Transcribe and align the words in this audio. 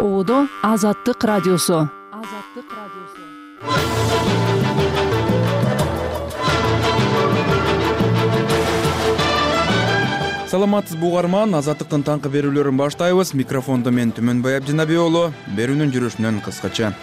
ободо 0.00 0.46
азаттык 0.62 1.22
радиосу. 1.24 1.88
Азаттык 2.12 2.68
радиосу. 2.78 3.20
Саламатсызбы 10.50 11.06
угарман 11.06 11.54
азаттыктын 11.54 12.02
таңкы 12.02 12.32
берүүлөрүн 12.32 12.80
баштайбыз. 12.80 13.34
Микрофондо 13.38 13.92
мен 13.94 14.10
түмөнбай 14.16 14.56
абдинаби 14.58 14.96
уулу 14.98 15.28
берүүнүн 15.56 15.92
жүрүшүнөн 15.94 16.40
кыскача 16.42 16.94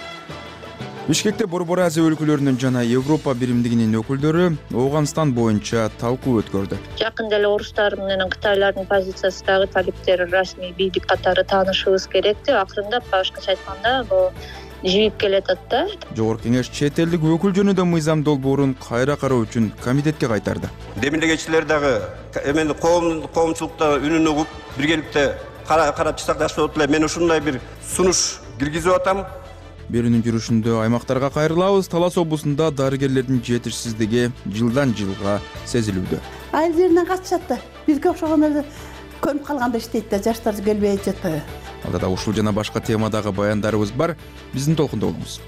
бишкекте 1.07 1.45
борбор 1.47 1.79
азия 1.79 2.03
өлкөлөрүнүн 2.03 2.57
жана 2.59 2.81
европа 2.83 3.31
биримдигинин 3.39 3.93
өкүлдөрү 4.01 4.47
ооганстан 4.75 5.31
боюнча 5.31 5.85
талкуу 6.01 6.41
өткөрдү. 6.41 6.75
Жакында 6.99 7.37
эле 7.39 7.47
орустар 7.47 7.95
менен 7.95 8.27
кытайлардын 8.33 8.89
позициясы 8.89 9.45
дагы 9.47 9.69
талиптер 9.71 10.25
расмий 10.33 10.73
бийлик 10.75 11.07
катары 11.07 11.45
таанышыбыз 11.47 12.09
керек 12.11 12.43
деп 12.43 12.59
акырындап 12.59 13.07
башкача 13.11 13.55
айтканда 13.55 14.03
могу 14.09 14.33
жийип 14.83 15.15
келатат 15.17 15.63
да. 15.71 15.85
Жогорку 16.11 16.49
кеңеш 16.49 16.73
чет 16.75 16.99
элдик 16.99 17.23
өкүл 17.23 17.55
жөнүндө 17.55 17.87
мыйзам 17.87 18.27
долбоорун 18.27 18.75
кайра 18.75 19.15
кароо 19.15 19.47
үчүн 19.47 19.71
комитетке 19.79 20.27
кайтарды. 20.27 20.67
Демилегечилер 20.99 21.65
дагы 21.65 22.01
эмени 22.43 22.75
коомчулукта 22.75 23.95
үнүн 24.03 24.27
угуп 24.35 24.47
биргеликте 24.75 25.37
карап 25.67 26.19
чыксак 26.19 26.43
жакшы 26.43 26.59
болот 26.59 26.77
эле. 26.77 26.87
Мен 26.87 27.05
ушундай 27.05 27.39
бир 27.39 27.61
сунуш 27.95 28.41
киргизип 28.59 28.91
атам 28.91 29.25
берүүнүн 29.93 30.23
жүрүшүндө 30.25 30.77
аймактарга 30.83 31.29
кайрылабыз. 31.33 31.87
Талас 31.91 32.17
облусунда 32.19 32.69
дарыгерлердин 32.71 33.41
жетишсиздиги 33.43 34.29
жылдан 34.53 34.93
жылга 34.97 35.39
сезилүүдө. 35.65 36.19
Айыл 36.51 36.75
жеринен 36.75 37.07
качышат 37.07 37.47
да. 37.49 37.59
Бизге 37.87 38.11
окшогон 38.11 38.43
эле 38.49 38.65
көнүп 39.23 39.45
калгандай 39.47 39.81
иштейт 39.81 40.09
да 40.11 40.21
жаштар 40.23 40.55
келбей 40.63 40.99
жатпайбы. 41.03 41.41
Алда 41.85 41.99
да 41.99 42.09
ушул 42.09 42.33
жана 42.33 42.53
башка 42.53 42.81
темадагы 42.81 43.31
баяндарыбыз 43.31 43.91
бар. 43.91 44.17
Биздин 44.53 44.75
толкунда 44.75 45.07
болуңуз. 45.07 45.41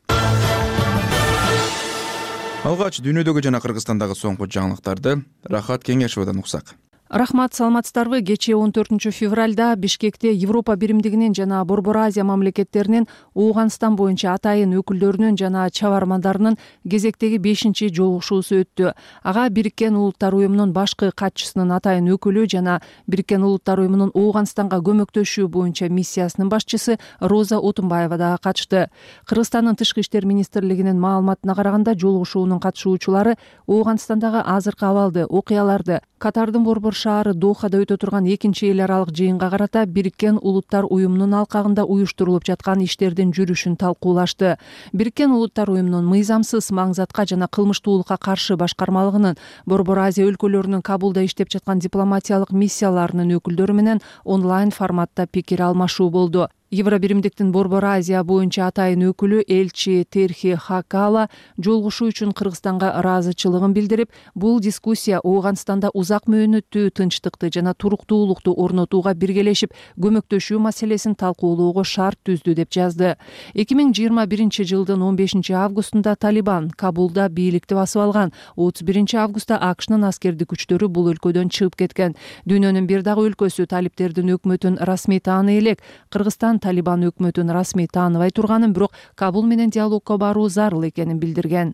Алгач 2.63 2.99
дүйнөдөгү 2.99 3.43
жана 3.43 3.62
кыргызстандагы 3.63 4.18
соңку 4.20 4.48
жаңылыктарды 4.48 5.21
рахат 5.48 5.84
кеңешовадан 5.87 6.41
уксак 6.43 6.76
рахмат 7.10 7.55
саламатсыздарбы. 7.55 8.21
Кечээ 8.21 8.55
он 8.55 8.71
төртүнчү 8.71 9.10
февралда 9.12 9.74
бишкекте 9.76 10.32
европа 10.32 10.76
биримдигинин 10.76 11.34
жана 11.34 11.65
борбор 11.65 11.98
азия 11.98 12.24
мамлекеттеринин 12.24 13.07
ооганстан 13.34 13.96
боюнча 13.96 14.35
атайын 14.35 14.76
өкүлдөрүнүн 14.77 15.37
жана 15.37 15.70
чабармандарынын 15.74 16.57
кезектеги 16.85 17.37
бешинчи 17.41 17.90
жолугушуусу 17.90 18.62
өттү. 18.62 18.93
Ага 19.24 19.49
бириккен 19.49 19.96
улуттар 19.96 20.35
уюмунун 20.35 20.71
башкы 20.71 21.10
катчысынын 21.10 21.74
атайын 21.80 22.12
өкүлү 22.13 22.46
жана 22.46 22.80
бириккен 23.07 23.43
улуттар 23.43 23.80
уюмунун 23.80 24.13
ооганстанга 24.13 24.77
көмөктөшүү 24.77 25.48
боюнча 25.48 25.90
миссиясынын 25.90 26.49
башчысы 26.49 26.99
роза 27.20 27.57
отунбаева 27.57 28.18
дагы 28.18 28.37
катышты. 28.43 28.90
Кыргызстандын 29.26 29.76
тышкы 29.76 30.02
иштер 30.02 30.26
министрлигинин 30.26 30.99
маалыматына 30.99 31.55
караганда 31.55 31.98
жолугушуунун 31.98 32.60
катышуучулары 32.60 33.37
ооганстандагы 33.65 34.43
азыркы 34.46 34.85
абалды 34.85 35.26
окуяларды 35.26 36.02
катардын 36.20 36.63
борбор 36.63 36.93
шаары 37.00 37.34
дохада 37.34 37.80
өтө 37.84 37.98
турган 38.02 38.28
экинчи 38.34 38.68
эл 38.70 38.82
аралык 38.84 39.14
жыйынга 39.16 39.50
карата 39.54 39.86
бириккен 39.86 40.40
улуттар 40.42 40.88
уюмунун 40.90 41.34
алкагында 41.40 41.86
уюштурулуп 41.88 42.44
жаткан 42.50 42.84
иштердин 42.84 43.32
жүрүшүн 43.38 43.78
талкуулашты. 43.80 44.58
Бириккен 44.92 45.32
улуттар 45.32 45.72
уюмунун 45.72 46.12
мыйзамсыз 46.12 46.70
маңзатка 46.76 47.26
жана 47.32 47.48
кылмыштуулукка 47.48 48.20
каршы 48.20 48.60
башкармалыгынын 48.60 49.40
борбор 49.66 50.04
азия 50.10 50.27
өлкөлөрүнүн 50.27 50.84
кабулда 50.84 51.24
иштеп 51.24 51.52
жаткан 51.55 51.80
дипломатиялык 51.80 52.52
миссияларынын 52.52 53.38
өкүлдөрү 53.40 53.80
менен 53.82 54.04
онлайн 54.26 54.76
форматта 54.76 55.27
пикир 55.27 55.70
алмашуу 55.70 56.10
болду 56.10 56.50
евро 56.71 56.99
биримдиктин 56.99 57.51
борбор 57.51 57.84
азия 57.85 58.21
боюнча 58.23 58.67
атайын 58.67 59.07
өкүлү 59.09 59.41
элчи 59.49 60.05
терхи 60.05 60.53
хакала 60.53 61.27
жолугушуу 61.57 62.12
үчүн 62.12 62.34
кыргызстанга 62.37 62.91
ыраазычылыгын 62.99 63.73
билдирип 63.73 64.12
бул 64.35 64.59
дискуссия 64.62 65.18
ооганстанда 65.24 65.90
узак 65.94 66.28
мөөнөттүү 66.29 66.91
тынчтыкты 66.94 67.50
жана 67.56 67.74
туруктуулукту 67.74 68.53
орнотууга 68.53 69.16
биргелешип 69.18 69.74
көмөктөшүү 69.97 70.59
маселесин 70.62 71.16
талкуулоого 71.18 71.84
шарт 71.84 72.19
түздү 72.29 72.53
деп 72.53 72.69
жазды. 72.69 73.16
Эки 73.56 73.74
миң 73.74 73.90
жыйырма 73.97 74.28
биринчи 74.29 74.63
жылдын 74.63 75.02
он 75.02 75.16
бешинчи 75.18 75.53
августунда 75.58 76.16
талибан 76.16 76.69
кабулда 76.69 77.29
бийликти 77.29 77.74
басып 77.74 78.03
алган 78.03 78.34
отуз 78.56 78.85
биринчи 78.85 79.18
августта 79.18 79.58
акшнын 79.58 80.06
аскердик 80.06 80.53
күчтөрү 80.53 80.88
бул 80.88 81.09
өлкөдөн 81.16 81.50
чыгып 81.50 81.75
кеткен. 81.81 82.16
Дүйнөнүн 82.46 82.85
бир 82.85 83.02
дагы 83.02 83.25
өлкөсү 83.31 83.66
талиптердин 83.66 84.35
өкмөтүн 84.38 84.78
расмий 84.85 85.19
тааный 85.19 85.58
элек. 85.58 85.81
Кыргызстан 86.09 86.59
талибан 86.59 87.06
өкмөтүн 87.09 87.52
расмий 87.56 87.88
тааныбай 87.88 88.31
турганын 88.31 88.74
бирок 88.74 88.94
кабул 89.16 89.46
менен 89.46 89.70
диалогко 89.70 90.18
баруу 90.18 90.50
зарыл 90.50 90.88
экенин 90.90 91.20
билдирген 91.20 91.74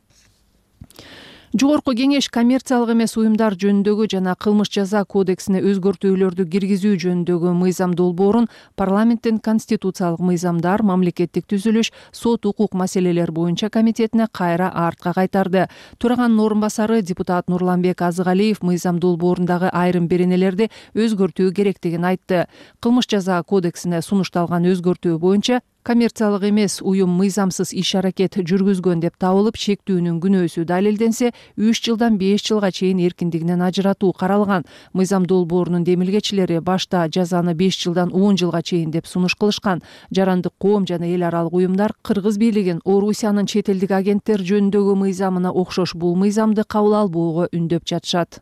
жогорку 1.55 1.93
кеңеш 1.95 2.25
коммерциялык 2.35 2.89
эмес 2.91 3.13
уюмдар 3.15 3.53
жөнүндөгү 3.55 4.09
жана 4.11 4.33
кылмыш 4.35 4.67
жаза 4.75 5.05
кодексине 5.07 5.61
өзгөртүүлөрдү 5.63 6.43
киргизүү 6.51 6.97
жөнүндөгү 6.99 7.53
мыйзам 7.55 7.93
долбоорун 7.95 8.49
парламенттин 8.75 9.37
конституциялык 9.39 10.19
мыйзамдар 10.19 10.83
мамлекеттик 10.83 11.47
түзүлүш 11.47 11.93
сот 12.11 12.45
укук 12.49 12.75
маселелер 12.75 13.31
боюнча 13.31 13.69
комитетине 13.71 14.27
кайра 14.27 14.67
артка 14.67 15.13
кайтарды. 15.15 15.69
Төраганын 15.97 16.41
орун 16.43 16.59
басары 16.59 17.01
депутат 17.01 17.47
нурланбек 17.47 18.01
азыгалиев 18.01 18.59
мыйзам 18.61 18.99
долбоорундагы 18.99 19.69
айрым 19.71 20.09
беренелерди 20.11 20.67
өзгөртүү 20.93 21.53
керектигин 21.55 22.03
айтты. 22.03 22.49
Кылмыш 22.83 23.07
жаза 23.07 23.39
кодексине 23.47 24.01
сунушталган 24.01 24.67
өзгөртүү 24.73 25.19
боюнча 25.23 25.61
коммерциялык 25.85 26.43
эмес 26.49 26.81
уюм 26.81 27.11
мыйзамсыз 27.13 27.69
иш 27.77 27.91
аракет 27.99 28.39
жүргүзгөн 28.49 29.03
деп 29.03 29.19
табылып 29.21 29.59
шектүүнүн 29.61 30.15
күнөөсү 30.23 30.63
далилденсе 30.65 31.29
үч 31.61 31.81
жылдан 31.85 32.17
беш 32.17 32.41
жылга 32.47 32.71
чейин 32.73 33.03
эркиндигинен 33.05 33.61
ажыратуу 33.61 34.09
каралган. 34.17 34.65
Мыйзам 34.93 35.27
долбоорунун 35.29 35.83
демилгечилери 35.85 36.57
башта 36.57 37.05
жазаны 37.05 37.53
беш 37.53 37.77
жылдан 37.83 38.09
он 38.13 38.33
жылга 38.35 38.63
чейин 38.63 38.89
деп 38.89 39.05
сунуш 39.05 39.35
кылышкан. 39.35 39.83
Жарандык 40.09 40.57
коом 40.57 40.87
жана 40.89 41.05
эл 41.05 41.21
аралык 41.21 41.53
уюмдар 41.53 41.93
кыргыз 42.01 42.39
бийлигин 42.41 42.81
орусиянын 42.83 43.45
чет 43.45 43.69
элдик 43.69 43.91
агенттер 43.91 44.41
жөнүндөгү 44.41 44.97
мыйзамына 45.05 45.53
окшош 45.53 45.93
бул 45.93 46.17
мыйзамды 46.17 46.65
кабыл 46.65 46.97
албоого 47.03 47.47
үндөп 47.53 47.85
жатышат 47.85 48.41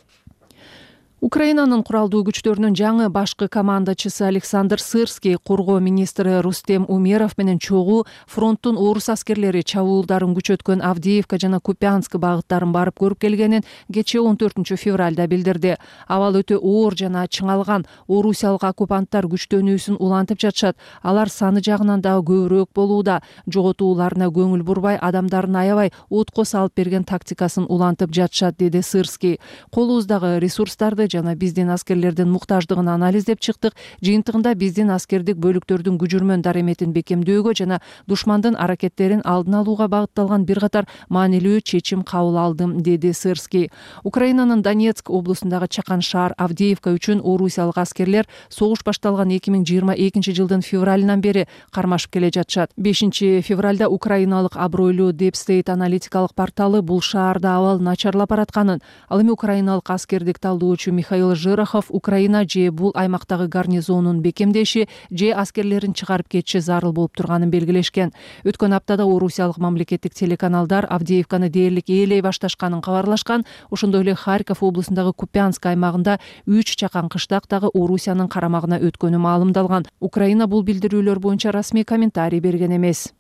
украинанын 1.24 1.86
куралдуу 1.88 2.26
күчтөрүнүн 2.28 2.74
жаңы 2.76 3.06
башкы 3.08 3.48
командачысы 3.48 4.26
александр 4.28 4.82
сырский 4.84 5.38
коргоо 5.40 5.78
министри 5.80 6.42
рустем 6.44 6.84
умеров 6.90 7.38
менен 7.38 7.60
чогуу 7.64 8.04
фронттун 8.28 8.76
орус 8.76 9.08
аскерлери 9.08 9.62
чабуулдарын 9.64 10.34
күчөткөн 10.36 10.84
авдеевка 10.84 11.40
жана 11.40 11.62
купянск 11.64 12.18
багыттарын 12.20 12.74
барып 12.76 13.00
көрүп 13.00 13.22
келгенин 13.24 13.64
кечээ 13.88 14.20
он 14.20 14.36
төртүнчү 14.36 14.76
февралда 14.76 15.30
билдирди. 15.32 15.78
Абал 16.10 16.42
өтө 16.42 16.58
оор 16.60 16.92
жана 17.00 17.24
чыңалган 17.32 17.88
орусиялык 18.12 18.68
оккупанттар 18.74 19.24
күчтөнүүсүн 19.32 20.02
улантып 20.04 20.44
жатышат. 20.44 20.76
Алар 21.02 21.32
саны 21.32 21.64
жагынан 21.64 22.04
дагы 22.04 22.28
көбүрөөк 22.34 22.76
болууда. 22.76 23.22
Жоготууларына 23.48 24.28
көңүл 24.28 24.68
бурбай 24.68 25.00
адамдарын 25.00 25.56
аябай 25.56 25.94
отко 26.10 26.44
салып 26.44 26.76
берген 26.76 27.08
тактикасын 27.08 27.64
улантып 27.70 28.12
жатышат 28.12 28.60
деди 28.60 28.84
сырский. 28.84 29.40
Колубуздагы 29.72 30.40
ресурстарды 30.44 31.13
жана 31.14 31.36
биздин 31.36 31.70
аскерлердин 31.70 32.32
муктаждыгын 32.34 32.90
анализдеп 32.90 33.40
чыктык. 33.40 33.74
Жыйынтыгында 34.02 34.56
биздин 34.58 34.90
аскердик 34.92 35.38
бөлүктөрдүн 35.38 36.00
күжүрмөн 36.02 36.42
дареметин 36.42 36.94
бекемдөөгө 36.94 37.54
жана 37.62 37.80
душмандын 38.08 38.58
аракеттерин 38.58 39.22
алдын 39.24 39.60
алууга 39.62 39.88
багытталган 39.88 40.46
бир 40.50 40.60
катар 40.66 40.90
маанилүү 41.10 41.62
чечим 41.62 42.04
кабыл 42.04 42.38
алдым 42.42 42.80
деди 42.82 43.14
сырский. 43.14 43.70
Украинанын 44.04 44.62
донецк 44.62 45.10
облусундагы 45.10 45.68
чакан 45.70 46.02
шаар 46.02 46.34
авдеевка 46.38 46.94
үчүн 46.96 47.22
орусиялык 47.22 47.78
аскерлер 47.78 48.28
согуш 48.50 48.84
башталган 48.84 49.32
эки 49.36 49.54
миң 49.54 49.66
жыйырма 49.68 49.94
экинчи 49.94 50.34
жылдын 50.34 50.66
февралынан 50.66 51.22
бери 51.22 51.46
кармашып 51.72 52.18
келе 52.18 52.32
жатышат. 52.34 52.72
Бешинчи 52.78 53.42
февралда 53.42 53.90
украиналык 53.90 54.58
абройлуу 54.58 55.12
депстейт 55.12 55.70
аналитикалык 55.70 56.34
порталы 56.34 56.82
бул 56.82 57.02
шаарда 57.02 57.58
абал 57.58 57.80
начарлап 57.80 58.30
баратканын 58.30 58.82
ал 59.10 59.22
эми 59.22 59.32
украиналык 59.32 59.90
аскердик 59.90 60.40
талдоочу 60.40 60.92
михаил 61.04 61.36
жирохов 61.36 61.88
украина 61.90 62.48
же 62.48 62.72
бул 62.72 62.94
аймактагы 62.96 63.48
гарнизонун 63.50 64.22
бекемдеши 64.22 64.88
же 65.12 65.32
аскерлерин 65.32 65.94
чыгарып 65.94 66.30
кетиши 66.30 66.62
зарыл 66.62 66.94
болуп 66.94 67.18
турганын 67.18 67.50
белгилешкен. 67.52 68.14
Өткөн 68.46 68.76
аптада 68.78 69.04
орусиялык 69.04 69.58
мамлекеттик 69.58 70.14
телеканалдар 70.14 70.88
авдеевканы 70.90 71.50
дээрлик 71.50 71.90
ээлей 71.90 72.22
башташканын 72.22 72.82
кабарлашкан. 72.82 73.44
Ошондой 73.70 74.04
эле 74.04 74.16
харьков 74.16 74.64
облусундагы 74.64 75.12
купянск 75.12 75.66
аймагында 75.66 76.20
үч 76.48 76.78
чакан 76.80 77.10
кыштак 77.10 77.50
дагы 77.50 77.68
орусиянын 77.74 78.30
карамагына 78.30 78.80
өткөнү 78.80 79.20
маалымдалган. 79.20 79.90
Украина 80.00 80.48
бул 80.48 80.64
билдирүүлөр 80.64 81.20
боюнча 81.20 81.52
расмий 81.52 81.84
комментарий 81.84 82.40
берген 82.40 82.78
эмес 82.78 83.12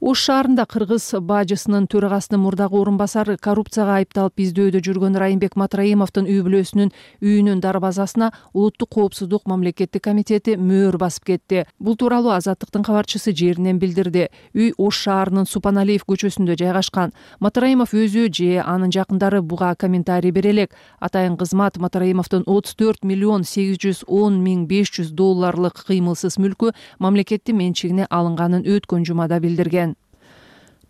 ош 0.00 0.20
шаарында 0.28 0.62
кыргыз 0.70 1.04
бажысынын 1.26 1.88
төрагасынын 1.90 2.38
мурдагы 2.38 2.76
орун 2.78 2.96
басары 3.00 3.34
коррупцияга 3.42 3.96
айыпталып 3.98 4.38
издөөдө 4.44 4.78
жүргөн 4.86 5.16
райымбек 5.18 5.56
матраимовдун 5.58 6.28
үй 6.30 6.38
бүлөсүнүн 6.46 6.92
үйүнүн 7.18 7.58
дарбазасына 7.64 8.28
улуттук 8.52 8.92
коопсуздук 8.94 9.48
мамлекеттик 9.50 10.04
комитети 10.04 10.54
мөөр 10.54 11.00
басып 11.02 11.24
кетти. 11.32 11.64
Бул 11.82 11.96
тууралуу 11.98 12.30
азаттыктын 12.30 12.84
кабарчысы 12.86 13.34
жеринен 13.34 13.80
билдирди. 13.82 14.28
Үй 14.54 14.70
ош 14.78 15.02
шаарынын 15.02 15.50
супаналиев 15.50 16.06
көчөсүндө 16.06 16.54
жайгашкан. 16.62 17.10
Матраимов 17.40 17.90
өзү 17.90 18.28
же 18.30 18.62
анын 18.62 18.94
жакындары 18.94 19.42
буга 19.42 19.74
комментарий 19.74 20.30
бере 20.30 20.50
элек. 20.54 20.78
Атайын 21.00 21.36
кызмат 21.36 21.76
матраимовдун 21.82 22.46
отуз 22.46 22.78
төрт 22.78 23.02
миллион 23.02 23.42
сегиз 23.42 23.82
жүз 23.82 24.04
он 24.06 24.38
миң 24.46 24.68
беш 24.70 24.94
жүз 24.94 25.10
долларлык 25.10 25.82
кыймылсыз 25.90 26.38
мүлкү 26.38 26.70
мамлекеттин 27.02 27.58
менчигине 27.58 28.06
алынганын 28.10 28.62
өткөн 28.62 29.04
жумада 29.04 29.40
билдирген 29.42 29.87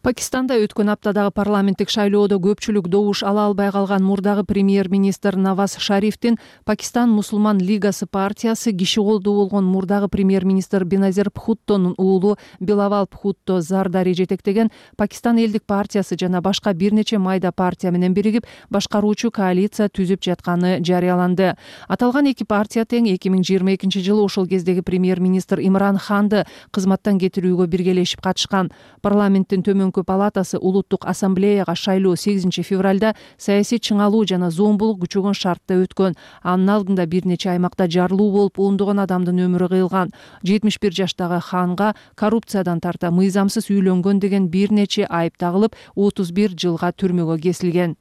пакистанда 0.02 0.56
өткөн 0.62 0.92
аптадагы 0.94 1.32
парламенттик 1.34 1.90
шайлоодо 1.90 2.38
көпчүлүк 2.42 2.86
добуш 2.88 3.24
ала 3.26 3.48
албай 3.48 3.72
калган 3.74 4.04
мурдагы 4.04 4.44
премьер 4.44 4.88
министр 4.88 5.36
наваз 5.36 5.76
шарифтин 5.78 6.38
пакистан 6.64 7.10
мусулман 7.10 7.58
лигасы 7.58 8.06
партиясы 8.06 8.72
киши 8.72 9.00
колдуу 9.00 9.34
болгон 9.34 9.64
мурдагы 9.64 10.08
премьер 10.08 10.44
министр 10.44 10.84
беназир 10.84 11.30
пхуттонун 11.30 11.94
уулу 11.98 12.36
билавал 12.60 13.06
пхутто 13.06 13.60
зардари 13.60 14.14
жетектеген 14.14 14.70
пакистан 14.96 15.38
элдик 15.38 15.64
партиясы 15.64 16.16
жана 16.18 16.40
башка 16.40 16.72
бир 16.74 16.92
нече 16.92 17.18
майда 17.18 17.50
партия 17.52 17.90
менен 17.90 18.14
биригип 18.14 18.46
башкаруучу 18.70 19.30
коалиция 19.30 19.88
түзүп 19.88 20.22
жатканы 20.22 20.78
жарыяланды. 20.84 21.54
Аталган 21.88 22.30
эки 22.30 22.44
партия 22.44 22.84
тең 22.84 23.08
эки 23.14 23.32
миң 23.32 23.42
жыйырма 23.46 23.74
экинчи 23.74 24.02
жылы 24.04 24.22
ошол 24.24 24.46
кездеги 24.46 24.80
премьер 24.80 25.20
министр 25.20 25.60
имран 25.60 25.98
ханды 25.98 26.44
кызматтан 26.70 27.18
кетирүүгө 27.18 27.66
биргелешип 27.66 28.22
катышкан. 28.22 28.70
Парламенттин 29.02 29.64
төмөн 29.66 29.87
палатасы 29.92 30.58
улуттук 30.58 31.06
ассамблеяга 31.06 31.74
шайлоо 31.74 32.16
сегизинчи 32.16 32.62
февралда 32.62 33.14
саясий 33.36 33.78
чыңалуу 33.78 34.24
жана 34.28 34.50
зомбулук 34.50 35.02
күчөгөн 35.04 35.34
шартта 35.34 35.78
өткөн. 35.82 36.16
Анын 36.42 36.74
алдында 36.76 37.06
бир 37.06 37.26
нече 37.26 37.50
аймакта 37.50 37.88
жарылуу 37.88 38.30
болуп 38.32 38.58
ондогон 38.58 38.98
адамдын 39.04 39.44
өмүрү 39.46 39.68
кыйылган. 39.74 40.12
Жетимиш 40.42 40.80
бир 40.80 40.92
жаштагы 40.92 41.40
ханга 41.40 41.94
коррупциядан 42.16 42.80
тарта 42.80 43.10
мыйзамсыз 43.10 43.70
үйлөнгөн 43.70 44.20
деген 44.20 44.48
бир 44.48 44.72
нече 44.72 45.06
айып 45.06 45.38
тагылып 45.38 45.76
отуз 45.94 46.32
бир 46.32 46.52
жылга 46.56 46.92
түрмөгө 46.92 47.40
кесилген 47.48 47.96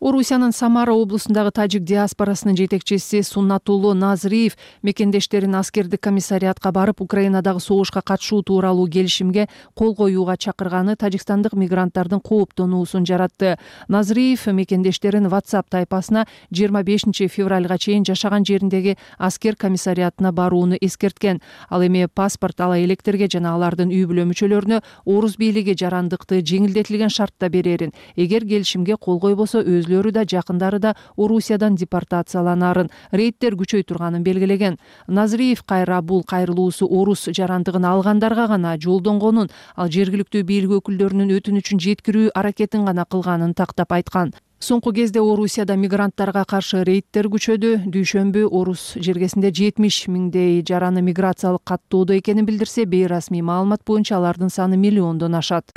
орусиянын 0.00 0.52
самара 0.52 0.92
облусундагы 0.94 1.50
тажик 1.50 1.82
диаспорасынын 1.82 2.56
жетекчиси 2.56 3.22
суннатулло 3.22 3.94
назриев 3.94 4.56
мекендештерин 4.82 5.56
аскердик 5.56 6.00
комиссариатка 6.00 6.70
барып 6.70 7.00
украинадагы 7.00 7.60
согушка 7.60 8.00
катышуу 8.00 8.42
тууралуу 8.42 8.86
келишимге 8.86 9.48
кол 9.74 9.96
коюуга 9.96 10.36
чакырганы 10.36 10.94
тажикстандык 10.94 11.54
мигранттардын 11.54 12.20
кооптонуусун 12.20 13.06
жаратты. 13.06 13.58
Назриев 13.88 14.46
мекендештерин 14.46 15.26
whatsapp 15.26 15.66
тайпасына 15.68 16.26
жыйырма 16.52 16.84
бешинчи 16.84 17.26
февралга 17.26 17.76
чейин 17.78 18.04
жашаган 18.04 18.44
жериндеги 18.44 18.96
аскер 19.18 19.56
комиссариатына 19.56 20.32
барууну 20.32 20.76
эскерткен. 20.80 21.42
Ал 21.70 21.84
эми 21.84 22.06
паспорт 22.06 22.60
ала 22.60 22.78
электерге 22.78 23.26
жана 23.26 23.54
алардын 23.54 23.90
үй 23.90 24.06
бүлө 24.06 24.28
мүчөлөрүнө 24.30 24.80
орус 25.04 25.36
бийлиги 25.36 25.74
жарандыкты 25.74 26.40
жеңилдетилген 26.40 27.10
шартта 27.10 27.48
берерин. 27.48 27.92
Эгер 28.14 28.46
келишимге 28.46 28.96
кол 28.96 29.18
койбосо 29.18 29.58
өз 29.58 29.87
өзүлөрү 29.88 30.12
да 30.12 30.24
жакындары 30.28 30.78
да 30.78 30.94
орусиядан 31.16 31.76
депортацияланаарын 31.76 32.90
рейддер 33.12 33.56
күчөй 33.56 33.84
турганын 33.84 34.22
белгилеген. 34.22 34.78
Назриев 35.08 35.62
кайра 35.64 36.02
бул 36.02 36.22
кайрылуусу 36.22 36.86
орус 36.86 37.28
жарандыгын 37.32 37.84
алгандарга 37.84 38.46
гана 38.48 38.76
жолдонгонун 38.76 39.48
ал 39.76 39.88
жергиликтүү 39.88 40.44
бийлик 40.44 40.76
өкүлдөрүнүн 40.80 41.32
өтүнүчүн 41.38 41.80
жеткирүү 41.80 42.34
аракетин 42.34 42.84
гана 42.84 43.06
кылганын 43.08 43.54
тактап 43.54 43.92
айткан. 43.92 44.34
Соңку 44.58 44.90
кезде 44.90 45.20
орусияда 45.22 45.76
мигранттарга 45.78 46.42
каршы 46.44 46.82
рейддер 46.82 47.28
күчөдү. 47.30 47.86
Дүйшөмбү 47.94 48.48
орус 48.50 48.96
жергесинде 48.98 49.52
жетимиш 49.54 50.08
миңдей 50.10 50.64
жараны 50.66 51.02
миграциялык 51.06 51.62
каттоодо 51.62 52.18
экенин 52.18 52.46
билдирсе 52.46 52.84
бейрасмий 52.84 53.42
маалымат 53.42 53.86
боюнча 53.86 54.18
алардын 54.18 54.50
саны 54.50 54.76
миллиондон 54.76 55.38
ашат 55.38 55.70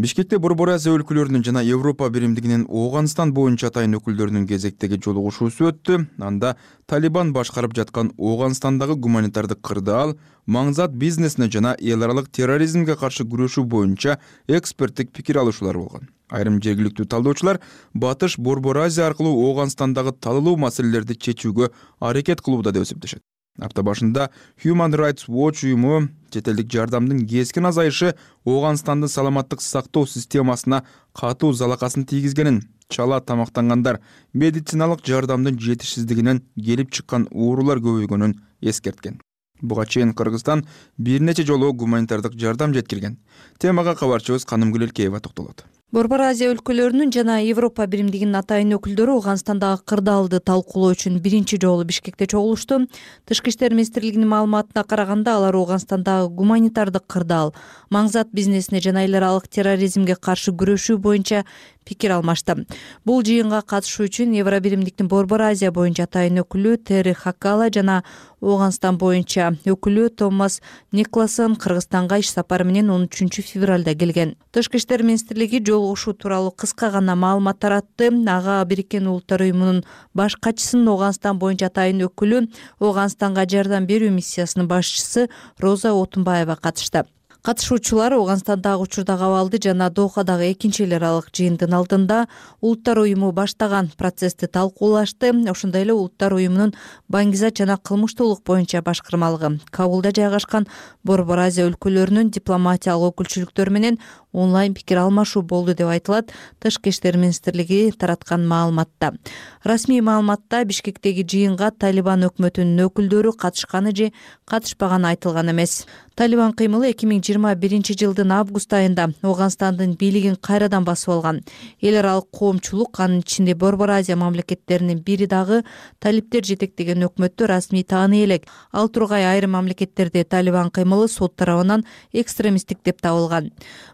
бишкекте 0.00 0.38
борбор 0.38 0.70
азия 0.72 0.92
өлкөлөрүнүн 0.96 1.44
жана 1.44 1.62
европа 1.62 2.08
биримдигинин 2.10 2.64
ооганстан 2.68 3.32
боюнча 3.36 3.68
атайын 3.68 3.98
өкүлдөрүнүн 3.98 4.46
кезектеги 4.48 4.98
жолугушуусу 5.04 5.68
өттү. 5.68 5.98
Анда 6.18 6.56
талибан 6.86 7.32
башкарып 7.36 7.74
жаткан 7.76 8.12
ооганстандагы 8.16 8.96
гуманитардык 8.96 9.60
кырдаал 9.60 10.16
маңзат 10.46 10.96
бизнесине 10.96 11.50
жана 11.50 11.76
эл 11.78 12.02
аралык 12.02 12.30
терроризмге 12.32 12.96
каршы 12.96 13.24
күрөшүү 13.28 13.64
боюнча 13.64 14.18
эксперттик 14.48 15.12
пикир 15.12 15.42
алышуулар 15.44 15.76
болгон. 15.76 16.08
Айрым 16.30 16.62
жергиликтүү 16.64 17.06
талдоочулар 17.06 17.60
батыш 17.92 18.38
борбор 18.38 18.78
азия 18.86 19.06
аркылуу 19.06 19.36
ооганстандагы 19.50 20.16
талуулуу 20.16 20.56
маселелерди 20.56 21.18
чечүүгө 21.20 21.68
аракет 22.00 22.40
кылууда 22.40 22.72
деп 22.72 22.88
эсептешет 22.88 23.20
апта 23.60 23.82
башында 23.82 24.30
human 24.64 24.94
rights 24.96 25.28
watch 25.28 25.64
уюму 25.64 26.08
чет 26.30 26.48
элдик 26.48 26.70
жардамдын 26.72 27.26
кескин 27.26 27.66
азайышы 27.66 28.14
ооганстандын 28.44 29.08
саламаттык 29.08 29.60
сактоо 29.60 30.06
системасына 30.06 30.84
катуу 31.12 31.52
залакасын 31.52 32.06
тийгизгенин 32.06 32.62
чала 32.88 33.20
тамактангандар 33.20 34.00
медициналык 34.32 35.04
жардамдын 35.04 35.58
жетишсиздигинен 35.58 36.42
келип 36.56 36.90
чыккан 36.92 37.28
оорулар 37.32 37.78
көбөйгөнүн 37.84 38.38
эскерткен. 38.60 39.20
Буга 39.60 39.86
чейин 39.86 40.14
кыргызстан 40.14 40.66
бир 40.98 41.20
нече 41.20 41.44
жолу 41.46 41.72
гуманитардык 41.72 42.34
жардам 42.34 42.74
жеткирген. 42.74 43.18
Темага 43.58 43.94
кабарчыбыз 43.94 44.44
канымгүл 44.44 44.88
элкеева 44.88 45.20
токтолот 45.20 45.64
борбор 45.92 46.22
азия 46.24 46.48
өлкөлөрүнүн 46.48 47.10
жана 47.12 47.34
европа 47.44 47.84
биримдигинин 47.92 48.38
атайын 48.38 48.70
өкүлдөрү 48.78 49.12
ооганстандагы 49.18 49.84
кырдаалды 49.92 50.38
талкуулоо 50.40 50.94
үчүн 50.94 51.18
биринчи 51.20 51.58
жолу 51.60 51.84
бишкекте 51.84 52.24
чогулушту. 52.32 52.86
Тышкы 53.28 53.52
иштер 53.52 53.76
министрлигинин 53.76 54.30
маалыматына 54.30 54.86
караганда 54.88 55.36
алар 55.36 55.58
ооганстандагы 55.60 56.32
гуманитардык 56.32 57.04
кырдаал 57.12 57.52
маңзат 57.92 58.32
бизнесине 58.32 58.80
жана 58.80 59.04
эл 59.04 59.20
аралык 59.20 59.50
терроризмге 59.52 60.16
каршы 60.16 60.56
күрөшүү 60.56 60.96
боюнча 60.96 61.44
пикир 61.84 62.12
алмашты. 62.16 62.66
Бул 63.04 63.22
жыйынга 63.22 63.62
катышуу 63.62 64.06
үчүн 64.06 64.34
евро 64.38 64.60
биримдиктин 64.60 65.08
борбор 65.08 65.42
азия 65.48 65.72
боюнча 65.72 66.04
атайын 66.04 66.42
өкүлү 66.42 66.76
терри 66.86 67.12
хакала 67.12 67.68
жана 67.70 68.02
ооганстан 68.40 68.98
боюнча 68.98 69.52
өкүлү 69.64 70.08
томас 70.18 70.60
никласон 70.92 71.56
кыргызстанга 71.56 72.18
иш 72.22 72.32
сапары 72.34 72.64
менен 72.64 72.90
он 72.90 73.06
үчүнчү 73.06 73.44
февралда 73.46 73.94
келген. 73.94 74.34
Тышкы 74.52 74.78
иштер 74.78 75.02
министрлиги 75.02 75.62
жолугушуу 75.64 76.14
тууралуу 76.14 76.50
кыска 76.50 76.90
гана 76.90 77.14
маалымат 77.16 77.58
таратты. 77.58 78.10
Ага 78.26 78.64
бириккен 78.64 79.06
улуттар 79.06 79.42
уюмунун 79.42 79.84
баш 80.14 80.36
катчысынын 80.36 80.88
ооганстан 80.88 81.38
боюнча 81.38 81.70
атайын 81.70 82.06
өкүлү 82.08 82.46
ооганстанга 82.80 83.46
жардам 83.46 83.86
берүү 83.86 84.10
миссиясынын 84.10 84.68
башчысы 84.68 85.28
роза 85.58 85.94
отунбаева 85.94 86.56
катышты 86.56 87.06
катышуучулар 87.42 88.14
ооганстандагы 88.14 88.84
учурдагы 88.84 89.24
абалды 89.26 89.58
жана 89.58 89.88
дохадагы 89.90 90.52
экинчи 90.52 90.84
эл 90.84 90.94
аралык 90.94 91.32
жыйындын 91.34 91.74
алдында 91.74 92.28
улуттар 92.60 93.00
уюму 93.02 93.32
баштаган 93.32 93.90
процессти 93.98 94.46
талкуулашты. 94.46 95.32
Ошондой 95.50 95.82
эле 95.82 95.92
улуттар 95.92 96.34
уюмунун 96.34 96.72
баңгизат 97.10 97.58
жана 97.58 97.78
кылмыштуулук 97.82 98.44
боюнча 98.46 98.80
башкармалыгы 98.80 99.58
кабулда 99.72 100.12
жайгашкан 100.14 100.68
борбор 101.02 101.40
азия 101.48 101.66
өлкөлөрүнүн 101.66 102.30
дипломатиялык 102.30 103.10
өкүлчүлүктөрү 103.10 103.74
менен 103.74 103.98
онлайн 104.32 104.72
пикир 104.74 105.02
алмашуу 105.02 105.42
болду 105.42 105.74
деп 105.74 105.90
айтылат 105.90 106.30
тышкы 106.62 106.90
иштер 106.90 107.18
министрлиги 107.18 107.90
тараткан 107.90 108.46
маалыматта. 108.46 109.16
Расмий 109.64 110.00
маалыматта 110.00 110.62
бишкектеги 110.64 111.26
жыйынга 111.26 111.72
талибан 111.74 112.22
өкмөтүнүн 112.30 112.86
өкүлдөрү 112.86 113.34
катышканы 113.36 113.92
же 113.92 114.12
катышпаганы 114.46 115.10
айтылган 115.10 115.50
эмес 115.50 115.84
талибан 116.18 116.52
кыймылы 116.52 116.90
эки 116.92 117.06
миң 117.08 117.22
жыйырма 117.24 117.54
биринчи 117.56 117.94
жылдын 117.98 118.32
август 118.36 118.72
айында 118.76 119.08
ооганстандын 119.22 119.94
бийлигин 120.00 120.36
кайрадан 120.36 120.84
басып 120.84 121.14
алган. 121.14 121.40
Эл 121.80 121.98
аралык 122.00 122.28
коомчулук 122.30 123.00
анын 123.00 123.22
ичинде 123.24 123.54
борбор 123.54 123.90
азия 123.90 124.16
мамлекеттеринин 124.16 125.00
бири 125.06 125.26
дагы 125.26 125.62
талиптер 126.00 126.44
жетектеген 126.44 127.06
өкмөттү 127.08 127.48
расмий 127.48 127.84
тааный 127.84 128.24
элек. 128.24 128.46
Ал 128.72 128.88
тургай 128.88 129.24
айрым 129.24 129.56
мамлекеттерде 129.56 130.24
талибан 130.24 130.70
кыймылы 130.70 131.08
сот 131.08 131.36
тарабынан 131.36 131.86
экстремисттик 132.12 132.82
деп 132.84 133.00
табылган. 133.00 133.50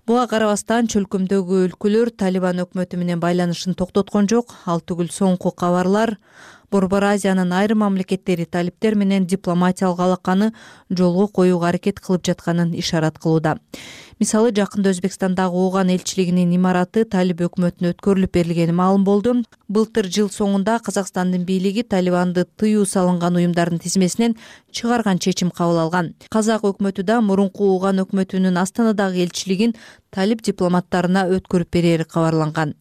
Буга 0.07 0.27
карабастан 0.27 0.89
чөлкөмдөгү 0.91 1.65
өлкөлөр 1.69 2.11
талибан 2.11 2.65
өкмөтү 2.65 2.99
менен 2.99 3.21
байланышын 3.21 3.75
токтоткон 3.79 4.29
жок. 4.29 4.55
Ал 4.67 4.81
түгүл 4.81 5.13
соңку 5.13 5.53
кабарлар 5.53 6.19
борбор 6.71 7.05
азиянын 7.05 7.53
айрым 7.53 7.81
мамлекеттери 7.83 8.45
талиптер 8.45 8.95
менен 8.95 9.27
дипломатиялык 9.27 10.01
алаканы 10.01 10.53
жолго 10.91 11.29
коюуга 11.29 11.69
аракет 11.69 12.01
кылып 12.01 12.27
жатканын 12.29 12.75
ишарат 12.77 13.19
кылууда 13.19 13.57
мисалы 14.19 14.51
жакында 14.51 14.91
өзбекстандагы 14.91 15.55
ооган 15.55 15.93
элчилигинин 15.95 16.51
имараты 16.57 17.05
талиб 17.07 17.45
өкмөтүнө 17.47 17.93
өткөрүлүп 17.95 18.33
берилгени 18.35 18.75
маалым 18.75 19.05
болду. 19.07 19.35
Былтыр 19.69 20.09
жыл 20.11 20.31
соңунда 20.35 20.79
казакстандын 20.83 21.45
бийлиги 21.47 21.85
талибанды 21.87 22.47
тыюу 22.59 22.87
салынган 22.87 23.39
уюмдардын 23.39 23.79
тизмесинен 23.79 24.35
чыгарган 24.73 25.19
чечим 25.19 25.51
кабыл 25.51 25.79
алган. 25.85 26.15
Казак 26.31 26.67
өкмөтү 26.67 27.05
да 27.07 27.21
мурунку 27.21 27.71
ооган 27.71 28.03
өкмөтүнүн 28.03 28.59
астанадагы 28.59 29.23
элчилигин 29.23 29.77
талиб 30.11 30.43
дипломаттарына 30.43 31.27
өткөрүп 31.37 31.71
берери 31.71 32.05
кабарланган. 32.09 32.75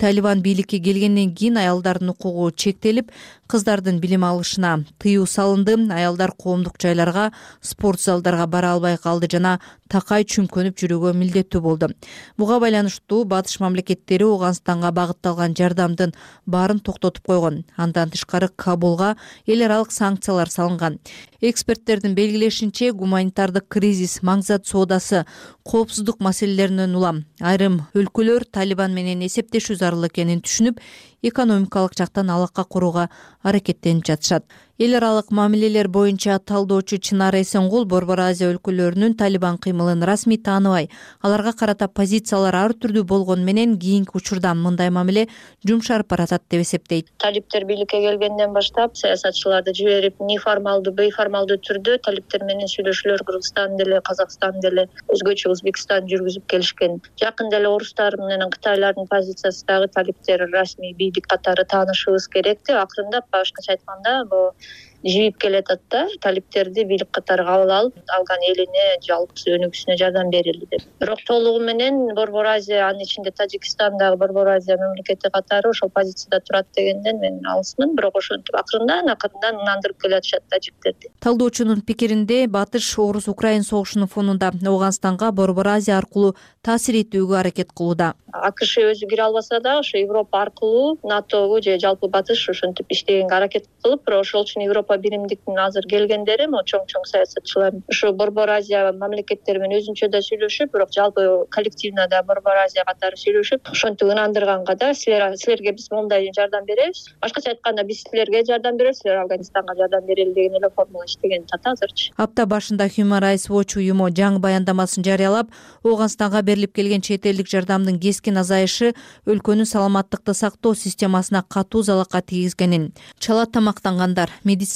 Талибан 0.00 0.40
бийликке 0.42 0.80
келгенден 0.80 1.34
кийин 1.36 1.58
аялдардын 1.60 2.14
укугу 2.14 2.50
чектелип 2.50 3.12
кыздардын 3.48 4.00
билим 4.00 4.24
алышына 4.24 4.84
тыюу 4.98 5.26
салынды. 5.26 5.76
Аялдар 5.92 6.32
коомдук 6.32 6.80
жайларга 6.80 7.32
спорт 7.60 8.00
залдарга 8.00 8.46
бара 8.46 8.72
албай 8.72 8.96
калды 8.96 9.28
жана 9.30 9.60
такай 9.90 10.24
чүмкөнүп 10.24 10.78
жүрүүгө 10.80 11.12
милдеттүү 11.18 11.60
болду. 11.64 11.90
Буга 12.38 12.60
байланыштуу 12.62 13.24
батыш 13.28 13.58
мамлекеттери 13.60 14.24
ооганстанга 14.24 14.92
багытталган 14.94 15.56
жардамдын 15.58 16.14
баарын 16.46 16.80
токтотуп 16.80 17.26
койгон. 17.26 17.64
Андан 17.76 18.10
тышкары 18.14 18.48
кабулга 18.56 19.16
эл 19.46 19.66
аралык 19.66 19.92
санкциялар 19.92 20.50
салынган. 20.50 21.00
Эксперттердин 21.40 22.14
белгилешинче 22.14 22.92
гуманитардык 22.92 23.66
кризис 23.68 24.20
маң 24.22 24.42
зат 24.46 24.66
соодасы 24.68 25.24
коопсуздук 25.64 26.20
маселелеринен 26.20 26.94
улам. 26.96 27.24
Айрым 27.40 27.82
өлкөлөр 27.94 28.44
талибан 28.52 28.94
менен 28.94 29.24
эсептешүү 29.26 29.78
зарыл 29.80 30.06
экенин 30.08 30.42
түшүнүп 30.44 30.80
экономикалык 31.22 31.96
жактан 31.98 32.30
алака 32.30 32.64
курууга 32.64 33.08
аракеттенип 33.42 34.06
жатышат. 34.06 34.44
Эл 34.80 34.94
аралык 34.96 35.30
мамилелер 35.30 35.88
боюнча 35.88 36.38
талдоочу 36.38 36.96
чынар 36.96 37.34
эсенгул 37.36 37.84
борбор 37.84 38.20
азия 38.20 38.48
өлкөлөрүнүн 38.48 39.12
талибан 39.20 39.58
кыймылын 39.60 40.00
расмий 40.08 40.38
тааныбай 40.40 40.88
аларга 41.20 41.52
карата 41.52 41.86
позициялары 41.88 42.56
ар 42.56 42.72
түрдүү 42.72 43.02
болгону 43.04 43.44
менен 43.44 43.74
кийинки 43.78 44.16
учурда 44.16 44.54
мындай 44.54 44.88
мамиле 44.88 45.26
жумшарып 45.68 46.08
баратат 46.08 46.46
деп 46.48 46.62
эсептейт. 46.64 47.12
Талиптер 47.18 47.66
бийликке 47.68 48.00
келгенден 48.00 48.54
баштап 48.56 48.96
саясатчыларды 48.96 49.74
жиберип 49.76 50.16
неформалдуу 50.20 50.94
бейформалдуу 50.94 51.58
түрдө 51.60 51.98
талиптер 52.08 52.46
менен 52.48 52.72
сүйлөшүүлөр 52.72 53.26
кыргызстан 53.28 53.76
деле 53.76 54.00
казакстан 54.00 54.60
деле 54.64 54.86
өзгөчө 55.12 55.52
өзбекстан 55.52 56.08
жүргүзүп 56.08 56.48
келишкен. 56.48 57.02
Жакында 57.20 57.60
эле 57.60 57.68
орустар 57.68 58.16
менен 58.16 58.48
кытайлардын 58.56 59.12
позициясы 59.12 59.66
дагы 59.68 59.92
талиптер 59.92 60.48
расмий 60.56 60.96
катары 61.28 61.64
таанышыбыз 61.64 62.28
керек 62.28 62.62
деп 62.68 62.76
акырындап 62.76 63.24
башкача 63.32 63.72
айтканда 63.72 64.24
могу 64.24 64.54
жийип 65.04 65.38
келатат 65.40 65.80
да 65.90 66.06
талиптерди 66.20 66.84
бийлик 66.84 67.10
катары 67.10 67.44
кабыл 67.44 67.70
алып 67.72 68.12
афган 68.16 68.44
элине 68.50 68.86
жалпы 69.06 69.54
өнүгүүсүнө 69.56 69.96
жардам 70.00 70.30
берели 70.30 70.66
деп. 70.70 70.84
Бирок 71.00 71.22
толугу 71.26 71.62
менен 71.64 72.14
борбор 72.14 72.46
азия 72.46 72.86
анын 72.88 73.06
ичинде 73.06 73.30
тажикстан 73.30 73.96
дагы 73.98 74.16
борбор 74.16 74.48
азия 74.56 74.76
мамлекети 74.76 75.30
катары 75.32 75.70
ошол 75.70 75.90
позицияда 75.90 76.40
турат 76.46 76.66
дегенден 76.76 77.20
мен 77.20 77.40
алысмын. 77.46 77.94
Бирок 77.96 78.16
ошентип 78.16 78.54
акырындан 78.54 79.08
акырындан 79.08 79.62
ынандырып 79.64 80.00
келатышат 80.02 80.44
тажиктерди 80.50 81.10
талдоочунун 81.20 81.80
пикиринде 81.80 82.46
батыш 82.46 82.98
орус 82.98 83.28
украин 83.28 83.62
согушунун 83.62 84.08
фонунда 84.08 84.52
ооганстанга 84.66 85.30
борбор 85.32 85.68
азия 85.68 85.96
аркылуу 85.98 86.34
таасир 86.62 86.94
этүүгө 87.00 87.36
аракет 87.40 87.72
кылууда. 87.72 88.14
Акш 88.32 88.76
өзү 88.78 89.08
кире 89.10 89.24
албаса 89.24 89.60
дагы 89.60 89.80
ошо 89.80 89.98
европа 89.98 90.42
аркылуу 90.42 90.98
натогу 91.02 91.60
же 91.62 91.78
жалпы 91.78 92.08
батыш 92.08 92.48
ошентип 92.48 92.86
иштегенге 92.92 93.34
аракет 93.34 93.68
кылып 93.82 94.04
бирок 94.06 94.20
ошол 94.26 94.44
үчүн 94.44 94.64
европа 94.64 94.89
биримдиктин 94.98 95.58
азыр 95.58 95.86
келгендери 95.90 96.46
могу 96.46 96.64
чоң 96.72 96.86
чоң 96.90 97.04
саясатчылар 97.06 97.74
ушу 97.88 98.12
борбор 98.12 98.50
азия 98.50 98.92
мамлекеттери 98.92 99.58
менен 99.62 99.80
өзүнчө 99.80 100.10
да 100.10 100.20
сүйлөшүп 100.26 100.72
бирок 100.74 100.92
жалпы 100.96 101.26
коллективно 101.54 102.06
да 102.10 102.22
борбор 102.22 102.62
азия 102.64 102.84
катары 102.86 103.16
сүйлөшүп 103.16 103.72
ошентип 103.72 104.08
ынандырганга 104.14 104.74
да 104.74 104.92
силер 104.94 105.36
силерге 105.36 105.72
биз 105.72 105.90
моундай 105.90 106.30
жардам 106.36 106.64
беребиз. 106.66 107.06
Башкача 107.20 107.50
айтканда 107.54 107.84
биз 107.84 108.02
силерге 108.04 108.44
жардам 108.46 108.76
беребиз 108.76 109.00
силер 109.02 109.22
афганистанга 109.22 109.76
жардам 109.76 110.06
берели 110.06 110.34
деген 110.34 110.56
эле 110.56 110.70
формула 110.74 111.04
иштегенатат 111.04 111.66
азырчы. 111.66 112.12
Апта 112.16 112.46
башында 112.46 112.86
human 112.88 113.22
rights 113.22 113.48
watch 113.50 113.76
уюму 113.76 114.08
жаңы 114.10 114.40
баяндамасын 114.40 115.04
жарыялап 115.04 115.50
ооганстанга 115.84 116.42
берилип 116.42 116.74
келген 116.74 117.00
чет 117.00 117.26
элдик 117.26 117.48
жардамдын 117.48 117.98
кескин 118.00 118.38
азайышы 118.40 118.94
өлкөнүн 119.26 119.66
саламаттыкты 119.66 120.34
сактоо 120.34 120.74
системасына 120.74 121.44
катуу 121.48 121.82
залака 121.82 122.22
тийгизгенин. 122.22 122.92
Чала 123.18 123.46
тамактангандар 123.46 124.30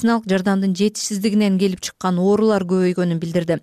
медициналык 0.05 0.27
жардамдын 0.29 0.75
жетишсиздигинен 0.77 1.57
келип 1.57 1.81
чыккан 1.81 2.19
оорулар 2.21 2.63
көбөйгөнүн 2.69 3.19
билдирди 3.19 3.57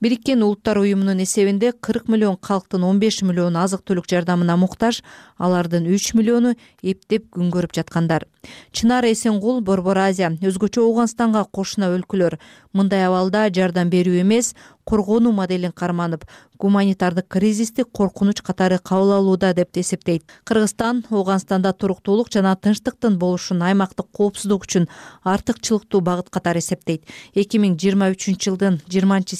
бириккен 0.00 0.42
улуттар 0.42 0.78
уюмунун 0.78 1.22
эсебинде 1.22 1.72
кырк 1.72 2.08
миллион 2.08 2.36
калктын 2.36 2.84
он 2.84 2.98
беш 3.00 3.22
миллиону 3.22 3.62
азык 3.62 3.82
түлүк 3.86 4.08
жардамына 4.10 4.56
муктаж 4.56 5.02
алардын 5.38 5.88
үч 5.88 6.12
миллиону 6.14 6.54
эптеп 6.82 7.30
күн 7.32 7.50
көрүп 7.54 7.74
жаткандар. 7.76 8.26
Чынар 8.72 9.04
эсенгул 9.08 9.60
борбор 9.60 9.98
азия 9.98 10.30
өзгөчө 10.30 10.84
ооганстанга 10.84 11.44
кошуна 11.50 11.90
өлкөлөр. 11.96 12.38
Мындай 12.72 13.06
абалда 13.06 13.48
жардам 13.50 13.90
берүү 13.90 14.20
эмес 14.20 14.54
коргонуу 14.86 15.32
моделин 15.32 15.72
карманып 15.72 16.24
гуманитардык 16.58 17.26
кризисти 17.28 17.82
коркунуч 17.82 18.40
катары 18.40 18.78
кабыл 18.78 19.12
алууда 19.16 19.52
деп 19.54 19.76
эсептейт. 19.76 20.22
Кыргызстан 20.44 21.04
ооганстанда 21.10 21.72
туруктуулук 21.72 22.30
жана 22.32 22.54
тынчтыктын 22.56 23.18
болушун 23.18 23.62
аймактык 23.62 24.06
коопсуздук 24.12 24.64
үчүн 24.64 24.88
артыкчылыктуу 25.24 26.00
багыт 26.00 26.30
катары 26.30 26.60
эсептейт. 26.60 27.02
Эки 27.34 27.58
миң 27.58 27.76
жыйырма 27.76 28.12
үчүнчү 28.14 28.50
жылдын 28.50 28.80
жыйырманчы 28.86 29.36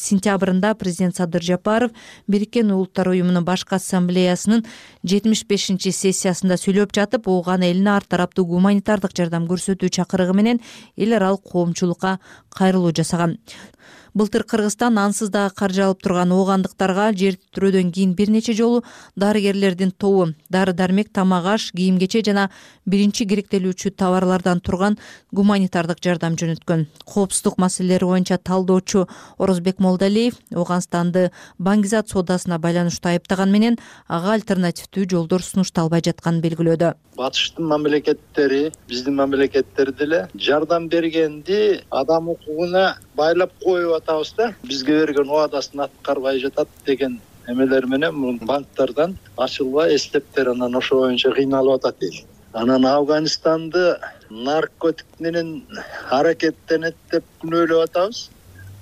сентябрында 0.47 0.75
президент 0.75 1.17
садыр 1.17 1.43
жапаров 1.43 1.91
бириккен 2.29 2.71
улуттар 2.71 3.09
уюмунун 3.09 3.45
башкы 3.45 3.77
ассамблеясынын 3.77 4.65
жетимиш 5.05 5.45
бешинчи 5.47 5.91
сессиясында 5.91 6.57
сүйлөп 6.57 6.93
жатып 6.95 7.27
ооган 7.29 7.63
элине 7.63 7.91
ар 7.91 8.05
тараптуу 8.05 8.47
гуманитардык 8.47 9.15
жардам 9.17 9.47
көрсөтүү 9.47 9.91
чакырыгы 9.91 10.35
менен 10.35 10.61
эл 10.97 11.15
аралык 11.17 11.43
коомчулукка 11.43 12.19
кайрылуу 12.51 12.93
жасаган 12.95 13.39
былтыр 14.17 14.47
кыргызстан 14.49 14.97
ансыз 14.97 15.29
дагы 15.29 15.53
каржы 15.55 15.83
алып 15.85 16.01
турган 16.01 16.31
оогандыктарга 16.33 17.11
жер 17.13 17.35
титирөөдөн 17.37 17.91
кийин 17.93 18.15
бир 18.17 18.31
нече 18.33 18.55
жолу 18.57 18.83
дарыгерлердин 19.15 19.91
тобу 19.93 20.31
дары 20.49 20.73
дармек 20.73 21.11
тамак 21.13 21.45
аш 21.53 21.71
кийим 21.77 21.99
кече 22.01 22.23
жана 22.25 22.49
биринчи 22.87 23.27
керектелүүчү 23.29 23.93
товарлардан 23.93 24.63
турган 24.65 24.97
гуманитардык 25.33 26.01
жардам 26.01 26.39
жөнөткөн. 26.41 26.87
Коопсуздук 27.05 27.59
маселелери 27.59 28.09
боюнча 28.09 28.39
талдоочу 28.39 29.07
орозбек 29.37 29.81
молдалиев 29.85 30.41
ооганстанды 30.55 31.31
баңгизат 31.59 32.09
соодасына 32.09 32.59
байланыштуу 32.59 33.11
айыптаган 33.11 33.53
менен 33.53 33.77
ага 34.09 34.33
альтернативдүү 34.39 35.11
жолдор 35.13 35.45
сунушталбай 35.45 36.01
жатканын 36.01 36.41
белгилөөдө. 36.41 36.95
Батыштын 37.17 37.69
мамлекеттери 37.69 38.71
биздин 38.89 39.17
мамлекеттер 39.21 39.93
деле 39.93 40.29
жардам 40.35 40.89
бергенди 40.89 41.83
адам 41.91 42.29
укугуна 42.29 42.97
байлап 43.17 43.53
коюп 43.65 43.97
атабыз 44.01 44.35
да. 44.37 44.55
Бизге 44.65 45.01
берген 45.01 45.29
убадасын 45.31 45.81
аткарбай 45.81 46.41
жатат 46.41 46.69
деген 46.87 47.21
эмелер 47.49 47.87
менен 47.87 48.39
банктардан 48.39 49.17
ачылбай 49.37 49.95
эстептер 49.97 50.49
анан 50.51 50.77
ошо 50.77 51.01
боюнча 51.01 51.33
кыйналып 51.33 51.79
атат 51.79 52.03
эл 52.03 52.17
анан 52.53 52.87
афганистанды 52.87 53.85
наркотик 54.31 55.07
менен 55.21 55.63
аракеттенет 56.11 56.97
деп 57.13 57.25
күнөөлөп 57.43 57.85
атабыз 57.89 58.31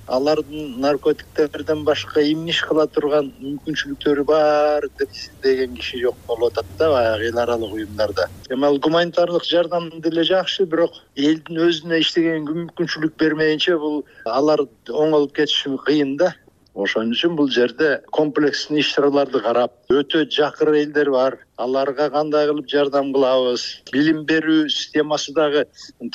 алардын 0.06 0.80
наркотиктерден 0.80 1.84
башка 1.84 2.20
эмне 2.20 2.52
иш 2.52 2.60
кыла 2.68 2.86
турган 2.86 3.30
мүмкүнчүлүктөрү 3.40 4.24
бар 4.28 4.86
деп 4.98 5.10
деген 5.42 5.74
киши 5.78 6.02
жок 6.02 6.18
болуп 6.28 6.52
атат 6.52 6.66
да 6.78 6.90
баягы 6.92 7.28
эл 7.30 7.38
аралык 7.38 7.72
уюмдарда. 7.72 8.28
Эми 8.50 8.66
ал 8.66 8.78
гуманитардык 8.78 9.44
жардам 9.44 9.90
деле 10.00 10.24
жакшы 10.24 10.66
бирок 10.66 10.92
элдин 11.16 11.60
өзүнө 11.68 12.00
иштегенге 12.04 12.52
мүмкүнчүлүк 12.60 13.16
бермейинче 13.18 13.76
бул 13.78 14.04
алар 14.24 14.66
оңолуп 14.88 15.32
кетиши 15.36 15.76
кыйын 15.86 16.16
да. 16.16 16.34
Ошон 16.74 17.12
үчүн 17.14 17.36
бул 17.38 17.48
жерде 17.54 18.00
комплекстный 18.10 18.80
иш 18.82 18.88
чараларды 18.96 19.38
карап 19.40 19.72
өтө 19.94 20.24
жакыр 20.26 20.74
элдер 20.74 21.10
бар. 21.14 21.38
Аларга 21.56 22.08
кандай 22.10 22.48
кылып 22.48 22.66
жардам 22.66 23.12
кылабыз? 23.14 23.62
Билим 23.92 24.24
берүү 24.26 24.66
системасы 24.66 25.32
дагы 25.36 25.62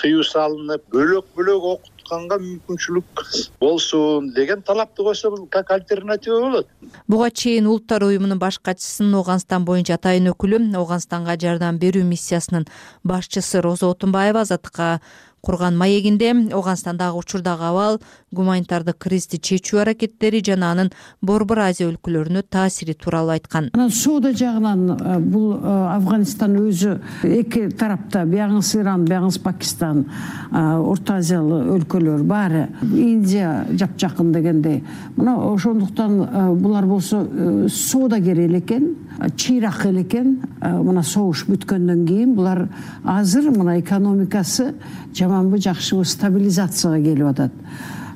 тыюу 0.02 0.26
салынып 0.28 0.84
бөлөк 0.92 1.32
бөлөк 1.38 1.88
мүмкүнчүлүк 2.18 3.24
болсун 3.60 4.34
деген 4.34 4.62
талапты 4.62 5.04
койсо 5.04 5.30
бул 5.30 5.48
как 5.48 5.72
альтернатива 5.72 6.40
болот. 6.42 6.68
Буга 7.08 7.30
чейин 7.32 7.68
улуттар 7.68 8.04
уюмунун 8.04 8.40
баш 8.40 8.60
катчысынын 8.60 9.20
ооганстан 9.20 9.66
боюнча 9.66 9.96
атайын 10.00 10.32
өкүлү 10.34 10.62
ооганстанга 10.76 11.38
жардам 11.38 11.78
берүү 11.80 12.04
миссиясынын 12.04 12.68
башчысы 13.04 13.62
роза 13.62 13.88
отунбаева 13.88 14.42
азаттыкка 14.42 15.02
курган 15.42 15.78
маегинде 15.78 16.34
ооганстандагы 16.54 17.18
учурдагы 17.20 17.64
абал 17.64 18.00
гуманитардык 18.32 18.98
кризисти 18.98 19.40
чечүү 19.40 19.82
аракеттери 19.84 20.42
жана 20.46 20.72
анын 20.74 20.92
борбор 21.22 21.64
азия 21.66 21.90
өлкөлөрүнө 21.90 22.44
таасири 22.50 22.94
тууралуу 22.94 23.34
айткан. 23.34 23.70
Анан 23.74 23.92
соода 23.92 24.34
жагынан 24.34 24.84
э, 24.92 25.18
бул 25.20 25.56
э, 25.56 25.74
афганистан 25.96 26.58
өзү 26.62 27.00
эки 27.24 27.68
тарапта 27.70 28.26
биягыңыз 28.30 28.74
иран 28.80 29.06
биягыңыз 29.10 29.40
пакистан 29.44 30.06
э, 30.06 30.64
орто 30.78 31.18
азиялык 31.20 31.74
өлкөлөр 31.80 32.24
баары 32.24 32.68
индия 32.84 33.66
жапжакын 33.72 34.32
дегендей. 34.34 34.84
Мына 35.16 35.38
ошондуктан 35.54 36.20
булар 36.62 36.86
болсо 36.86 37.24
соодагер 37.70 38.40
эле 38.40 38.60
экен 38.60 38.96
чыйрак 39.36 39.86
эле 39.86 40.02
экен. 40.02 40.40
Мына 40.62 41.04
согуш 41.04 41.46
бүткөндөн 41.50 42.06
кийин 42.08 42.36
булар 42.36 42.68
азыр 43.04 43.52
мына 43.52 43.80
экономикасы 43.80 44.74
жаманбы 45.16 45.60
жакшыбы 45.60 46.06
стабилизацияга 46.06 47.04
келип 47.04 47.28
атат 47.34 47.52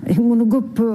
эми 0.07 0.23
муну 0.23 0.47
көп 0.51 0.79
э, 0.81 0.87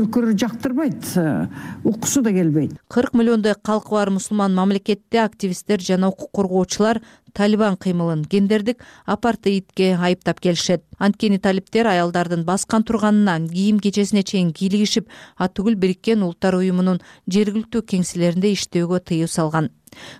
өлкөлөр 0.00 0.36
жактырбайт 0.38 1.08
э, 1.16 1.48
уккусу 1.84 2.22
да 2.22 2.32
келбейт. 2.32 2.76
Кырк 2.88 3.14
миллиондой 3.14 3.54
калкы 3.54 3.94
бар 3.96 4.10
мусулман 4.10 4.54
мамлекетте 4.54 5.22
активисттер 5.22 5.80
жана 5.80 6.08
укук 6.08 6.30
коргоочулар 6.32 7.00
талибан 7.32 7.76
кыймылын 7.76 8.24
гендердик 8.28 8.82
апартеидке 9.06 9.96
айыптап 9.96 10.40
келишет. 10.40 10.84
Анткени 10.98 11.38
талиптер 11.38 11.86
аялдардын 11.86 12.44
баскан 12.44 12.84
турганына 12.84 13.38
кийим 13.48 13.80
кечесине 13.80 14.22
чейин 14.22 14.52
кийлигишип 14.52 15.08
атүгүл 15.38 15.76
бириккен 15.76 16.22
улуттар 16.22 16.56
уюмунун 16.60 17.00
жергиликтүү 17.26 17.82
кеңселеринде 17.94 18.52
иштөөгө 18.52 19.00
тыюу 19.08 19.28
салган. 19.28 19.70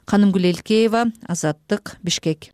Канымгүл 0.05 0.51
элкеева 0.53 1.07
азаттык 1.29 1.97
бишкек 2.03 2.51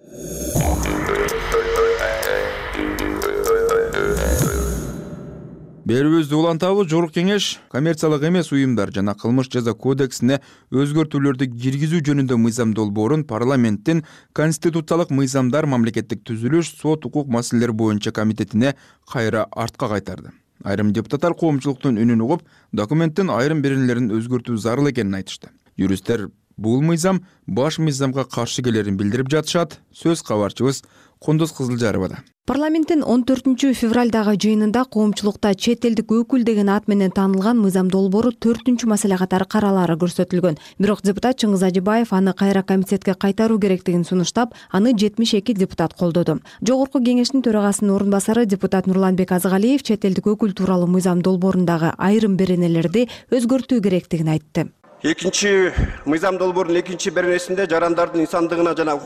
берүүбүздү 5.89 6.37
улантабыз 6.37 6.89
жогорку 6.91 7.15
кеңеш 7.17 7.45
коммерциялык 7.73 8.27
эмес 8.29 8.51
уюмдар 8.53 8.91
жана 8.93 9.15
кылмыш 9.17 9.49
жаза 9.55 9.73
кодексине 9.73 10.37
өзгөртүүлөрдү 10.69 11.47
киргизүү 11.55 12.03
жөнүндө 12.05 12.37
мыйзам 12.43 12.75
долбоорун 12.77 13.23
парламенттин 13.31 14.03
конституциялык 14.37 15.15
мыйзамдар 15.17 15.65
мамлекеттик 15.73 16.21
түзүлүш 16.29 16.75
сот 16.83 17.07
укук 17.09 17.31
маселелери 17.33 17.73
боюнча 17.73 18.13
комитетине 18.13 18.75
кайра 19.11 19.47
артка 19.51 19.89
кайтарды. 19.89 20.35
Айрым 20.63 20.93
депутаттар 20.93 21.33
коомчулуктун 21.33 21.97
үнүн 21.97 22.21
угуп 22.27 22.45
документтин 22.73 23.33
айрым 23.33 23.63
беренелерин 23.65 24.13
өзгөртүү 24.19 24.59
зарыл 24.61 24.91
экенин 24.93 25.17
айтышты. 25.23 25.49
Юристтер 25.79 26.29
бул 26.59 26.83
мыйзам 26.83 27.23
баш 27.47 27.79
мыйзамга 27.79 28.27
каршы 28.27 28.63
келерин 28.67 28.99
билдирип 28.99 29.31
жатышат 29.31 29.79
сөз 29.95 30.23
кабарчыбыз 30.27 30.83
кундуз 31.19 31.53
кызылжаровада. 31.53 32.19
Парламенттин 32.49 33.03
он 33.05 33.27
төртүнчү 33.29 33.75
февралдагы 33.77 34.33
жыйынында 34.41 34.87
коомчулукта 34.89 35.51
чет 35.53 35.85
элдик 35.85 36.15
өкүл 36.17 36.47
деген 36.49 36.71
ат 36.73 36.87
менен 36.89 37.11
таанылган 37.13 37.59
мыйзам 37.61 37.91
долбоору 37.93 38.31
төртүнчү 38.33 38.89
маселе 38.89 39.19
катары 39.21 39.45
каралаары 39.45 39.99
көрсөтүлгөн. 40.01 40.57
Бирок 40.79 41.03
депутат 41.05 41.37
чыңгыз 41.43 41.67
ажыбаев 41.69 42.15
аны 42.17 42.33
кайра 42.33 42.63
комитетке 42.63 43.13
кайтаруу 43.13 43.61
керектигин 43.61 44.07
сунуштап 44.09 44.57
аны 44.73 44.97
жетимиш 44.97 45.35
эки 45.35 45.53
депутат 45.53 45.93
колдоду. 45.93 46.41
Жогорку 46.63 47.05
кеңештин 47.05 47.45
төрагасынын 47.45 47.95
орун 47.95 48.17
басары 48.17 48.47
депутат 48.47 48.87
нурланбек 48.87 49.33
азыгалиев 49.33 49.83
чет 49.83 50.07
элдик 50.09 50.33
өкүл 50.33 50.57
тууралуу 50.57 50.89
мыйзам 50.89 51.21
долбоорундагы 51.21 51.93
айрым 51.99 52.41
беренелерди 52.41 53.11
өзгөртүү 53.29 53.83
керектигин 53.83 54.33
айтты 54.33 54.71
экинчи 55.03 55.73
мыйзам 56.05 56.39
долбоорунун 56.39 56.81
экинчи 56.81 57.11
беренесинде 57.11 57.67
жарандардын 57.71 58.23
инсандыгына 58.23 58.75
жана 58.77 58.99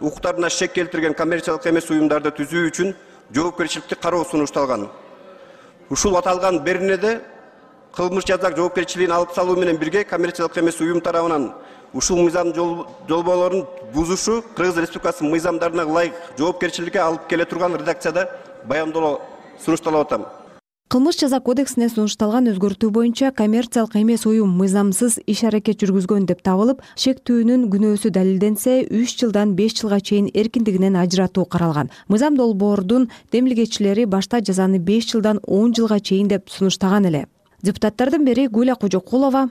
укуктарына 0.00 0.48
шек 0.48 0.72
келтирген 0.72 1.14
коммерциялык 1.14 1.66
эмес 1.66 1.90
уюмдарды 1.90 2.30
түзүү 2.30 2.68
үчүн 2.68 2.94
жоопкерчиликти 3.34 3.96
кароо 3.96 4.24
сунушталган. 4.24 4.88
Ушул 5.90 6.16
аталган 6.16 6.60
беренеде 6.62 7.20
кылмыш 7.96 8.24
жаза 8.24 8.52
жоопкерчилигин 8.54 9.12
алып 9.12 9.34
салуу 9.34 9.56
менен 9.56 9.76
бирге 9.76 10.04
коммерциялык 10.04 10.56
эмес 10.58 10.80
уюм 10.80 11.00
тарабынан 11.00 11.52
ушул 11.92 12.22
мыйзам 12.22 12.52
долбоорлорун 12.52 13.66
бузушу 13.92 14.44
кыргыз 14.54 14.76
республикасынын 14.76 15.32
мыйзамдарына 15.32 15.82
ылайык 15.82 16.14
жоопкерчиликке 16.38 17.00
алып 17.00 17.26
келе 17.28 17.44
турган 17.44 17.76
редакцияда 17.76 18.30
баяндооло 18.64 19.20
сунушталып 19.64 20.06
атам 20.06 20.26
кылмыш 20.88 21.16
жаза 21.18 21.40
кодексине 21.40 21.88
сунушталган 21.88 22.50
өзгөртүү 22.52 22.90
боюнча 22.92 23.30
коммерциялык 23.32 23.96
эмес 23.96 24.26
уюм 24.28 24.52
мыйзамсыз 24.58 25.16
иш 25.26 25.40
аракет 25.48 25.80
жүргүзгөн 25.80 26.26
деп 26.28 26.42
табылып 26.44 26.82
шектүүнүн 27.00 27.66
күнөөсү 27.72 28.12
далилденсе 28.12 28.76
үч 28.92 29.16
жылдан 29.22 29.56
беш 29.56 29.78
жылга 29.80 30.00
чейин 30.00 30.28
эркиндигинен 30.34 31.00
ажыратуу 31.00 31.46
каралган. 31.46 31.90
Мыйзам 32.08 32.36
долбоордун 32.36 33.08
демилгечилери 33.32 34.04
башта 34.04 34.42
жазаны 34.44 34.78
беш 34.78 35.08
жылдан 35.10 35.40
он 35.46 35.74
жылга 35.74 36.00
чейин 36.00 36.28
деп 36.28 36.50
сунуштаган 36.50 37.06
эле. 37.06 37.26
Депутаттардын 37.62 38.24
бири 38.24 38.46
гуля 38.46 38.76
кожокулова 38.76 39.48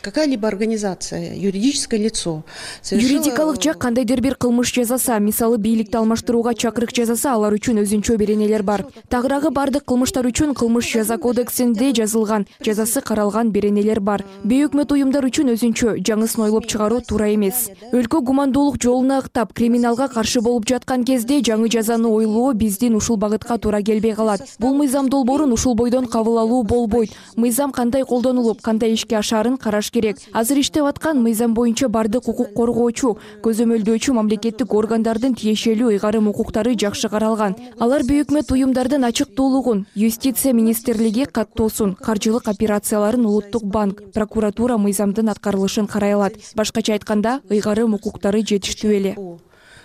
какая 0.00 0.26
либо 0.26 0.48
организация 0.48 1.34
юридическое 1.34 2.00
лицо 2.00 2.44
юридикалык 2.90 3.62
жак 3.62 3.78
кандайдыр 3.78 4.20
бир 4.20 4.34
кылмыш 4.36 4.72
жасаса 4.72 5.18
мисалы 5.18 5.58
бийликти 5.58 5.96
алмаштырууга 5.96 6.54
чакырык 6.54 6.94
жасаса 6.94 7.32
алар 7.34 7.54
үчүн 7.54 7.82
өзүнчө 7.82 8.16
беренелер 8.16 8.62
бар. 8.62 8.86
Тагыраагы 9.08 9.50
баардык 9.50 9.84
кылмыштар 9.84 10.26
үчүн 10.26 10.54
кылмыш 10.54 10.92
жаза 10.92 11.18
кодексинде 11.18 11.92
жазылган 11.92 12.46
жазасы 12.64 13.00
каралган 13.00 13.50
беренелер 13.50 14.00
бар. 14.00 14.24
Бейөкмөт 14.44 14.92
уюмдар 14.92 15.26
үчүн 15.28 15.52
өзүнчө 15.54 15.96
жаңысын 16.06 16.44
ойлоп 16.46 16.66
чыгаруу 16.66 17.00
туура 17.00 17.32
эмес. 17.34 17.68
Өлкө 17.92 18.22
гумандуулук 18.22 18.78
жолуна 18.82 19.20
ыктап 19.22 19.52
криминалга 19.52 20.08
каршы 20.08 20.40
болуп 20.40 20.68
жаткан 20.68 21.04
кезде 21.04 21.40
жаңы 21.40 21.68
жазаны 21.68 22.08
ойлоо 22.08 22.52
биздин 22.52 22.96
ушул 22.96 23.16
багытка 23.16 23.58
туура 23.58 23.82
келбей 23.82 24.14
калат. 24.14 24.42
Бул 24.58 24.74
мыйзам 24.74 25.08
долбоорун 25.08 25.52
ушул 25.52 25.74
бойдон 25.74 26.06
кабыл 26.06 26.38
алуу 26.38 26.62
болбойт. 26.62 27.10
Мыйзам 27.36 27.72
кандай 27.72 28.04
колдонулуп 28.04 28.62
кандай 28.62 28.94
ишке 28.94 29.16
ашаарын 29.16 29.56
караш 29.78 29.90
керек. 29.90 30.16
Азыр 30.32 30.58
иштеп 30.58 30.84
аткан 30.84 31.22
мыйзам 31.22 31.54
боюнча 31.54 31.88
баардык 31.88 32.28
укук 32.28 32.52
коргоочу 32.54 33.18
көзөмөлдөөчү 33.42 34.12
мамлекеттик 34.12 34.74
органдардын 34.74 35.34
тиешелүү 35.34 35.94
ыйгарым 35.94 36.28
укуктары 36.28 36.74
жакшы 36.74 37.08
каралган. 37.08 37.54
Алар 37.78 38.02
бейөкмөт 38.02 38.50
уюмдардын 38.50 39.04
ачыктуулугун 39.04 39.86
юстиция 39.94 40.52
министрлиги 40.52 41.24
каттоосун 41.24 41.94
каржылык 41.94 42.48
операцияларын 42.48 43.26
улуттук 43.26 43.64
банк 43.64 44.02
прокуратура 44.12 44.78
мыйзамдын 44.78 45.28
аткарылышын 45.28 45.86
карай 45.86 46.14
алат. 46.14 46.34
Башкача 46.56 46.94
айтканда 46.94 47.40
ыйгарым 47.50 47.94
укуктары 47.94 48.42
жетиштүү 48.42 48.90
эле. 48.90 49.16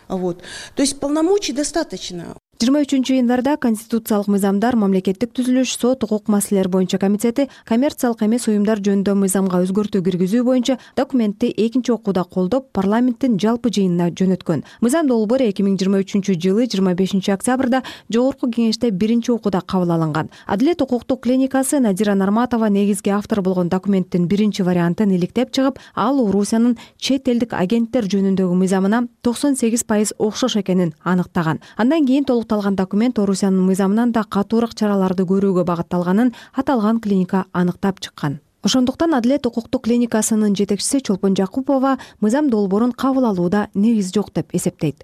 Вот. 0.09 0.41
То 0.75 0.81
есть 0.81 0.99
полномочий 0.99 1.53
достаточно 1.53 2.35
жыйырма 2.63 2.79
үчүнчү 2.85 3.17
январда 3.17 3.57
конституциялык 3.59 4.29
мыйзамдар 4.31 4.77
мамлекеттик 4.79 5.33
түзүлүш 5.35 5.73
сот 5.75 6.05
укук 6.05 6.29
маселелери 6.31 6.69
боюнча 6.71 6.95
комитети 6.95 7.49
коммерциялык 7.67 8.21
эмес 8.23 8.45
уюмдар 8.47 8.79
жөнүндө 8.79 9.17
мыйзамга 9.19 9.59
өзгөртүү 9.65 9.99
киргизүү 10.05 10.45
боюнча 10.47 10.77
документти 10.95 11.49
экинчи 11.51 11.91
окууда 11.91 12.23
колдоп 12.23 12.69
парламенттин 12.71 13.35
жалпы 13.35 13.67
жыйынына 13.67 14.13
жөнөткөн. 14.15 14.63
Мыйзам 14.79 15.09
долбоору 15.11 15.43
эки 15.43 15.65
миң 15.65 15.75
жыйырма 15.75 15.99
үчүнчү 16.05 16.37
жылы 16.39 16.69
жыйырма 16.71 16.93
бешинчи 16.95 17.33
октябрда 17.35 17.81
жогорку 18.07 18.47
кеңеште 18.47 18.93
биринчи 18.95 19.33
окууда 19.35 19.59
кабыл 19.59 19.91
алынган. 19.97 20.31
Адилет 20.47 20.81
укуктук 20.81 21.25
клиникасы 21.27 21.81
надира 21.83 22.15
нарматова 22.15 22.69
негизги 22.71 23.09
автор 23.09 23.41
болгон 23.41 23.67
документтин 23.67 24.29
биринчи 24.31 24.63
вариантын 24.63 25.11
иликтеп 25.11 25.51
чыгып 25.51 25.83
ал 25.95 26.23
орусиянын 26.29 26.77
чет 26.95 27.27
элдик 27.27 27.59
агенттер 27.59 28.07
жөнүндөгү 28.07 28.55
мыйзамына 28.55 29.03
токсон 29.21 29.59
сегиз 29.59 29.83
пайыз 29.83 30.15
окшош 30.17 30.55
экенин 30.63 30.93
аныктаган. 31.03 31.59
Андан 31.75 32.05
кийин 32.07 32.23
толукталган 32.53 32.75
документ 32.75 33.17
орусиянын 33.17 33.65
мыйзамынан 33.65 34.11
да 34.13 34.21
катуураак 34.23 34.75
чараларды 34.77 35.25
көрүүгө 35.25 35.63
багытталганын 35.65 36.33
аталган 36.53 36.99
клиника 37.01 37.45
аныктап 37.51 37.99
чыккан. 37.99 38.41
Ошондуктан 38.61 39.15
адилет 39.17 39.47
укуктук 39.47 39.83
клиникасынын 39.85 40.53
жетекчиси 40.55 41.01
чолпон 41.01 41.33
жакупова 41.33 41.97
мыйзам 42.21 42.51
долбоорун 42.53 42.91
кабыл 42.91 43.25
алууда 43.25 43.69
негиз 43.73 44.13
жок 44.13 44.29
деп 44.35 44.53
эсептейт 44.53 45.01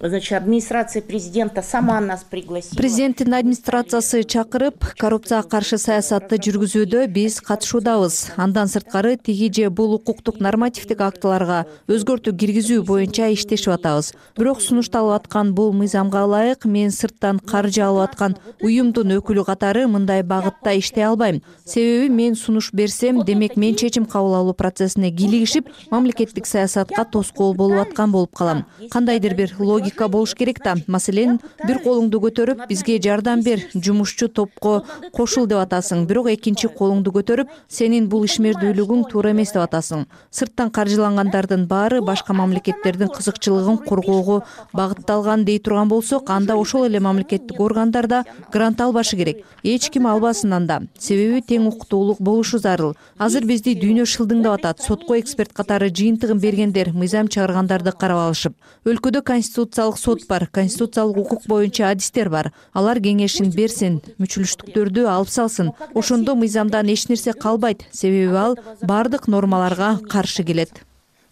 значит 0.00 0.32
администрация 0.32 1.00
президента 1.02 1.62
сама 1.62 2.00
нас 2.00 2.24
пригласила. 2.28 2.76
Президенттин 2.76 3.34
администрациясы 3.34 4.24
чакырып 4.24 4.84
коррупцияга 4.98 5.48
каршы 5.48 5.78
саясатты 5.78 6.38
жүргүзүүдө 6.42 7.06
биз 7.12 7.38
катышуудабыз 7.40 8.32
андан 8.36 8.68
сырткары 8.68 9.16
тиги 9.16 9.48
же 9.54 9.70
бул 9.70 9.94
укуктук 9.94 10.40
нормативдик 10.40 11.00
актыларга 11.00 11.64
өзгөртүү 11.86 12.34
киргизүү 12.34 12.82
боюнча 12.82 13.30
иштешип 13.30 13.76
атабыз. 13.76 14.12
Бирок 14.36 14.60
сунушталып 14.60 15.20
аткан 15.20 15.54
бул 15.54 15.72
мыйзамга 15.72 16.24
ылайык 16.26 16.66
мен 16.66 16.90
сырттан 16.90 17.38
каржы 17.38 17.82
алып 17.86 18.10
аткан 18.10 18.36
уюмдун 18.60 19.16
өкүлү 19.20 19.46
катары 19.46 19.86
мындай 19.86 20.22
багытта 20.22 20.74
иштей 20.78 21.06
албайм. 21.06 21.42
Себеби 21.64 22.08
мен 22.10 22.34
сунуш 22.34 22.72
берсем 22.72 23.22
демек 23.24 23.56
мен 23.56 23.76
чечим 23.76 24.04
кабыл 24.04 24.34
алуу 24.34 24.54
процессине 24.54 25.10
кийлигишип 25.10 25.70
мамлекеттик 25.90 26.46
саясатка 26.46 27.04
тоскоол 27.04 27.54
болуп 27.54 27.86
аткан 27.86 28.12
болуп 28.12 28.34
калам. 28.34 28.66
Кандайдыр 28.90 29.34
бир 29.34 29.54
логика 29.76 30.08
болуш 30.08 30.34
керек 30.34 30.62
да. 30.64 30.74
Маселен 30.86 31.38
бир 31.66 31.80
колуңду 31.84 32.20
көтөрүп 32.24 32.66
бизге 32.68 32.96
жардам 33.02 33.42
бер 33.44 33.60
жумушчу 33.74 34.28
топко 34.28 34.84
кошул 35.12 35.46
деп 35.46 35.60
атасың. 35.60 36.06
Бирок 36.08 36.30
экинчи 36.32 36.68
колуңду 36.72 37.12
көтөрүп 37.12 37.52
сенин 37.68 38.08
бул 38.08 38.24
ишмердүүлүгүң 38.24 39.06
туура 39.10 39.34
эмес 39.34 39.52
деп 39.52 39.66
атасың. 39.66 40.06
Сырттан 40.30 40.70
каржылангандардын 40.70 41.66
баары 41.68 42.00
башка 42.00 42.32
мамлекеттердин 42.32 43.12
кызыкчылыгын 43.12 43.82
коргоого 43.84 44.42
багытталган 44.72 45.44
дей 45.44 45.58
турган 45.58 45.88
болсок 45.88 46.30
анда 46.30 46.56
ошол 46.56 46.86
эле 46.86 47.00
мамлекеттик 47.00 47.60
органдар 47.60 48.06
да 48.06 48.24
грант 48.52 48.80
албашы 48.80 49.16
керек. 49.16 49.44
Эч 49.62 49.90
ким 49.90 50.06
албасын 50.06 50.52
анда 50.52 50.80
себеби 50.98 51.42
тең 51.42 51.68
укуктуулук 51.68 52.20
болушу 52.20 52.58
зарыл. 52.58 52.94
Азыр 53.18 53.44
бизди 53.44 53.76
дүйнө 53.76 54.06
шылдыңдап 54.08 54.60
атат. 54.60 54.80
Сотко 54.80 55.18
эксперт 55.20 55.52
катары 55.52 55.90
жыйынтыгын 55.90 56.40
бергендер 56.40 56.92
мыйзам 56.92 57.28
чыгаргандарды 57.28 57.92
карап 57.92 58.28
алышып 58.28 58.54
өлкөдө 58.86 59.22
конституциялык 59.66 59.98
сот 59.98 60.26
бар 60.28 60.46
конституциялык 60.46 61.16
укук 61.16 61.46
боюнча 61.46 61.90
адистер 61.90 62.30
бар. 62.30 62.52
Алар 62.72 62.98
кеңешин 62.98 63.52
берсин 63.52 64.00
мүчүлүштүктөрдү 64.18 65.06
алып 65.06 65.28
салсын. 65.28 65.72
Ошондо 65.94 66.34
мыйзамдан 66.34 66.86
эч 66.88 67.08
нерсе 67.08 67.32
калбайт. 67.32 67.84
Себеби 67.92 68.34
ал 68.34 68.56
баардык 68.82 69.26
нормаларга 69.28 69.98
каршы 70.08 70.44
келет. 70.44 70.70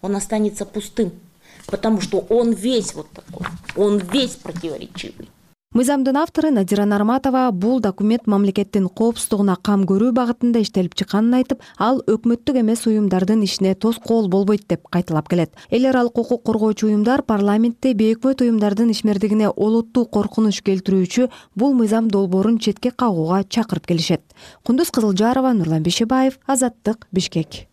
Он 0.02 0.16
останется 0.16 0.64
пустым 0.66 1.12
потому 1.66 2.00
что 2.00 2.18
он 2.28 2.52
весь 2.52 2.94
вот 2.94 3.08
такой 3.10 3.46
он 3.74 3.98
весь 3.98 4.36
противоречивый 4.36 5.28
мыйзамдын 5.74 6.14
автору 6.16 6.52
надира 6.54 6.84
нарматова 6.86 7.48
бул 7.50 7.80
документ 7.82 8.28
мамлекеттин 8.30 8.84
коопсуздугуна 8.86 9.56
кам 9.68 9.82
көрүү 9.90 10.12
багытында 10.14 10.60
иштелип 10.62 10.94
чыкканын 10.94 11.40
айтып 11.40 11.64
ал 11.82 11.98
өкмөттүк 12.12 12.60
эмес 12.60 12.84
уюмдардын 12.86 13.42
ишине 13.42 13.72
тоскоол 13.74 14.28
болбойт 14.30 14.68
деп 14.70 14.86
кайталап 14.86 15.26
келет. 15.28 15.50
Эл 15.70 15.88
аралык 15.90 16.20
укук 16.22 16.44
коргоочу 16.46 16.86
уюмдар 16.86 17.24
парламентте 17.26 17.90
бейөкмөт 17.98 18.46
уюмдардын 18.46 18.94
ишмердигине 18.94 19.50
олуттуу 19.50 20.06
коркунуч 20.06 20.62
келтирүүчү 20.62 21.26
бул 21.58 21.74
мыйзам 21.74 22.06
долбоорун 22.06 22.60
четке 22.60 22.92
кагууга 22.92 23.42
чакырып 23.42 23.90
келишет. 23.90 24.22
Кундуз 24.62 24.94
кызылжарова 24.94 25.56
нурлан 25.58 25.82
бейшебаев 25.82 26.38
азаттык 26.46 27.08
бишкек 27.10 27.66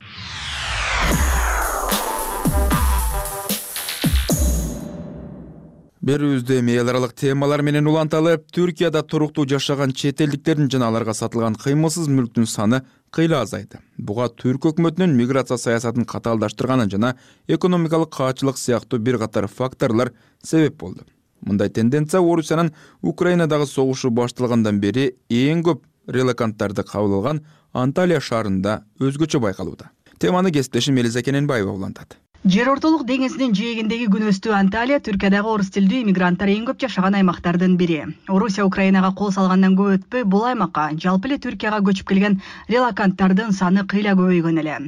берүүбүздү 6.02 6.56
эми 6.58 6.74
эл 6.82 6.90
аралык 6.90 7.12
темалар 7.14 7.62
менен 7.62 7.86
уланталы 7.86 8.40
түркияда 8.56 9.04
туруктуу 9.06 9.46
жашаган 9.46 9.92
чет 9.94 10.22
элдиктердин 10.26 10.70
жана 10.74 10.88
аларга 10.90 11.14
сатылган 11.14 11.54
кыймылсыз 11.62 12.08
мүлктүн 12.10 12.48
саны 12.50 12.80
кыйла 13.14 13.44
азайды. 13.46 13.78
Буга 13.98 14.26
түрк 14.34 14.66
өкмөтүнүн 14.72 15.14
миграция 15.14 15.60
саясатын 15.62 16.08
катаалдаштырганы 16.10 16.88
жана 16.90 17.14
экономикалык 17.48 18.10
каачылык 18.16 18.58
сыяктуу 18.58 18.98
бир 18.98 19.20
катар 19.22 19.46
факторлор 19.48 20.14
себеп 20.42 20.80
болду. 20.82 21.06
Мындай 21.46 21.70
тенденция 21.70 22.22
орусиянын 22.22 22.74
украинадагы 23.02 23.68
согушу 23.70 24.10
башталгандан 24.10 24.82
бери 24.82 25.18
эң 25.30 25.62
көп 25.70 25.86
релаканттарды 26.08 26.82
кабыл 26.82 27.20
алган 27.20 27.46
анталия 27.74 28.20
шаарында 28.20 28.82
өзгөчө 29.00 29.38
байкалууда. 29.40 29.92
Теманы 30.18 30.50
кесиптешим 30.52 30.98
элиза 30.98 31.22
кененбаева 31.22 31.70
улантат 31.70 32.18
жер 32.44 32.70
ортолук 32.72 33.04
деңизинин 33.06 33.52
жээгиндеги 33.54 34.08
күнөстүү 34.14 34.54
анталия 34.58 34.98
түркиядагы 35.06 35.52
орус 35.52 35.68
тилдүү 35.76 36.00
иммигранттар 36.02 36.50
эң 36.50 36.64
көп 36.70 36.80
жашаган 36.82 37.20
аймактардын 37.20 37.76
бири. 37.78 38.00
Орусия 38.28 38.66
украинага 38.66 39.12
кол 39.14 39.30
салгандан 39.36 39.76
көп 39.78 40.00
өтпөй 40.00 40.26
бул 40.26 40.48
аймакка 40.50 40.88
жалпы 41.06 41.30
эле 41.30 41.38
түркияга 41.44 41.84
көчүп 41.86 42.10
келген 42.10 42.40
релаканттардын 42.72 43.54
саны 43.54 43.86
кыйла 43.86 44.18
көбөйгөн 44.18 44.58
эле 44.64 44.80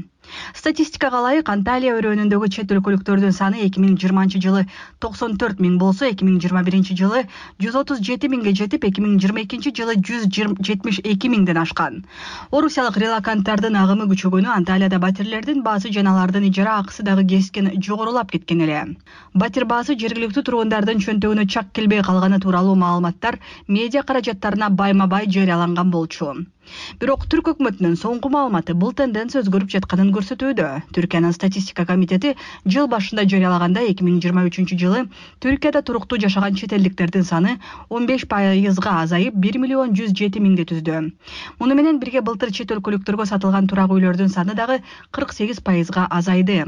статистикага 0.57 1.19
ылайык 1.21 1.49
анталия 1.53 1.93
өрөөнүндөгү 1.97 2.49
чет 2.55 2.71
өлкөлүктөрдүн 2.75 3.35
саны 3.37 3.61
эки 3.65 3.81
миң 3.83 3.97
жыйырманчы 4.01 4.41
жылы 4.45 4.63
токсон 5.05 5.37
төрт 5.41 5.61
миң 5.63 5.77
болсо 5.81 6.07
эки 6.09 6.27
миң 6.27 6.39
жыйырма 6.43 6.63
биринчи 6.67 6.97
жылы 6.99 7.23
жүз 7.63 7.77
отуз 7.81 8.01
жети 8.09 8.29
миңге 8.33 8.53
жетип 8.59 8.87
эки 8.89 9.03
миң 9.05 9.19
жыйырма 9.23 9.43
экинчи 9.45 9.73
жылы 9.79 9.95
жүз 10.09 10.27
жетимиш 10.33 11.01
эки 11.03 11.31
миңден 11.33 11.59
ашкан. 11.63 12.01
Орусиялык 12.51 12.97
релаканттардын 13.03 13.77
агымы 13.83 14.09
күчөгөнү 14.13 14.51
анталияда 14.55 14.99
батирлердин 15.03 15.63
баасы 15.67 15.93
жана 15.97 16.15
алардын 16.15 16.49
ижара 16.49 16.77
акысы 16.79 17.03
дагы 17.03 17.27
кескин 17.35 17.71
жогорулап 17.89 18.31
кеткен 18.31 18.65
эле. 18.67 18.81
Батир 19.33 19.65
баасы 19.65 19.97
жергиликтүү 19.99 20.43
тургундардын 20.49 21.03
чөнтөгүнө 21.05 21.47
чак 21.55 21.73
келбей 21.77 22.03
калганы 22.09 22.39
тууралуу 22.39 22.75
маалыматтар 22.85 23.39
медиа 23.67 24.03
каражаттарына 24.03 24.69
байма 24.81 25.07
бай 25.07 25.29
жарыяланган 25.37 25.91
болчу 25.91 26.33
бирок 27.01 27.25
түрк 27.31 27.49
өкмөтүнүн 27.53 27.95
соңку 28.01 28.31
маалыматы 28.33 28.75
бул 28.83 28.93
тенденция 28.97 29.41
өзгөрүп 29.43 29.71
жатканын 29.73 30.11
көрсөтүүдө. 30.15 30.67
Түркиянын 30.95 31.35
статистика 31.37 31.85
комитети 31.89 32.35
жыл 32.65 32.87
башында 32.93 33.25
жарыялагандай 33.33 33.91
эки 33.91 34.05
миң 34.07 34.21
жыйырма 34.23 34.45
үчүнчү 34.49 34.77
жылы 34.83 35.03
түркияда 35.45 35.83
туруктуу 35.87 36.21
жашаган 36.23 36.55
чет 36.61 36.77
элдиктердин 36.77 37.27
саны 37.27 37.57
он 37.89 38.07
беш 38.09 38.27
пайызга 38.35 38.95
азайып 39.01 39.35
бир 39.47 39.59
миллион 39.63 39.97
жүз 39.97 40.15
жети 40.21 40.43
миңди 40.43 40.67
түздү. 40.73 41.03
Муну 41.59 41.75
менен 41.79 41.99
бирге 41.99 42.21
былтыр 42.21 42.51
чет 42.51 42.71
өлкөлүктөргө 42.77 43.29
сатылган 43.33 43.67
турак 43.67 43.93
үйлөрдүн 43.97 44.33
саны 44.33 44.57
дагы 44.57 44.81
кырк 45.11 45.33
сегиз 45.33 45.61
пайызга 45.61 46.07
азайды 46.09 46.63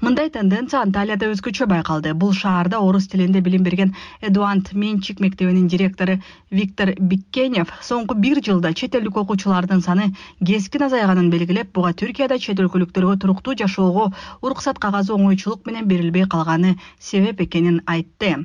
мындай 0.00 0.30
тенденция 0.30 0.80
анталияда 0.82 1.30
өзгөчө 1.32 1.66
байкалды. 1.70 2.14
Бул 2.14 2.32
шаарда 2.32 2.80
орус 2.80 3.08
тилинде 3.08 3.40
билим 3.40 3.62
берген 3.62 3.94
эдуант 4.20 4.72
менчик 4.72 5.20
мектебинин 5.20 5.68
директору 5.68 6.18
виктор 6.50 6.94
биккенев 6.98 7.72
соңку 7.82 8.14
бир 8.14 8.40
жылда 8.44 8.74
чет 8.74 8.94
элдик 8.94 9.16
окуучулардын 9.16 9.82
саны 9.82 10.10
кескин 10.44 10.86
азайганын 10.88 11.30
белгилеп 11.30 11.72
буга 11.74 11.92
түркияда 11.92 12.38
чет 12.38 12.60
өлкөлүктөргө 12.62 13.18
туруктуу 13.24 13.56
жашоого 13.58 14.10
уруксат 14.42 14.78
кагазы 14.78 15.14
оңойчулук 15.16 15.66
менен 15.66 15.88
берилбей 15.88 16.28
калганы 16.30 16.76
себеп 16.98 17.40
экенин 17.46 17.80
айтты 17.86 18.36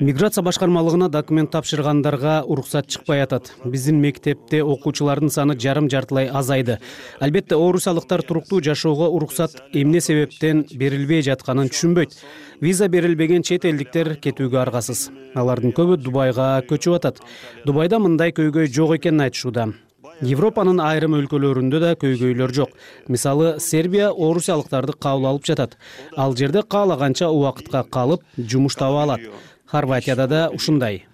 миграция 0.00 0.42
башкармалыгына 0.42 1.08
документ 1.08 1.50
тапшыргандарга 1.50 2.42
уруксат 2.46 2.86
чыкпай 2.86 3.22
атат. 3.22 3.52
Биздин 3.64 4.00
мектепте 4.00 4.62
окуучулардын 4.62 5.30
саны 5.30 5.58
жарым 5.58 5.88
жартылай 5.90 6.28
азайды. 6.28 6.78
Албетте 7.20 7.56
орусиялыктар 7.56 8.22
туруктуу 8.22 8.60
жашоого 8.62 9.08
уруксат 9.08 9.62
эмне 9.72 10.00
себептен 10.00 10.66
берилбей 10.74 11.22
жатканын 11.22 11.70
түшүнбөйт. 11.72 12.12
Виза 12.60 12.88
берилбеген 12.88 13.42
чет 13.42 13.64
элдиктер 13.64 14.16
кетүүгө 14.20 14.60
аргасыз. 14.66 15.08
Алардын 15.34 15.72
көбү 15.72 15.96
дубайга 15.96 16.60
көчүп 16.68 17.00
атат. 17.00 17.20
Дубайда 17.64 17.98
мындай 17.98 18.36
көйгөй 18.36 18.68
жок 18.68 18.96
экенин 18.98 19.24
айтышууда. 19.28 19.72
Европанын 20.20 20.78
айрым 20.80 21.12
өлкөлөрүндө 21.18 21.80
да 21.80 21.96
көйгөйлөр 22.00 22.52
жок. 22.54 22.70
Мисалы 23.08 23.58
сербия 23.60 24.08
орусиялыктарды 24.10 24.94
кабыл 24.96 25.26
алып 25.32 25.44
жатат. 25.44 25.76
Ал 26.16 26.36
жерде 26.36 26.62
каалаганча 26.62 27.28
убакытка 27.28 27.84
калып 27.84 28.22
жумуш 28.38 28.76
таба 28.80 29.02
алат 29.02 29.20
хорватияда 29.66 30.26
да 30.26 30.48
ушундай. 30.50 31.06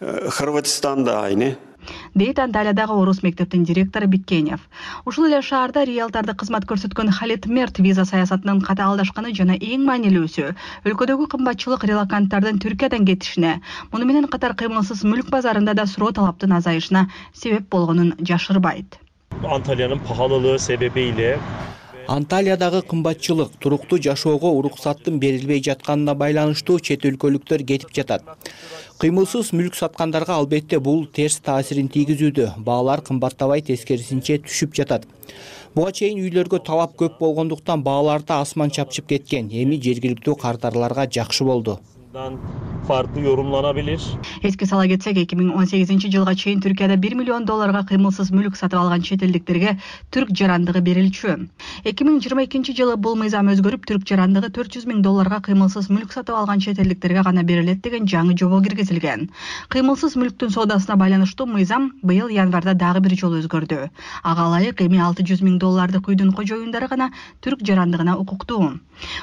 Э, 0.00 0.28
хорватистанда 0.30 1.24
айне. 1.24 1.56
Дейт 2.14 2.38
анталиядагы 2.38 2.92
орус 2.92 3.22
мектептин 3.22 3.64
директору 3.64 4.06
биккенев 4.06 4.60
ушул 5.04 5.26
эле 5.26 5.40
шаарда 5.42 5.84
риэлтордук 5.88 6.36
кызмат 6.42 6.64
көрсөткөн 6.68 7.10
халид 7.18 7.46
мерт 7.46 7.78
виза 7.78 8.04
саясатынын 8.04 8.60
катаалдашканы 8.60 9.32
жана 9.38 9.56
эң 9.56 9.86
маанилүүсү 9.88 10.50
өлкөдөгү 10.84 11.28
кымбатчылык 11.34 11.86
релаканттардын 11.90 12.60
түркиядан 12.64 13.08
кетишине 13.08 13.54
муну 13.92 14.04
менен 14.04 14.28
катар 14.28 14.54
кыймылсыз 14.60 15.04
мүлк 15.08 15.32
базарында 15.32 15.74
да 15.74 15.86
суроо 15.86 16.12
талаптын 16.20 16.52
азайышына 16.60 17.06
себеп 17.32 17.70
болгонун 17.72 18.14
жашырбайт. 18.20 19.00
Анталиянын 19.40 20.04
пахалылыгы 20.04 20.58
себебийле 20.58 21.38
анталиядагы 22.10 22.80
кымбатчылык 22.90 23.52
туруктуу 23.62 23.98
жашоого 24.02 24.50
уруксаттын 24.58 25.20
берилбей 25.22 25.60
жатканына 25.62 26.16
байланыштуу 26.22 26.80
чет 26.88 27.04
өлкөлүктөр 27.06 27.62
кетип 27.68 27.92
жатат. 27.94 28.24
Кыймылсыз 28.98 29.52
мүлк 29.54 29.78
саткандарга 29.78 30.34
албетте 30.34 30.80
бул 30.88 31.04
терс 31.06 31.38
таасирин 31.38 31.86
тийгизүүдө. 31.94 32.48
Баалар 32.66 33.04
кымбаттабай 33.06 33.62
тескерисинче 33.62 34.40
түшүп 34.48 34.74
жатат. 34.80 35.06
Буга 35.76 35.92
чейин 36.00 36.18
үйлөргө 36.24 36.64
талап 36.66 36.98
көп 36.98 37.22
болгондуктан 37.22 37.86
баалар 37.86 38.26
да 38.26 38.40
асман 38.42 38.74
чапчып 38.74 39.06
кеткен. 39.14 39.54
Эми 39.62 39.78
жергиликтүү 39.78 40.34
кардарларга 40.42 41.06
жакшы 41.06 41.46
болду 41.46 41.78
эске 44.42 44.66
сала 44.66 44.86
кетсек 44.90 45.16
эки 45.20 45.36
миң 45.38 45.52
он 45.54 45.66
сегизинчи 45.70 46.08
жылга 46.10 46.32
чейин 46.34 46.58
түркияда 46.64 46.96
бир 46.98 47.14
миллион 47.14 47.44
долларга 47.46 47.84
кыймылсыз 47.86 48.32
мүлк 48.34 48.56
сатып 48.58 48.80
алган 48.80 49.04
чет 49.06 49.22
элдиктерге 49.22 49.76
түрк 50.10 50.32
жарандыгы 50.34 50.80
берилчү. 50.82 51.36
эки 51.84 52.02
миң 52.02 52.18
жыйырма 52.18 52.46
экинчи 52.46 52.74
жылы 52.74 52.96
бул 52.96 53.14
мыйзам 53.14 53.52
өзгөрүп 53.52 53.86
түрк 53.86 54.08
жарандыгы 54.10 54.50
төрт 54.50 54.74
жүз 54.74 54.88
миң 54.90 55.04
долларга 55.06 55.38
кыймылсыз 55.38 55.86
мүлк 55.86 56.10
сатып 56.12 56.34
алган 56.34 56.58
чет 56.58 56.80
элдиктерге 56.80 57.22
гана 57.22 57.44
берилет 57.44 57.80
деген 57.80 58.06
жаңы 58.06 58.34
жобо 58.36 58.60
киргизилген. 58.60 59.30
кыймылсыз 59.68 60.16
мүлктүн 60.16 60.50
соодасына 60.50 60.96
байланыштуу 60.96 61.46
мыйзам 61.46 61.92
быйыл 62.02 62.28
январда 62.28 62.74
дагы 62.74 63.00
бир 63.06 63.14
жолу 63.14 63.38
өзгөрдү. 63.38 63.88
Ага 64.24 64.48
ылайык 64.48 64.82
эми 64.82 64.98
алты 64.98 65.22
жүз 65.22 65.46
миң 65.46 65.60
доллардык 65.62 66.08
үйдүн 66.08 66.34
кожоюндары 66.34 66.88
гана 66.88 67.12
түрк 67.40 67.62
жарандыгына 67.62 68.18
укуктуу. 68.18 68.80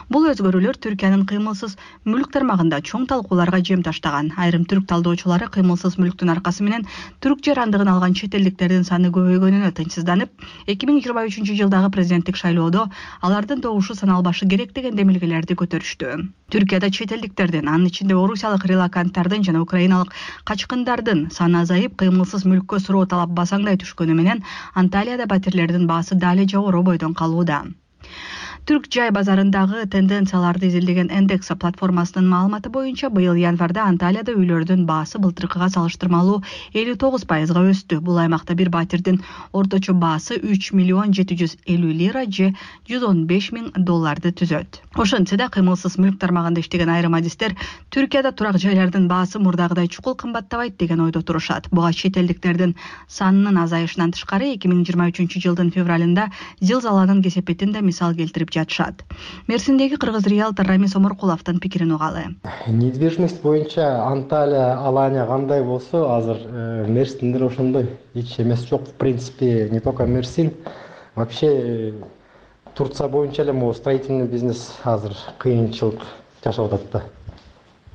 Бул 0.10 0.23
өзгөрүүлөр 0.32 0.78
түркиянын 0.82 1.26
кыймылсыз 1.30 1.76
мүлк 2.06 2.32
тармагында 2.32 2.77
чоң 2.82 3.06
талкууларга 3.10 3.60
жем 3.63 3.84
таштаган. 3.86 4.32
Айрым 4.38 4.66
түрк 4.70 4.86
талдоочулары 4.90 5.48
кыймылсыз 5.54 5.98
мүлктүн 6.02 6.32
аркасы 6.34 6.66
менен 6.66 6.86
түрк 7.24 7.42
жарандыгын 7.48 7.90
алган 7.94 8.13
чет 8.18 8.36
элдиктердин 8.38 8.84
саны 8.88 9.12
көбөйгөнүнө 9.16 9.72
тынчсызданып 9.78 10.46
эки 10.74 10.90
миң 10.90 11.00
жыйырма 11.06 11.26
үчүнчү 11.30 11.56
жылдагы 11.62 11.90
президенттик 11.96 12.38
шайлоодо 12.42 12.86
алардын 13.22 13.63
добушу 13.66 13.96
саналбашы 13.96 14.48
керек 14.48 14.74
деген 14.78 14.96
демилгелерди 15.00 15.58
көтөрүштү. 15.62 16.13
Түркияда 16.54 16.92
чет 16.92 17.12
элдиктердин 17.16 17.68
анын 17.68 17.90
ичинде 17.90 18.16
орусиялык 18.16 18.66
релаканттардын 18.72 19.44
жана 19.48 19.63
украиналык 19.66 20.13
качкындардын 20.48 21.28
саны 21.40 21.63
азайып 21.63 21.98
кыймылсыз 22.04 22.46
мүлккө 22.48 22.80
суроо 22.86 23.06
талап 23.06 23.34
басаңдай 23.42 23.82
түшкөнү 23.82 24.16
менен 24.22 24.46
анталияда 24.74 25.28
пәтерлердин 25.34 25.88
баасы 25.92 26.16
дали 26.16 26.48
жогору 26.48 26.84
бойдон 26.92 27.13
калууда 27.13 27.66
түрк 28.68 28.90
жай 28.92 29.14
базарындагы 29.16 29.86
тенденцияларды 29.88 30.68
изилдеген 30.68 31.08
эндекса 31.08 31.56
платформасынын 31.56 32.26
маалыматы 32.28 32.68
боюнча 32.70 33.08
быйыл 33.10 33.38
январда 33.40 33.86
анталияда 33.88 34.34
үйлөрдүн 34.36 34.82
баасы 34.90 35.22
былтыркыга 35.24 35.70
салыштырмалуу 35.72 36.42
элүү 36.76 36.98
тогуз 37.00 37.24
пайызга 37.30 37.64
өстү. 37.64 38.02
Бул 38.04 38.20
аймакта 38.20 38.58
бир 38.60 38.68
батирдин 38.70 39.22
орточо 39.56 39.94
баасы 39.96 40.36
үч 40.44 40.74
миллион 40.76 41.14
жети 41.16 41.38
жүз 41.40 41.54
элүү 41.64 41.94
лира 42.02 42.26
же 42.28 42.50
жүз 42.92 43.06
он 43.08 43.22
беш 43.30 43.54
миң 43.56 43.70
долларды 43.78 44.34
түзөт. 44.36 44.82
Ошентсе 45.00 45.40
да 45.40 45.48
кыймылсыз 45.48 45.96
мүлк 45.96 46.20
тармагында 46.20 46.60
иштеген 46.60 46.92
айрым 46.92 47.16
адистер 47.16 47.56
түркияда 47.96 48.34
турак 48.36 48.60
жайлардын 48.60 49.08
баасы 49.08 49.40
мурдагыдай 49.40 49.88
чукул 49.88 50.20
кымбаттабайт 50.20 50.76
деген 50.76 51.06
ойдо 51.08 51.22
турушат. 51.22 51.72
Буга 51.72 51.94
чет 51.94 52.18
элдиктердин 52.20 52.76
санынын 53.08 53.64
азайышынан 53.64 54.12
тышкары 54.12 54.52
эки 54.58 54.68
миң 54.68 54.84
жыйырма 54.84 55.08
үчүнчү 55.14 55.40
жылдын 55.48 55.72
февралында 55.72 56.28
зилзаланын 56.60 57.24
кесепетин 57.24 57.72
да 57.72 57.80
мисал 57.80 58.12
келтирип 58.18 58.57
жатышат. 58.58 59.04
Мерсиндеги 59.48 59.96
кыргыз 59.96 60.28
риалтор 60.28 60.65
рамис 60.67 60.96
омуркуловдун 60.96 61.60
пикирин 61.60 61.91
угалы. 61.91 62.24
Недвижимость 62.67 63.41
боюнча 63.41 64.04
анталия 64.06 64.74
алания 64.74 65.26
кандай 65.26 65.63
болсо 65.63 66.17
азыр 66.17 66.38
э, 66.43 66.86
мерсин 66.88 67.34
деле 67.34 67.48
ошондой 67.48 67.89
эч 68.13 68.39
эмеси 68.39 68.67
жок. 68.67 68.88
В 68.88 68.93
принципе 68.93 69.70
не 69.70 69.80
только 69.80 70.06
мерсин 70.06 70.54
вообще 71.15 71.48
э, 71.48 71.93
турция 72.76 73.08
боюнча 73.08 73.43
эле 73.43 73.54
могу 73.54 73.74
строительный 73.74 74.28
бизнес 74.28 74.74
азыр 74.84 75.13
кыйынчылык 75.38 76.02
жашап 76.43 76.74
атат 76.74 76.91
да. 76.91 77.04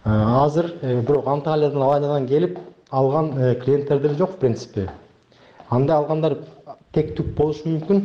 Э, 0.05 0.45
азыр 0.45 0.73
бирок 0.83 1.27
анталиядан 1.27 1.83
аланиядан 1.83 2.27
келип 2.27 2.59
алган 2.91 3.33
клиенттер 3.61 4.01
деле 4.01 4.15
жок 4.15 4.33
в 4.33 4.37
принципе. 4.37 4.91
Андай 5.69 5.97
алгандар 5.97 6.39
тек 6.93 7.15
түк 7.17 7.33
болушу 7.37 7.69
мүмкүн 7.69 8.03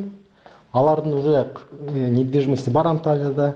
алардын 0.79 1.13
уже 1.13 1.47
э, 1.87 2.09
недвижимости 2.09 2.69
бар 2.69 2.87
анталияда. 2.87 3.55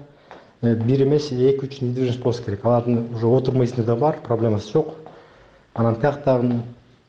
Э, 0.61 0.75
бир 0.75 1.03
эмес 1.03 1.31
эки 1.31 1.65
үч 1.65 1.81
недвижимость 1.81 2.21
болсо 2.21 2.43
керек. 2.43 2.65
Алардын 2.65 3.13
уже 3.15 3.27
отурмыйсында 3.27 3.83
да 3.83 3.95
бар 3.95 4.19
проблемасы 4.23 4.71
жок. 4.71 4.95
Анан 5.73 5.95
тияктан 5.95 6.63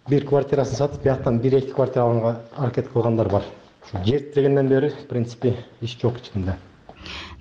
бир 0.09 0.27
квартирасын 0.27 0.77
сатып 0.77 1.03
бияктан 1.05 1.41
бир 1.41 1.59
эки 1.59 1.71
квартира 1.71 2.05
алганга 2.05 2.41
аракет 2.57 2.89
кылгандар 2.89 3.29
бар. 3.29 3.43
Ушу 3.85 4.05
жер 4.05 4.21
тирегенден 4.35 4.69
бери 4.69 4.89
в 4.91 5.07
принципе 5.09 5.57
иш 5.81 5.99
жок 6.01 6.21
ичинде 6.21 6.57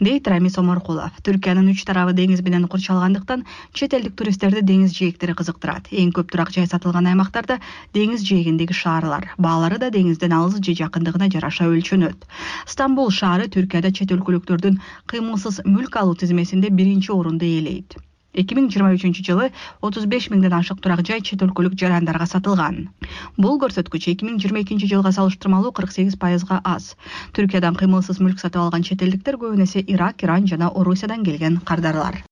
дейт 0.02 0.28
рамис 0.32 0.56
оморкулов 0.58 1.20
түркиянын 1.22 1.68
үч 1.76 1.84
тарабы 1.86 2.16
деңиз 2.18 2.42
менен 2.42 2.66
курчалгандыктан 2.74 3.44
чет 3.78 3.94
элдик 3.94 4.16
туристтерди 4.18 4.64
деңиз 4.66 4.96
жээктери 4.98 5.36
кызыктырат. 5.38 5.92
Эң 5.94 6.10
көп 6.18 6.34
турак 6.34 6.50
жай 6.56 6.66
сатылган 6.66 7.12
аймактарда 7.14 7.60
деңиз 7.94 8.26
жээгиндеги 8.26 8.74
шаарлар 8.82 9.30
баалары 9.38 9.78
да 9.78 9.94
деңизден 9.94 10.34
алыс 10.34 10.58
же 10.58 10.74
жакындыгына 10.82 11.30
жараша 11.30 11.70
өлчөнөт. 11.70 12.26
Стамбул 12.66 13.14
шаары 13.14 13.46
түркияда 13.46 13.94
чет 13.94 14.18
өлкөлүктөрдүн 14.18 14.82
кыймылсыз 15.06 15.62
мүлк 15.70 16.02
алуу 16.02 16.18
тизмесинде 16.18 16.74
биринчи 16.74 17.14
орунду 17.14 17.46
ээлейт 17.46 18.02
эки 18.34 18.56
миң 18.56 18.70
жыйырма 18.72 18.94
үчүнчү 18.96 19.24
жылы 19.28 19.50
отуз 19.84 20.06
беш 20.12 20.30
миңден 20.32 20.54
ашык 20.56 20.80
турак 20.84 21.04
жай 21.08 21.22
чет 21.22 21.44
өлкөлүк 21.44 21.76
жарандарга 21.80 22.28
сатылган. 22.30 22.90
Бул 23.38 23.60
көрсөткүч 23.60 24.08
эки 24.14 24.28
миң 24.28 24.40
жыйырма 24.40 24.64
экинчи 24.64 24.88
жылга 24.88 25.12
салыштырмалуу 25.12 25.74
кырк 25.76 25.92
сегиз 25.92 26.16
пайызга 26.16 26.62
аз. 26.64 26.96
Түркиядан 27.36 27.76
кыймылсыз 27.80 28.22
мүлк 28.24 28.40
сатып 28.40 28.64
алган 28.64 28.88
чет 28.88 29.04
элдиктер 29.04 29.36
көбүн 29.42 29.66
эсе 29.68 29.84
ирак 29.84 30.24
иран 30.24 30.48
жана 30.48 30.72
орусиядан 30.72 31.26
келген 31.28 31.60
кардарлар. 31.66 32.24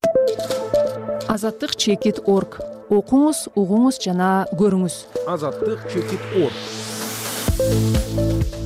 Азаттык 1.28 1.76
чекит 1.76 2.24
орг. 2.26 2.62
Окуңуз 2.90 3.50
угуңуз 3.54 4.00
жана 4.02 4.48
көрүңүз. 4.58 5.04
Азаттык 5.28 5.84
чекит 5.92 6.24
орг. 6.40 6.56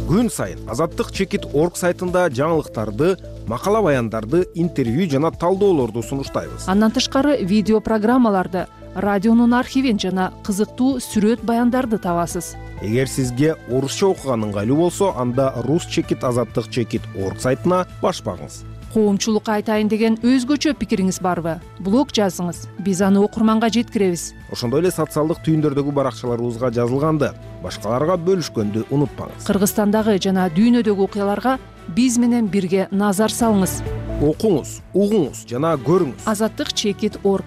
Күн 0.07 0.29
сайын 0.29 0.59
азаттык 0.69 1.09
чекит 1.11 1.47
орг 1.51 1.75
сайтында 1.79 2.27
жаңылыктарды 2.29 3.15
макала 3.47 3.82
баяндарды 3.82 4.47
интервью 4.56 5.10
жана 5.10 5.32
талдоолорду 5.32 6.03
сунуштайбыз. 6.03 6.67
Андан 6.67 6.91
тышкары 6.91 7.38
видео 7.43 7.79
программаларды 7.82 8.67
радионун 8.95 9.53
архивин 9.53 9.99
жана 9.99 10.32
кызыктуу 10.43 10.99
сүрөт 10.99 11.43
баяндарды 11.43 11.97
табасыз. 11.97 12.56
Эгер 12.82 13.08
сизге 13.08 13.56
орусча 13.69 14.08
окуган 14.08 14.49
ыңгайлуу 14.49 14.77
болсо 14.77 15.13
анда 15.17 15.53
рус 15.65 15.86
чекит 15.86 16.23
азаттык 16.23 16.69
чекит 16.69 17.01
орг 17.15 17.41
сайтына 17.41 17.86
баш 18.01 18.21
багыңыз 18.23 18.63
коомчулукка 18.93 19.58
айтайын 19.58 19.89
деген 19.89 20.19
өзгөчө 20.21 20.75
пикириңиз 20.77 21.17
барбы? 21.25 21.56
Блог 21.82 22.13
жазыңыз 22.13 22.67
биз 22.86 23.01
аны 23.01 23.23
окурманга 23.25 23.71
жеткиребиз. 23.73 24.34
Ошондой 24.53 24.84
эле 24.84 24.91
социалдык 24.93 25.41
түйүндөрдөгү 25.47 25.93
баракчаларыбызга 25.97 26.69
жазылганды. 26.77 27.32
Башкаларга 27.63 28.19
бөлүшкөндү 28.21 28.86
унутпаңыз. 28.93 29.47
Кыргызстандагы 29.49 30.19
жана 30.21 30.45
дүйнөдөгү 30.53 31.08
окуяларга 31.08 31.58
биз 31.91 32.17
менен 32.17 32.47
бирге 32.47 32.87
назар 32.91 33.33
салыңыз. 33.33 33.81
Окуңуз 34.23 34.77
угуңуз 34.93 35.43
жана 35.49 35.73
көрүңүз. 35.83 36.23
Азаттык 36.29 36.73
чекит 36.73 37.17
орг. 37.23 37.45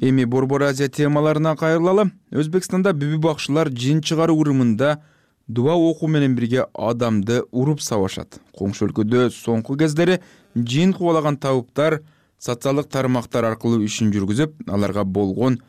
Эми 0.00 0.24
борбор 0.24 0.62
азия 0.62 0.88
темаларына 0.88 1.56
кайрылалы 1.56 2.10
өзбекстанда 2.30 2.92
бүбү 2.94 3.18
бакчылар 3.24 3.70
жин 3.70 4.02
чыгаруу 4.02 4.40
ырымында 4.42 4.98
дуба 5.48 5.74
окуу 5.74 6.08
менен 6.08 6.34
бирге 6.36 6.66
адамды 6.74 7.42
уруп 7.52 7.80
сабашат. 7.80 8.40
Коңшу 8.58 8.88
өлкөдө 8.88 9.30
соңку 9.34 9.78
кездери 9.80 10.20
жин 10.54 10.92
кубалаган 10.92 11.36
табыптар 11.36 12.02
социалдык 12.38 12.90
тармактар 12.92 13.48
аркылуу 13.48 13.82
ишин 13.84 14.12
жүргүзүп 14.12 14.68
аларга 14.68 15.04
болгон 15.04 15.60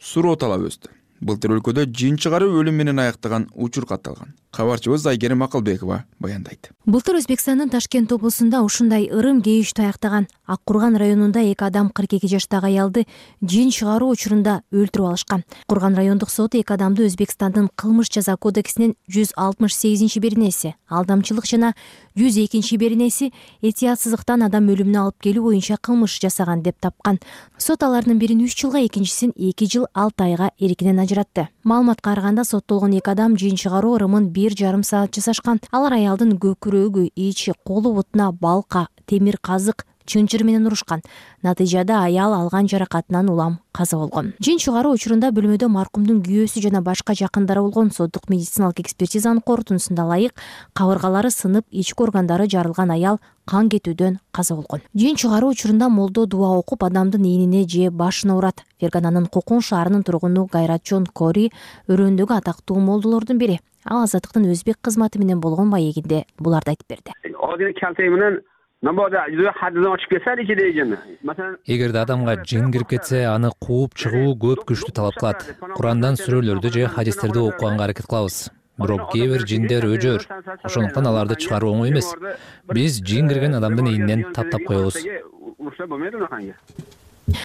суроо 0.00 0.36
талап 0.36 0.64
өстү 0.70 0.90
былтыр 1.20 1.58
өлкөдө 1.58 1.86
жин 1.92 2.16
чыгаруу 2.16 2.58
өлүм 2.60 2.80
менен 2.80 2.98
аяктаган 2.98 3.48
учур 3.54 3.86
катталган. 3.86 4.34
Кабарчыбыз 4.54 5.06
айгерим 5.10 5.42
акылбекова 5.42 6.04
баяндайт 6.20 6.70
былтыр 6.86 7.18
өзбекстандын 7.18 7.70
ташкент 7.72 8.12
облусунда 8.12 8.60
ушундай 8.62 9.08
ырым 9.10 9.40
кейиштүү 9.42 9.86
аяктаган 9.88 10.28
ак 10.46 10.60
курган 10.64 10.96
районунда 10.96 11.40
эки 11.40 11.64
адам 11.64 11.88
кырк 11.90 12.14
эки 12.14 12.26
жаштагы 12.26 12.66
аялды 12.66 13.06
жин 13.40 13.70
чыгаруу 13.70 14.10
учурунда 14.12 14.62
өлтүрүп 14.72 15.08
алышкан. 15.08 15.44
Курган 15.66 15.94
райондук 15.94 16.30
соту 16.30 16.58
эки 16.58 16.72
адамды 16.72 17.06
өзбекстандын 17.06 17.70
кылмыш 17.74 18.10
жаза 18.12 18.36
кодексинин 18.36 18.94
жүз 19.08 19.32
алтымыш 19.36 19.76
сегизинчи 19.76 20.20
беренеси 20.20 20.74
алдамчылык 20.88 21.46
жана 21.46 21.72
жүз 22.18 22.38
экинчи 22.44 22.76
беренеси 22.76 23.32
этиятсыздыктан 23.62 24.44
адам 24.46 24.68
өлүмүнө 24.70 25.00
алып 25.00 25.22
келүү 25.24 25.44
боюнча 25.48 25.78
кылмыш 25.80 26.18
жасаган 26.20 26.62
деп 26.62 26.78
тапкан. 26.80 27.18
Сот 27.58 27.82
алардын 27.82 28.18
бирин 28.18 28.44
үч 28.44 28.54
жылга 28.60 28.84
экинчисин 28.84 29.32
эки 29.36 29.66
жыл 29.70 29.86
алты 29.94 30.24
айга 30.24 30.50
эркинен 30.58 31.00
ажыратты. 31.00 31.48
Маалыматка 31.64 32.10
караганда 32.10 32.44
соттолгон 32.44 32.92
эки 32.92 33.10
адам 33.10 33.36
жин 33.36 33.56
чыгаруу 33.56 33.96
ырымын 33.96 34.28
бир 34.28 34.54
жарым 34.56 34.84
саат 34.84 35.14
жасашкан. 35.16 35.60
Алар 35.72 35.96
аялдын 35.98 36.36
көкүрөгү 36.38 37.10
ичи 37.16 37.52
колу 37.64 37.94
бутуна 37.94 38.30
балка 38.32 38.88
темир 39.06 39.38
казык 39.40 39.86
чынчыр 40.06 40.44
менен 40.44 40.66
урушкан. 40.66 41.02
Натыйжада 41.42 42.04
аял 42.04 42.34
алган 42.34 42.68
жаракатынан 42.68 43.28
улам 43.28 43.58
каза 43.72 43.96
болгон. 43.96 44.32
Жин 44.40 44.58
чыгаруу 44.58 44.94
учурунда 44.94 45.30
бөлмөдө 45.34 45.68
маркумдун 45.68 46.22
күйөөсү 46.22 46.62
жана 46.62 46.82
башка 46.82 47.14
жакындары 47.14 47.60
болгон 47.60 47.90
соттук 47.90 48.28
медициналык 48.28 48.80
экспертизанын 48.80 49.42
корутундусунда 49.42 50.04
ылайык 50.04 50.32
кабыргалары 50.72 51.30
сынып 51.30 51.66
ички 51.70 52.02
органдары 52.02 52.46
жарылган 52.46 52.90
аял 52.90 53.20
кан 53.44 53.68
кетүүдөн 53.68 54.18
каза 54.32 54.54
болгон. 54.54 54.80
Жин 54.94 55.16
чыгаруу 55.16 55.50
учурунда 55.50 55.88
молдо 55.88 56.26
дуба 56.26 56.54
окуп 56.56 56.84
адамдын 56.84 57.24
ийнине 57.24 57.66
же 57.68 57.90
башына 57.90 58.36
урат. 58.36 58.64
Фергананын 58.80 59.26
кукун 59.26 59.60
шаарынын 59.60 60.04
тургуну 60.04 60.46
гайратжон 60.46 61.06
кори 61.06 61.50
өрөөндөгү 61.88 62.38
атактуу 62.38 62.78
молдолордун 62.80 63.38
бири. 63.38 63.60
Ал 63.84 64.04
азаттыктын 64.04 64.48
өзбек 64.48 64.78
кызматы 64.80 65.18
менен 65.18 65.40
болгон 65.40 65.68
маегинде 65.68 66.24
буларды 66.38 66.72
айтып 66.72 66.88
берди 66.88 67.12
эгерде 71.74 71.98
адамга 72.00 72.34
жин 72.44 72.72
кирип 72.72 72.88
кетсе 72.90 73.22
аны 73.30 73.50
кууп 73.66 73.94
чыгуу 74.02 74.34
көп 74.44 74.66
күчтү 74.70 74.92
талап 74.98 75.16
кылат 75.20 75.46
курандан 75.76 76.18
сүрөлөрдү 76.20 76.72
же 76.74 76.84
хадистерди 76.96 77.40
окуганга 77.40 77.84
аракет 77.86 78.06
кылабыз 78.10 78.50
бирок 78.78 79.06
кээ 79.12 79.30
бир 79.32 79.46
жиндер 79.52 79.86
өжөр 79.88 80.26
ошондуктан 80.68 81.08
аларды 81.12 81.38
чыгаруу 81.46 81.72
оңой 81.78 81.94
эмес 81.94 82.10
биз 82.74 83.00
жин 83.12 83.32
кирген 83.32 83.56
адамдын 83.60 83.88
ийнинен 83.94 84.26
таптап 84.36 84.68
коебуз 84.68 85.00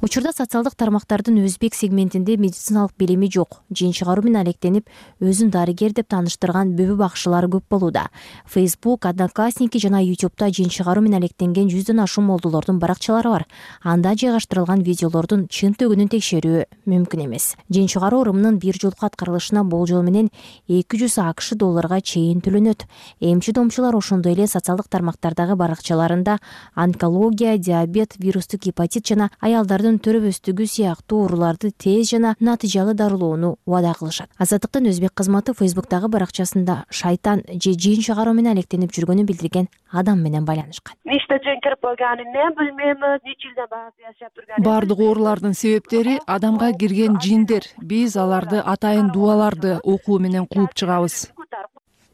учурда 0.01 0.31
социалдык 0.35 0.75
тармактардын 0.75 1.37
өзбек 1.45 1.75
сегментинде 1.75 2.35
медициналык 2.37 2.91
билими 2.97 3.29
жок. 3.31 3.61
Жин 3.71 3.91
чыгаруу 3.91 4.23
менен 4.25 4.41
алектенип 4.41 4.89
өзүн 5.21 5.51
дарыгер 5.51 5.93
деп 5.93 6.09
тааныштырган 6.11 6.73
бүбү 6.75 6.97
бакчылар 6.99 7.47
көп 7.47 7.63
болууда. 7.69 8.07
Фейсбук 8.45 9.05
одноклассники 9.05 9.79
жана 9.79 10.01
ютубта 10.03 10.49
жин 10.51 10.69
чыгаруу 10.69 11.03
менен 11.03 11.21
алектенген 11.21 11.69
жүздөн 11.71 12.03
ашуун 12.03 12.27
молдолордун 12.27 12.79
баракчалары 12.79 13.29
бар. 13.29 13.45
Анда 13.83 14.15
жайгаштырылган 14.15 14.83
видеолордун 14.83 15.47
чын 15.47 15.75
төгүнүн 15.79 16.11
текшерүү 16.11 16.65
мүмкүн 16.85 17.25
эмес. 17.25 17.55
Жин 17.69 17.87
чыгаруу 17.87 18.23
ырымынын 18.25 18.59
бир 18.59 18.75
жолку 18.81 19.05
аткарылышына 19.05 19.63
болжол 19.63 20.03
менен 20.03 20.29
эки 20.67 20.99
жүз 20.99 21.19
акш 21.23 21.53
долларга 21.55 22.01
чейин 22.01 22.41
төлөнөт. 22.41 22.85
Эмчи 23.19 23.53
домчулар 23.53 23.95
ошондой 23.95 24.33
эле 24.33 24.47
социалдык 24.47 24.89
тармактардагы 24.89 25.55
баракчаларында 25.55 26.39
онкология 26.75 27.57
диабет 27.57 28.15
вирустук 28.17 28.61
гепатит 28.61 29.07
жана 29.07 29.29
аялдардын 29.69 29.99
төрөбөстүгү 30.01 30.65
сыяктуу 30.65 31.19
ооруларды 31.25 31.69
тез 31.69 32.09
жана 32.09 32.31
натыйжалуу 32.41 32.95
дарылоону 32.97 33.51
убада 33.67 33.93
кылышат. 33.93 34.29
Азаттыктын 34.41 34.89
өзбек 34.89 35.13
кызматы 35.13 35.53
фейсбуктагы 35.53 36.09
баракчасында 36.09 36.85
шайтан 36.89 37.43
же 37.53 37.75
жин 37.77 38.01
чыгаруу 38.01 38.33
менен 38.33 38.55
алектенип 38.55 38.89
жүргөнүн 38.97 39.29
билдирген 39.29 39.69
адам 39.91 40.23
менен 40.25 40.45
байланышкан. 40.45 40.97
Нечте 41.05 41.37
жин 41.45 41.61
кирип 41.61 41.85
койгонун 41.85 42.33
мен 42.33 42.55
билбейм 42.57 43.05
нече 43.21 43.45
жылдан 43.45 43.69
баары 43.69 43.93
жашап 44.01 44.33
жүргөн 44.33 44.65
баардык 44.65 44.99
оорулардын 45.05 45.53
себептери 45.53 46.17
адамга 46.25 46.73
кирген 46.73 47.19
жиндер. 47.21 47.69
Биз 47.77 48.17
аларды 48.17 48.63
атайын 48.65 49.11
дубаларды 49.13 49.77
окуу 49.83 50.17
менен 50.17 50.47
кууп 50.47 50.73
чыгабыз 50.73 51.27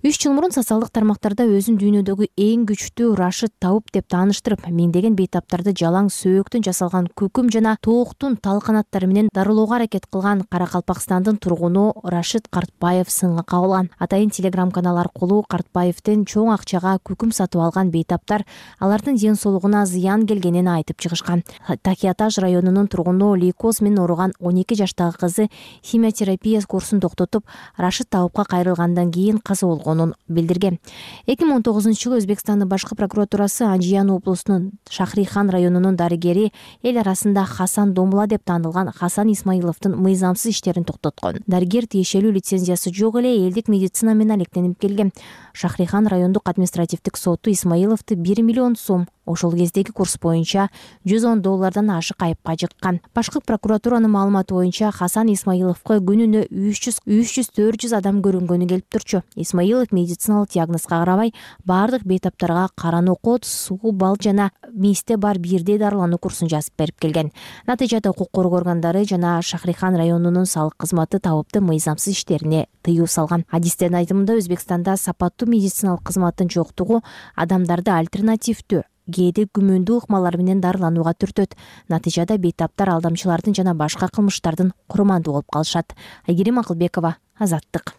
үч 0.05 0.19
жыл 0.21 0.35
мурун 0.37 0.51
социалдык 0.53 0.91
тармактарда 0.93 1.47
өзүн 1.49 1.79
дүйнөдөгү 1.81 2.27
эң 2.37 2.67
күчтүү 2.69 3.15
рашид 3.17 3.49
тауп 3.57 3.87
деп 3.89 4.05
тааныштырып 4.13 4.67
миңдеген 4.69 5.15
бейтаптарды 5.17 5.71
жалаң 5.73 6.11
сөөктөн 6.13 6.61
жасалган 6.67 7.07
күкүм 7.17 7.47
жана 7.49 7.71
тооктун 7.81 8.35
талканаттары 8.37 9.09
менен 9.09 9.31
дарылоого 9.33 9.79
аракет 9.79 10.05
кылган 10.05 10.43
каракалпакстандын 10.45 11.39
тургуну 11.41 11.87
рашид 12.03 12.45
картбаев 12.53 13.09
сынга 13.09 13.41
кабылган 13.49 13.89
атайын 13.97 14.29
телеграм 14.29 14.69
канал 14.69 14.99
аркылуу 15.01 15.39
картбаевден 15.49 16.27
чоң 16.29 16.53
акчага 16.53 16.99
күкүм 17.01 17.33
сатып 17.33 17.65
алган 17.65 17.89
бейтаптар 17.89 18.45
алардын 18.77 19.17
ден 19.17 19.33
соолугуна 19.33 19.87
зыян 19.89 20.27
келгенин 20.29 20.69
айтып 20.69 21.01
чыгышкан. 21.01 21.41
Такиятаж 21.81 22.37
районунун 22.37 22.87
тургуну 22.87 23.33
лейкоз 23.33 23.81
менен 23.81 24.03
ооруган 24.05 24.37
он 24.39 24.61
эки 24.61 24.77
жаштагы 24.77 25.17
кызы 25.17 25.49
химиотерапия 25.81 26.61
курсун 26.61 26.99
токтотуп 26.99 27.49
рашид 27.75 28.09
таупка 28.11 28.45
кайрылгандан 28.45 29.11
кийин 29.11 29.39
каза 29.39 29.65
болгон 29.65 29.94
билдирген. 30.27 30.79
Эки 31.27 31.43
миң 31.43 31.57
он 31.57 31.63
тогузунчу 31.63 32.09
жылы 32.09 32.19
өзбекстандын 32.21 32.67
башкы 32.69 32.95
прокуратурасы 32.95 33.63
анжиян 33.63 34.09
облусунун 34.11 34.71
шахрихан 34.89 35.49
районунун 35.49 35.95
дарыгери 35.95 36.51
эл 36.83 36.97
арасында 36.99 37.45
хасан 37.45 37.93
домула 37.93 38.27
деп 38.27 38.43
таанылган 38.43 38.91
хасан 38.91 39.31
исмаиловдун 39.31 39.95
мыйзамсыз 39.97 40.51
иштерин 40.51 40.85
токтоткон. 40.85 41.41
Дарыгер 41.47 41.87
тиешелүү 41.87 42.31
лицензиясы 42.37 42.93
жок 42.93 43.17
эле 43.19 43.47
элдик 43.47 43.67
медицина 43.67 44.13
менен 44.13 44.39
алектенип 44.39 44.79
келген. 44.79 45.11
Шахрихан 45.53 46.07
райондук 46.07 46.47
административдик 46.49 47.17
соту 47.17 47.51
исмаиловду 47.51 48.15
бир 48.15 48.41
миллион 48.41 48.75
сом 48.75 49.07
ошол 49.25 49.53
кездеги 49.53 49.91
курс 49.91 50.17
боюнча 50.21 50.69
жүз 51.05 51.25
он 51.25 51.41
доллардан 51.41 51.89
ашык 51.91 52.21
айыпка 52.21 52.55
жыккан. 52.59 53.01
Башкы 53.13 53.39
прокуратуранын 53.41 54.11
маалыматы 54.11 54.53
боюнча 54.53 54.91
хасан 54.91 55.31
исмаиловго 55.33 55.99
күнүнө 55.99 56.45
үч 56.49 56.81
жүз 56.85 57.01
үч 57.05 57.33
жүз 57.37 57.51
төрт 57.55 57.81
жүз 57.85 57.95
адам 57.97 58.21
көрүнгөнү 58.25 58.67
келип 58.69 58.89
турчу. 58.89 59.23
Исмаилов 59.35 59.91
медициналык 59.91 60.53
диагнозго 60.53 60.89
карабай 60.89 61.33
баардык 61.65 62.05
бейтаптарга 62.05 62.69
кара 62.75 63.01
нокот 63.01 63.45
суу 63.45 63.91
бал 63.91 64.17
жана 64.21 64.51
мисте 64.71 65.17
бар 65.17 65.39
бирдей 65.39 65.77
дарылануу 65.77 66.19
курсун 66.19 66.49
жазып 66.49 66.73
берип 66.77 66.99
келген. 66.99 67.31
Натыйжада 67.67 68.11
укук 68.11 68.31
коргоо 68.31 68.59
органдары 68.59 69.05
жана 69.05 69.41
шахрихан 69.41 69.95
районунун 69.95 70.45
салык 70.45 70.77
кызматы 70.77 71.19
табыптын 71.19 71.63
мыйзамсыз 71.63 72.13
иштерине 72.13 72.67
тыюу 72.83 73.07
салган. 73.07 73.45
Адистердин 73.51 73.99
айтымында 74.01 74.37
өзбекстанда 74.39 74.97
сапаттуу 74.97 75.49
медициналык 75.49 76.03
кызматтын 76.05 76.49
жоктугу 76.49 77.01
адамдарды 77.35 77.91
альтернативдүү 77.91 78.83
кээде 79.11 79.47
күмөндүү 79.53 80.03
ыкмалар 80.03 80.37
менен 80.37 80.61
дарыланууга 80.61 81.13
түртөт. 81.13 81.57
Натыйжада 81.89 82.37
бейтаптар 82.37 82.89
алдамчылардын 82.95 83.55
жана 83.55 83.73
башка 83.73 84.07
кылмыштардын 84.07 84.73
курмандуу 84.87 85.33
болуп 85.33 85.51
калышат. 85.51 85.95
Айгерим 86.27 86.59
акылбекова 86.59 87.17
азаттык 87.39 87.95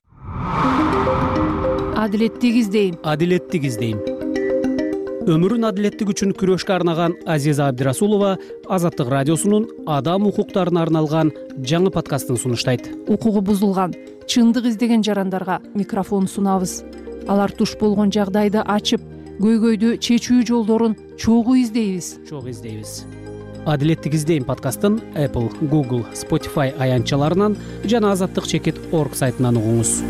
адилеттик 2.06 2.54
издейм. 2.54 2.98
Адилеттик 3.02 3.64
издейм. 3.64 3.98
Өмүрүн 5.26 5.64
адилеттик 5.66 6.12
үчүн 6.12 6.34
күрөшкө 6.38 6.74
арнаган 6.76 7.16
азиза 7.26 7.66
абдирасулова 7.72 8.36
азаттык 8.70 9.08
радиосунун 9.10 9.66
адам 9.90 10.28
укуктарына 10.28 10.84
арналган 10.84 11.32
жаңы 11.72 11.90
подкастын 11.96 12.38
сунуштайт 12.38 12.86
укугу 13.08 13.42
бузулган 13.48 13.96
чындык 14.30 14.70
издеген 14.70 15.02
жарандарга 15.02 15.58
микрофон 15.74 16.28
сунабыз. 16.28 16.84
Алар 17.26 17.50
туш 17.50 17.74
болгон 17.80 18.12
жагдайды 18.14 18.62
ачып 18.62 19.02
көйгөйдү 19.36 19.96
чечүү 20.00 20.46
жолдорун 20.48 20.94
чогуу 21.20 21.58
издейбиз. 21.60 22.06
Чогуу 22.28 22.48
издейбиз. 22.50 23.04
Адилеттик 23.68 24.14
издейм 24.16 24.46
подкастын 24.48 24.96
apple 25.12 25.50
google 25.68 26.04
spotify 26.16 26.70
аянтчаларынан 26.80 27.56
жана 27.84 28.12
азаттык 28.14 28.46
чекит 28.48 28.78
орг 28.92 29.16
сайтынан 29.18 29.58
угуңуз. 29.60 30.00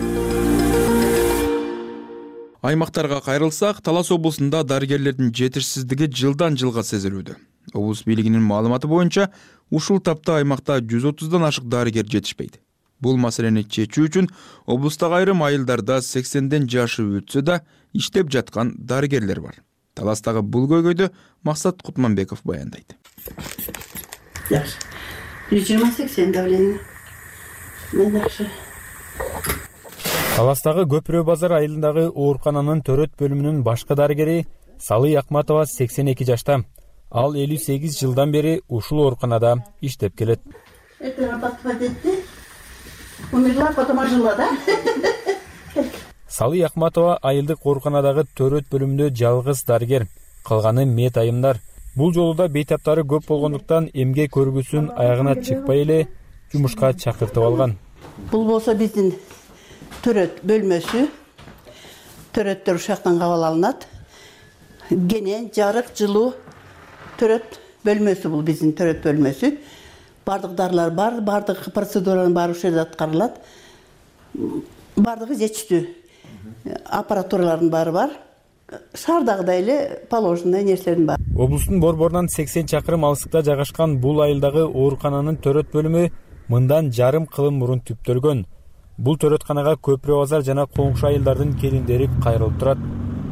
Аймактарга 2.63 3.21
кайрылсак 3.21 3.81
талас 3.83 4.13
облусунда 4.15 4.63
дарыгерлердин 4.63 5.33
жетишсиздиги 5.35 6.07
жылдан 6.07 6.57
жылга 6.57 6.85
сезилүүдө. 6.87 7.35
Облус 7.75 8.05
бийлигинин 8.07 8.43
маалыматы 8.47 8.87
боюнча 8.87 9.33
ушул 9.71 9.99
тапта 9.99 10.39
аймакта 10.39 10.79
жүз 10.79 11.11
отуздан 11.11 11.49
ашык 11.49 11.67
дарыгер 11.67 12.07
жетишпейт. 12.07 12.61
Бул 13.01 13.19
маселени 13.21 13.65
чечүү 13.65 14.07
үчүн 14.09 14.29
облустагы 14.67 15.19
айрым 15.19 15.43
айылдарда 15.45 16.01
сексенден 16.01 16.69
жашы 16.71 17.05
өтсө 17.19 17.43
да 17.45 17.61
иштеп 17.93 18.31
жаткан 18.31 18.75
дарыгерлер 18.79 19.41
бар. 19.41 19.63
Таластагы 19.95 20.43
бул 20.43 20.69
көйгөйдү 20.69 21.11
максат 21.43 21.83
кутманбеков 21.83 22.43
баяндайт 22.45 22.97
жакшы 24.51 24.79
жүз 25.51 25.67
жыйырма 25.67 25.91
сексен 25.95 26.33
давление. 26.33 26.79
Жакшы 27.93 28.47
таластагы 30.37 30.85
көпүрө 30.91 31.25
базар 31.27 31.57
айылындагы 31.59 32.09
оорукананын 32.11 32.83
төрөт 32.87 33.15
бөлүмүнүн 33.19 33.63
башкы 33.67 33.97
дарыгери 33.99 34.47
салый 34.79 35.17
акматова 35.17 35.65
сексен 35.67 36.13
эки 36.13 36.27
жашта. 36.29 36.65
Ал 37.11 37.35
элүү 37.35 37.59
сегиз 37.63 37.99
жылдан 38.01 38.33
бери 38.35 38.61
ушул 38.69 39.05
ооруканада 39.05 39.57
иштеп 39.81 40.17
келет. 40.17 40.41
Умерла 43.33 43.73
потом 43.73 43.99
ожила 43.99 44.35
да 44.37 44.49
салый 46.37 46.63
акматова 46.67 47.17
айылдык 47.23 47.63
ооруканадагы 47.65 48.27
төрөт 48.37 48.67
бөлүмүндө 48.69 49.07
жалгыз 49.17 49.63
дарыгер 49.65 50.03
калганы 50.45 50.85
мед 50.85 51.17
айымдар. 51.17 51.63
Бул 51.97 52.13
жолу 52.13 52.35
да 52.37 52.49
бейтаптары 52.53 53.07
көп 53.09 53.25
болгондуктан 53.31 53.89
эмгек 53.95 54.35
көргүсүн 54.37 54.91
аягына 55.01 55.39
чыкпай 55.41 55.81
эле 55.87 55.99
жумушка 56.53 56.93
чакыртып 56.93 57.43
алган. 57.43 57.79
Бул 58.31 58.45
болсо 58.45 58.75
биздин 58.77 59.15
төрөт 60.05 60.45
бөлмөсү 60.45 61.07
төрөттөр 62.37 62.83
ушул 62.83 62.93
жактан 62.93 63.19
кабыл 63.19 63.49
алынат. 63.49 63.89
Кенен 64.91 65.49
жарык 65.57 65.95
жылуу 65.97 66.35
төрөт 67.17 67.61
бөлмөсү 67.89 68.29
бул 68.29 68.45
биздин 68.45 68.77
төрөт 68.77 69.01
бөлмөсү. 69.09 69.57
Баардык 70.27 70.53
дарылар 70.53 70.91
бар 70.91 71.23
баардык 71.23 71.71
процедуралардын 71.73 72.35
баары 72.35 72.53
ушул 72.53 72.69
жерде 72.69 72.85
аткарылат 72.85 73.41
баардыгы 74.97 75.39
жетиштүү 75.41 75.87
аппаратуралардын 76.85 77.71
баары 77.71 77.93
бар. 77.93 78.11
Шаардагыдай 78.95 79.63
эле 79.63 79.77
положенный 80.11 80.65
нерселердин 80.65 81.07
баары. 81.07 81.23
Облустун 81.37 81.81
борборунан 81.81 82.29
сексен 82.29 82.67
чакырым 82.67 83.05
алыстыкта 83.05 83.43
жайгашкан 83.43 83.99
бул 83.99 84.21
айылдагы 84.21 84.65
оорукананын 84.67 85.39
төрөт 85.39 85.73
бөлүмү 85.73 86.11
мындан 86.49 86.93
жарым 86.93 87.27
кылым 87.27 87.59
мурун 87.61 87.81
түптөлгөн 87.81 88.45
бул 88.99 89.19
төрөтканага 89.21 89.77
көпүрө 89.87 90.21
базар 90.23 90.45
жана 90.45 90.65
коңшу 90.77 91.11
айылдардын 91.11 91.53
келиндери 91.61 92.09
кайрылып 92.25 92.59
турат. 92.61 92.79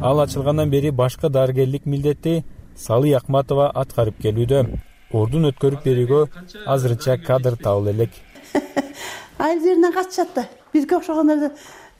Ал 0.01 0.19
ачылгандан 0.21 0.69
бери 0.69 0.91
башкы 0.91 1.29
дарыгерлик 1.29 1.85
милдетти 1.85 2.43
салый 2.75 3.15
акматова 3.17 3.71
аткарып 3.73 4.19
келүүдө. 4.21 4.65
Ордун 5.11 5.49
өткөрүп 5.49 5.85
берүүгө 5.85 6.21
азырынча 6.65 7.17
кадр 7.23 7.57
табыла 7.57 7.91
элек. 7.95 8.11
Айыл 9.39 9.61
жеринен 9.63 9.93
качышат 9.93 10.35
да. 10.35 10.45
Бизге 10.73 10.97
окшогондор 10.97 11.51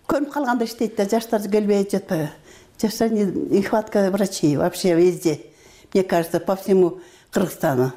көнүп 0.08 0.32
калганда 0.32 0.66
иштейт 0.66 0.96
да 0.96 1.06
жаштар 1.10 1.42
келбей 1.50 1.88
жатпайбы. 1.90 2.30
Жаштар 2.82 3.10
нехватка 3.10 4.10
врачей 4.12 4.58
вообще 4.58 4.96
везде 4.96 5.40
мне 5.94 6.04
кажется 6.04 6.40
по 6.40 6.56
всему 6.56 7.00
кыргызстану. 7.32 7.92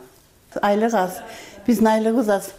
Айлык 0.62 0.94
аз 0.94 1.20
биздин 1.66 1.88
айлыгыбыз 1.88 2.28
аз. 2.28 2.50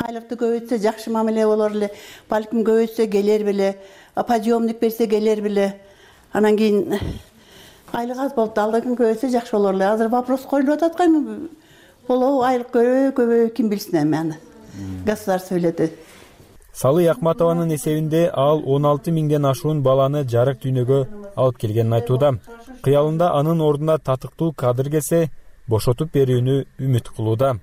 Айлыкты 0.00 0.36
көбөйтсө 0.36 0.78
жакшы 0.82 1.10
мамиле 1.10 1.46
болор 1.46 1.72
эле 1.76 1.90
балким 2.28 2.64
көбөйтсө 2.64 3.06
келер 3.10 3.44
беле 3.44 3.76
подъемник 4.14 4.80
берсе 4.80 5.06
келер 5.06 5.42
беле. 5.42 5.80
Анан 6.32 6.56
кийин 6.56 6.98
айлык 7.92 8.18
аз 8.18 8.34
болупту 8.34 8.60
алдыгын 8.60 8.96
көбөйтсө 8.96 9.30
жакшы 9.30 9.52
болор 9.52 9.74
эле. 9.74 9.86
Азыр 9.86 10.08
вопрос 10.08 10.42
коюлуп 10.42 10.76
атат 10.76 10.96
го 10.96 11.04
эми 11.04 11.48
болобу 12.08 12.42
айлык 12.42 12.72
көбөйбү 12.72 13.12
көбөйбү 13.14 13.54
ким 13.54 13.68
билсин 13.68 14.00
эми 14.02 14.16
аны? 14.16 14.38
Государство 15.04 15.54
билет 15.54 15.80
салы 16.78 17.02
якматованын 17.02 17.74
эсебинде 17.74 18.30
ал 18.32 18.62
он 18.64 18.84
алты 18.86 19.10
миңден 19.10 19.46
ашуун 19.50 19.80
баланы 19.82 20.22
жарык 20.34 20.60
дүйнөгө 20.62 20.98
алып 21.34 21.58
келгенин 21.58 21.96
айтууда. 21.98 22.36
Кыялында 22.84 23.32
анын 23.34 23.60
ордуна 23.60 23.98
татыктуу 23.98 24.52
кадр 24.52 24.90
келсе 24.92 25.30
бошотуп 25.66 26.12
берүүнү 26.14 26.54
үмүт 26.78 27.10
кылууда. 27.16 27.56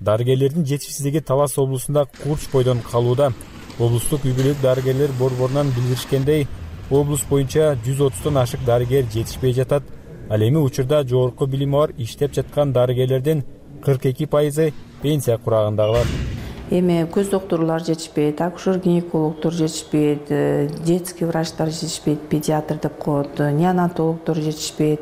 Дарыгерлердин 0.00 0.64
жетишсиздиги 0.64 1.20
талас 1.20 1.58
облусунда 1.58 2.06
курч 2.22 2.48
бойдон 2.52 2.80
калууда. 2.90 3.32
Облустук 3.78 4.24
үй 4.24 4.32
бүлөлүк 4.32 4.62
дарыгерлер 4.62 5.12
борборунан 5.20 5.72
билдиришкендей 5.76 6.46
облус 6.90 7.26
боюнча 7.28 7.74
жүз 7.84 8.06
отуздон 8.08 8.40
ашык 8.40 8.64
дарыгер 8.64 9.04
жетишпей 9.12 9.52
жатат. 9.52 9.82
Ал 10.30 10.40
эми 10.40 10.56
учурда 10.56 11.04
жогорку 11.04 11.46
билими 11.46 11.72
бар 11.72 11.92
иштеп 11.98 12.32
жаткан 12.32 12.72
дарыгерлердин 12.72 13.44
кырк 13.84 14.06
эки 14.06 14.24
пайызы 14.24 14.72
пенсия 15.02 15.36
курагындагылар 15.36 16.06
эми 16.72 17.02
көз 17.12 17.30
доктурлар 17.32 17.84
жетишпейт 17.84 18.40
акушер 18.40 18.78
гинекологдор 18.80 19.52
жетишпейт 19.52 20.30
э, 20.30 20.68
детский 20.84 21.26
врачтар 21.26 21.68
жетишпейт 21.68 22.28
педиатр 22.28 22.78
деп 22.80 22.96
коет 22.98 23.38
неонатологдор 23.38 24.36
жетишпейт 24.36 25.00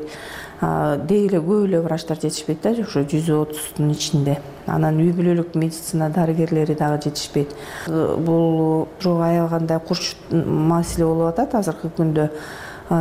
деги 0.61 1.29
эле 1.29 1.39
көп 1.39 1.65
эле 1.69 1.79
врачтар 1.81 2.19
жетишпейт 2.19 2.61
да 2.61 2.73
ошо 2.83 3.01
жүз 3.01 3.29
отуздун 3.37 3.93
ичинде. 3.93 4.39
Анан 4.67 4.99
үй 5.01 5.13
бүлөлүк 5.15 5.55
медицина 5.55 6.09
дарыгерлери 6.13 6.75
дагы 6.75 7.07
жетишпейт. 7.07 7.55
Э, 7.87 8.17
бул 8.17 8.87
уже 8.99 9.15
аябагандай 9.15 9.79
курч 9.79 10.15
маселе 10.29 11.05
болуп 11.05 11.31
атат. 11.31 11.55
Азыркы 11.55 11.89
күндө 11.97 12.29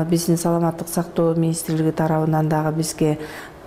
биздин 0.09 0.37
саламаттык 0.39 0.89
сактоо 0.89 1.35
министрлиги 1.35 1.91
тарабынан 1.91 2.49
дагы 2.49 2.77
бизге 2.77 3.19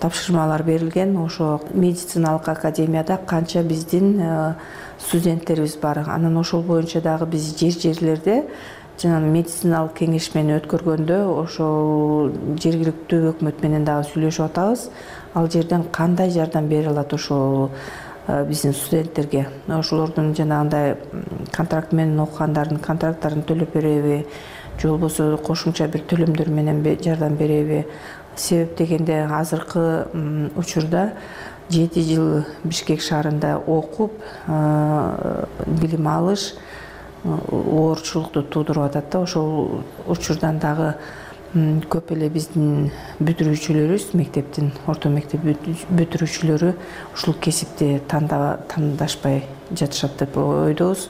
тапшырмалар 0.04 0.62
берилген. 0.62 1.16
Ошо 1.16 1.60
медициналык 1.72 2.48
академияда 2.48 3.18
канча 3.26 3.62
биздин 3.62 4.20
э, 4.20 4.54
студенттерибиз 4.98 5.76
бар. 5.76 6.04
Анан 6.06 6.36
ошол 6.36 6.62
боюнча 6.62 7.00
дагы 7.00 7.26
биз 7.26 7.56
жер 7.58 7.72
жерлерде 7.72 8.44
жанагы 9.00 9.30
медициналык 9.32 9.96
кеңешмени 10.02 10.58
өткөргөндө 10.58 11.20
ошол 11.40 12.34
жергиликтүү 12.60 13.30
өкмөт 13.32 13.62
менен 13.64 13.86
дагы 13.88 14.04
сүйлөшүп 14.10 14.44
атабыз. 14.50 14.90
Ал 15.34 15.48
жерден 15.50 15.86
кандай 15.90 16.30
жардам 16.30 16.68
бере 16.68 16.92
алат 16.92 17.14
ошол 17.14 17.70
э, 18.26 18.44
биздин 18.44 18.74
студенттерге? 18.74 19.46
Ошолордун 19.68 20.34
жанагындай 20.36 20.98
контракт 21.50 21.92
менен 21.92 22.20
окугандардын 22.20 22.84
контракттарын 22.84 23.42
төлөп 23.48 23.72
береби 23.72 24.26
же 24.78 24.88
болбосо 24.88 25.36
кошумча 25.38 25.88
бир 25.88 26.02
төлөмдөр 26.10 26.48
менен 26.50 26.82
жардам 27.02 27.36
береби 27.36 27.84
себеп 28.36 28.76
дегенде 28.78 29.24
азыркы 29.30 30.06
учурда 30.56 31.12
жети 31.70 32.02
жыл 32.04 32.44
бишкек 32.64 33.00
шаарында 33.00 33.56
окуп 33.66 34.12
билим 34.46 36.08
алыш 36.08 36.54
оорчулукту 37.24 38.42
туудуруп 38.42 38.84
атат 38.90 39.10
да. 39.10 39.20
Ошол 39.20 39.80
учурдан 40.06 40.58
дагы 40.58 40.94
көп 41.54 42.10
эле 42.12 42.28
биздин 42.28 42.90
бүтүрүүчүлөрүбүз 43.22 44.10
мектептин 44.18 44.72
орто 44.90 45.08
мектеп 45.08 45.44
бүтүрүүчүлөрү 45.44 46.72
ушул 47.14 47.36
кесипти 47.40 48.00
тандашпай 48.08 49.44
жатышат 49.70 50.18
деп 50.18 50.36
ойдобуз. 50.36 51.08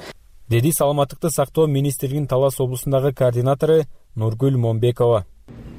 Деди 0.49 0.71
саламаттыкты 0.77 1.31
сактоо 1.31 1.67
министрлигинин 1.67 2.29
талас 2.29 2.61
облусундагы 2.61 3.15
координатору 3.15 3.87
нургүл 4.15 4.59
момбекова 4.61 5.25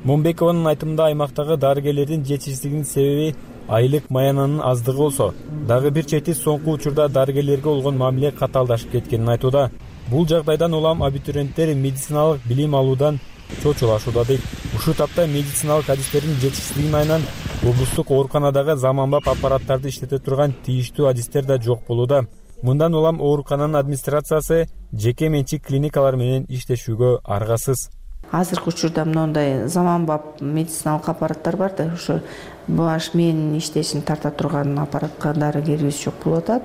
момбекованын 0.05 0.67
айтымында 0.69 1.05
аймактагы 1.09 1.57
дарыгерлердин 1.57 2.25
жетишсиздигинин 2.29 2.85
себеби 2.85 3.35
айлык 3.67 4.09
маянанын 4.09 4.61
аздыгы 4.61 4.97
болсо 4.97 5.33
дагы 5.67 5.89
бир 5.91 6.05
чети 6.05 6.35
соңку 6.37 6.75
учурда 6.77 7.07
дарыгерлерге 7.07 7.69
болгон 7.69 7.97
мамиле 7.97 8.31
катаалдашып 8.31 8.91
кеткенин 8.91 9.29
айтууда 9.35 9.71
бул 10.11 10.27
жагдайдан 10.27 10.73
улам 10.73 11.01
абитуриенттер 11.03 11.73
медициналык 11.73 12.45
билим 12.45 12.75
алуудан 12.75 13.19
чочулашууда 13.63 14.25
дейт. 14.25 14.41
Ушул 14.75 14.93
тапта 14.93 15.25
медициналык 15.27 15.89
адистердин 15.89 16.37
жетишсиздигинин 16.41 16.95
айынан 16.95 17.21
облустук 17.63 18.11
ооруканадагы 18.11 18.75
заманбап 18.75 19.27
аппараттарды 19.27 19.89
иштете 19.89 20.19
турган 20.19 20.53
тийиштүү 20.65 21.09
адистер 21.09 21.45
да 21.45 21.57
жок 21.61 21.85
болууда. 21.87 22.27
Мындан 22.61 22.93
улам 22.93 23.21
оорукананын 23.21 23.79
администрациясы 23.79 24.67
жеке 24.93 25.29
менчик 25.29 25.65
клиникалар 25.65 26.15
менен 26.15 26.45
иштешүүгө 26.49 27.19
аргасыз 27.23 27.89
азыркы 28.31 28.69
учурда 28.69 29.05
моундай 29.05 29.67
заманбап 29.67 30.41
медициналык 30.41 31.09
аппараттар 31.09 31.57
бар 31.57 31.73
да 31.77 31.91
ошо 31.93 32.21
баш 32.67 33.13
мээнин 33.13 33.57
иштешин 33.57 34.01
тарта 34.01 34.31
турган 34.31 34.77
аппаратка 34.79 35.33
дарыгерибиз 35.33 36.03
жок 36.03 36.15
болуп 36.23 36.43
атат 36.43 36.63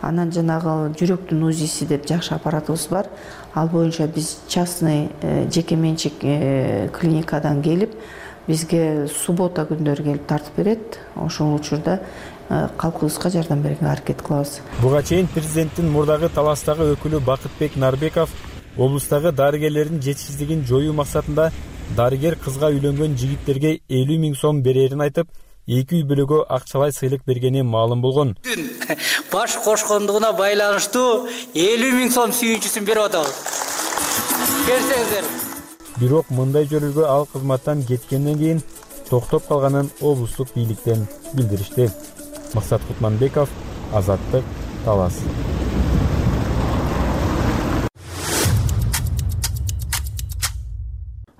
анан 0.00 0.32
жанагы 0.32 0.94
жүрөктүн 0.96 1.44
узиси 1.44 1.86
деп 1.86 2.06
жакшы 2.08 2.34
аппаратыбыз 2.34 2.86
бар. 2.88 3.06
Ал 3.54 3.68
боюнча 3.68 4.06
биз 4.06 4.38
частный 4.48 5.10
э, 5.20 5.48
жеке 5.50 5.76
менчик 5.76 6.14
э, 6.22 6.88
клиникадан 6.88 7.62
келип 7.62 7.94
бизге 8.46 9.08
суббота 9.08 9.66
күндөрү 9.68 10.04
келип 10.04 10.26
тартып 10.26 10.56
берет. 10.56 10.98
Ошол 11.16 11.54
учурда 11.54 12.00
Э, 12.50 12.66
калкыбызга 12.74 13.30
жардам 13.30 13.60
берүүгө 13.62 13.86
аракет 13.86 14.22
кылабыз. 14.26 14.56
Буга 14.82 15.04
чейин 15.06 15.28
президенттин 15.30 15.86
мурдагы 15.94 16.26
таластагы 16.34 16.88
өкүлү 16.96 17.20
бакытбек 17.22 17.76
нарбеков 17.78 18.32
облустагы 18.80 19.32
дарыгерлердин 19.32 20.00
жетишсиздигин 20.00 20.64
жоюу 20.64 20.94
максатында 20.96 21.50
дарыгер 21.96 22.36
кызга 22.44 22.70
үйлөнгөн 22.72 23.16
жигиттерге 23.20 23.72
элүү 24.00 24.18
миң 24.24 24.36
сом 24.40 24.62
берерин 24.64 25.04
айтып 25.04 25.28
эки 25.68 25.98
үй 25.98 26.06
бүлөгө 26.08 26.40
акчалай 26.56 26.94
сыйлык 26.96 27.26
бергени 27.28 27.62
маалым 27.62 28.00
болгон. 28.00 28.36
Баш 29.32 29.58
кошкондугуна 29.64 30.32
байланыштуу 30.38 31.28
элүү 31.54 31.92
миң 31.98 32.14
сом 32.14 32.32
сүйүнчүсүн 32.38 32.88
берип 32.88 33.04
атабыз. 33.10 33.36
Берсеңиздер. 34.66 35.28
Бирок 36.00 36.30
мындай 36.32 36.64
жөрүлгө 36.72 37.04
ал 37.04 37.28
кызматтан 37.34 37.84
кеткенден 37.84 38.38
кийин 38.40 38.62
токтоп 39.10 39.46
калганын 39.48 39.90
облустук 40.00 40.54
бийликтен 40.56 41.06
билдиришти. 41.34 41.90
Максат 42.54 42.80
кутманбеков 42.88 43.52
азаттык 43.92 44.44
талас 44.84 45.20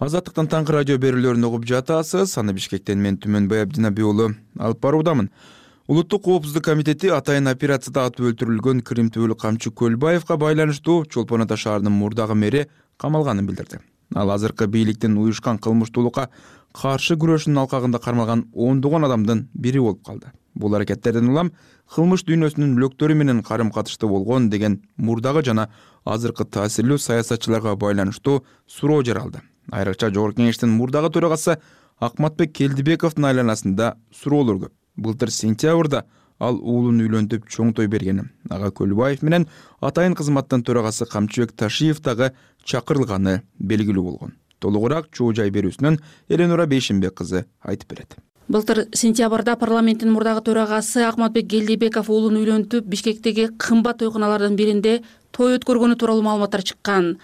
азаттыктын 0.01 0.47
таңкы 0.49 0.73
радио 0.73 0.97
берүүлөрүн 0.97 1.45
угуп 1.45 1.67
жатасыз. 1.69 2.33
Аны 2.41 2.55
бишкектен 2.57 3.03
мен 3.05 3.19
түмөнбай 3.21 3.67
абдинаби 3.67 4.03
уулу 4.03 4.31
алып 4.57 4.81
баруудамын. 4.81 5.29
Улуттук 5.93 6.23
коопсуздук 6.25 6.65
комитети 6.65 7.11
атайын 7.13 7.51
операцияда 7.51 8.07
атып 8.09 8.31
өлтүрүлгөн 8.31 8.81
крим 8.87 9.11
түбөлүк 9.13 9.43
камчы 9.43 9.73
көлбаевка 9.77 10.39
байланыштуу 10.41 11.05
чолпон 11.05 11.45
ата 11.45 11.59
шаарынын 11.61 11.93
мурдагы 11.93 12.35
мэри 12.35 12.69
камалганын 12.97 13.47
билдирди. 13.47 13.83
Ал 14.15 14.31
азыркы 14.31 14.67
бийликтин 14.67 15.19
уюшкан 15.19 15.59
кылмыштуулукка 15.59 16.31
каршы 16.73 17.19
күрөшүнүн 17.21 17.61
алкагында 17.67 18.01
кармалган 18.01 18.47
ондогон 18.55 19.05
адамдын 19.05 19.49
бири 19.53 19.85
болуп 19.85 20.03
калды. 20.07 20.33
Бул 20.55 20.75
аракеттерден 20.75 21.29
улам 21.29 21.53
кылмыш 21.93 22.25
дүйнөсүнүн 22.25 22.73
мүлөктөрү 22.79 23.21
менен 23.21 23.43
карым 23.43 23.71
катыштуу 23.71 24.09
болгон 24.09 24.49
деген 24.49 24.81
мурдагы 24.97 25.45
жана 25.45 25.69
азыркы 26.05 26.45
таасирлүү 26.45 26.99
саясатчыларга 26.99 27.77
байланыштуу 27.77 28.45
суроо 28.67 29.03
жаралды 29.05 29.43
айрыкча 29.71 30.11
жогорку 30.11 30.43
кеңештин 30.43 30.71
мурдагы 30.75 31.11
төрагасы 31.15 31.59
акматбек 31.99 32.53
келдибековдун 32.57 33.29
айланасында 33.31 33.95
суроолор 34.15 34.65
көп. 34.65 34.73
Былтыр 34.97 35.31
сентябрда 35.31 36.05
ал 36.41 36.57
уулун 36.59 37.01
үйлөнтүп 37.05 37.49
чоң 37.53 37.75
той 37.77 37.89
бергени. 37.93 38.25
Ага 38.49 38.71
көлбаев 38.73 39.23
менен 39.23 39.47
атайын 39.81 40.17
кызматтын 40.17 40.65
төрагасы 40.65 41.07
камчыбек 41.07 41.53
ташиев 41.53 42.01
дагы 42.01 42.33
чакырылганы 42.65 43.43
белгилүү 43.59 44.05
болгон. 44.05 44.35
Толугураак 44.61 45.13
чоо 45.13 45.33
жай 45.37 45.53
берүүсүнөн 45.53 46.01
эленура 46.29 46.67
бейшенбек 46.67 47.15
кызы 47.21 47.47
айтып 47.63 47.93
берет. 47.93 48.17
Былтыр 48.51 48.89
сентябрда 48.97 49.55
парламенттин 49.57 50.11
мурдагы 50.11 50.43
төрагасы 50.49 51.05
акматбек 51.07 51.47
келдибеков 51.53 52.09
уулун 52.11 52.41
үйлөнтүп 52.41 52.89
бишкектеги 52.91 53.47
кымбат 53.55 54.01
тойкуналардын 54.01 54.57
биринде 54.59 54.97
той 55.41 55.57
өткөргөнү 55.57 55.97
тууралуу 55.97 56.25
маалыматтар 56.27 56.61
чыккан. 56.69 57.15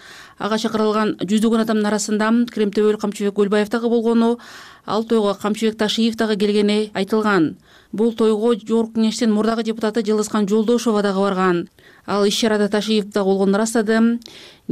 Ага 0.41 0.57
чакырылган 0.61 1.15
жүздөгөн 1.21 1.63
адамдын 1.63 1.89
арасында 1.89 2.29
крем 2.49 2.71
төбөл 2.73 2.97
камчыбек 3.01 3.35
көлбаев 3.37 3.69
дагы 3.69 3.91
болгону 3.93 4.37
ал 4.85 5.03
тойго 5.05 5.35
камчыбек 5.37 5.77
ташиев 5.77 6.17
дагы 6.17 6.37
келгени 6.41 6.89
айтылган. 6.97 7.57
Бул 7.91 8.13
тойго 8.17 8.55
жогорку 8.55 8.97
кеңештин 8.97 9.33
мурдагы 9.33 9.63
депутаты 9.63 10.01
жылдызкан 10.01 10.47
жолдошова 10.49 11.03
дагы 11.05 11.21
барган. 11.21 11.67
Ал 12.07 12.25
иш 12.25 12.39
чарада 12.39 12.69
ташиев 12.69 13.05
дагы 13.05 13.25
болгонун 13.25 13.59
ырастады. 13.59 14.19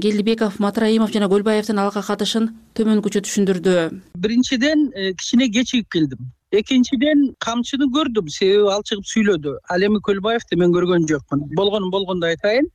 Келдибеков 0.01 0.59
матраимов 0.59 1.13
жана 1.13 1.29
көлбаевдин 1.29 1.79
алга 1.79 2.01
катышын 2.01 2.49
төмөнкүчө 2.73 3.21
түшүндүрдү. 3.27 3.75
Биринчиден 4.17 4.89
э, 4.95 5.13
кичине 5.13 5.51
кечигип 5.51 5.91
келдим. 5.91 6.31
Экинчиден 6.51 7.35
камчыны 7.39 7.89
көрдүм. 7.91 8.29
Себеби 8.29 8.71
ал 8.71 8.83
чыгып 8.87 9.05
сүйлөдү. 9.11 9.57
Ал 9.69 9.83
эми 9.83 9.99
көлбаевди 9.99 10.57
мен 10.59 10.71
көргөн 10.75 11.07
жокмун. 11.09 11.49
Болгону 11.55 11.91
болгондой 11.91 12.35
айтайын 12.35 12.69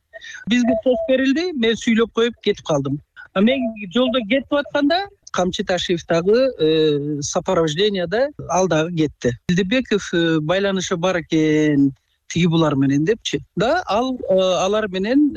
бизге 0.49 0.75
сөз 0.85 0.99
берилди 1.09 1.51
мен 1.53 1.75
сүйлөп 1.75 2.13
коюп 2.13 2.35
кетип 2.43 2.65
калдым. 2.65 2.99
Мен 3.35 3.73
жолдо 3.93 4.19
кетип 4.29 4.53
атканда 4.53 5.05
камчы 5.31 5.63
ташиев 5.63 6.05
дагы 6.07 6.51
э, 6.59 7.21
сопровожденияда 7.21 8.29
ал 8.49 8.67
дагы 8.67 8.95
кетти. 8.95 9.37
Келдибеков 9.47 10.13
э, 10.13 10.39
байланышы 10.39 10.97
бар 10.97 11.21
экен 11.21 11.93
тиги 12.27 12.47
булар 12.47 12.75
менен 12.75 13.05
депчи. 13.05 13.41
Да 13.55 13.83
ал 13.87 14.17
алар 14.29 14.87
менен 14.87 15.31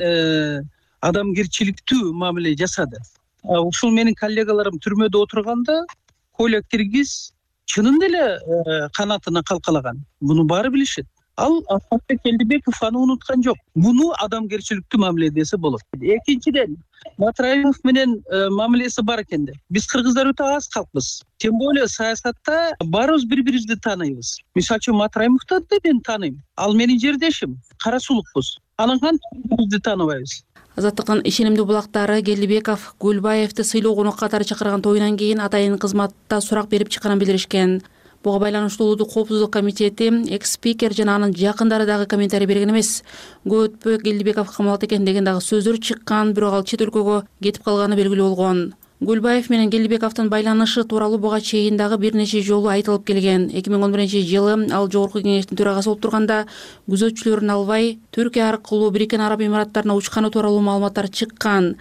адамгерчиликтүү 1.01 2.13
мамиле 2.13 2.55
жасады. 2.55 2.99
Ушул 3.43 3.91
менин 3.91 4.15
коллегаларым 4.15 4.79
түрмөдө 4.81 5.25
отурганда 5.27 5.83
коля 6.31 6.61
киргиз 6.71 7.33
чынында 7.65 8.07
эле 8.09 8.89
канатына 8.97 9.43
калкалаган. 9.43 10.05
Муну 10.21 10.43
баары 10.43 10.71
билишет 10.71 11.07
ал 11.37 11.63
асхатбек 11.69 12.21
келдибеков 12.23 12.81
аны 12.81 12.99
унуткан 12.99 13.43
жок. 13.43 13.57
Муну 13.75 14.13
адамгерчиликтүү 14.23 14.99
мамиле 14.99 15.29
десе 15.29 15.57
болот. 15.57 15.81
Экинчиден 15.99 16.77
матраимов 17.17 17.77
менен 17.83 18.21
э, 18.31 18.49
мамилеси 18.49 19.01
бар 19.01 19.21
экен 19.21 19.45
да 19.45 19.53
биз 19.69 19.87
кыргыздар 19.87 20.31
өтө 20.31 20.55
аз 20.55 20.67
калкпыз. 20.67 21.23
Тем 21.37 21.57
более 21.57 21.87
саясатта 21.87 22.75
баарыбыз 22.83 23.25
бири 23.25 23.41
бирибизди 23.41 23.75
тааныйбыз 23.75 24.39
мисалы 24.55 24.79
үчүн 24.79 24.97
матраимовду 24.97 25.59
да 25.59 25.79
мен 25.83 26.01
тааныйм 26.01 26.41
ал 26.55 26.73
менин 26.73 26.99
жердешим 26.99 27.59
кара 27.83 27.99
сулукпуз 27.99 28.57
анан 28.77 28.99
кантип 28.99 29.31
бири 29.33 29.47
бирибизди 29.49 29.79
тааныбайбыз 29.79 30.43
азаттыктын 30.75 31.21
ишенимдүү 31.23 31.65
булактары 31.69 32.21
келдибеков 32.21 32.95
гүлбаевди 32.99 33.63
сыйлуу 33.63 33.95
конок 33.95 34.17
катары 34.19 34.43
чакырган 34.43 34.81
тоюнан 34.81 35.17
кийин 35.17 35.39
атайын 35.39 35.77
кызматта 35.79 36.41
сурак 36.41 36.69
берип 36.69 36.89
чыкканын 36.89 37.19
билдиришкен 37.19 37.81
буга 38.25 38.39
байланыштуу 38.41 38.87
улуттук 38.87 39.13
коопсуздук 39.13 39.53
комитети 39.53 40.09
экс 40.33 40.55
спикер 40.57 40.93
жана 40.93 41.15
анын 41.15 41.33
жакындары 41.33 41.85
дагы 41.85 42.07
комментарий 42.09 42.49
берген 42.49 42.73
эмес. 42.73 43.03
Көп 43.45 43.77
өтпөй 43.77 44.01
келдибеков 44.01 44.49
камалат 44.55 44.83
экен 44.83 45.05
деген 45.05 45.23
дагы 45.23 45.45
сөздөр 45.45 45.77
чыккан 45.77 46.33
бирок 46.33 46.57
ал 46.57 46.65
чет 46.65 46.81
өлкөгө 46.81 47.21
кетип 47.43 47.63
калганы 47.63 47.95
белгилүү 47.95 48.33
болгон. 48.33 48.73
Гүлбаев 49.05 49.49
менен 49.51 49.69
келдибековдун 49.69 50.29
байланышы 50.31 50.85
тууралуу 50.87 51.19
буга 51.19 51.41
чейин 51.41 51.75
дагы 51.77 51.97
бир 51.99 52.15
нече 52.15 52.41
жолу 52.41 52.69
айтылып 52.71 53.03
келген. 53.05 53.49
Эки 53.51 53.69
миң 53.69 53.83
он 53.83 53.91
биринчи 53.91 54.21
жылы 54.23 54.55
ал 54.71 54.87
жогорку 54.89 55.19
кеңештин 55.19 55.59
төрагасы 55.59 55.91
болуп 55.91 56.01
турганда 56.01 56.45
күзөтчүлөрүн 56.89 57.51
албай 57.51 57.99
түркия 58.15 58.47
аркылуу 58.49 58.89
бириккен 58.95 59.21
араб 59.21 59.43
имараттарына 59.43 59.99
учканы 59.99 60.31
тууралуу 60.31 60.63
маалыматтар 60.63 61.09
чыккан 61.09 61.75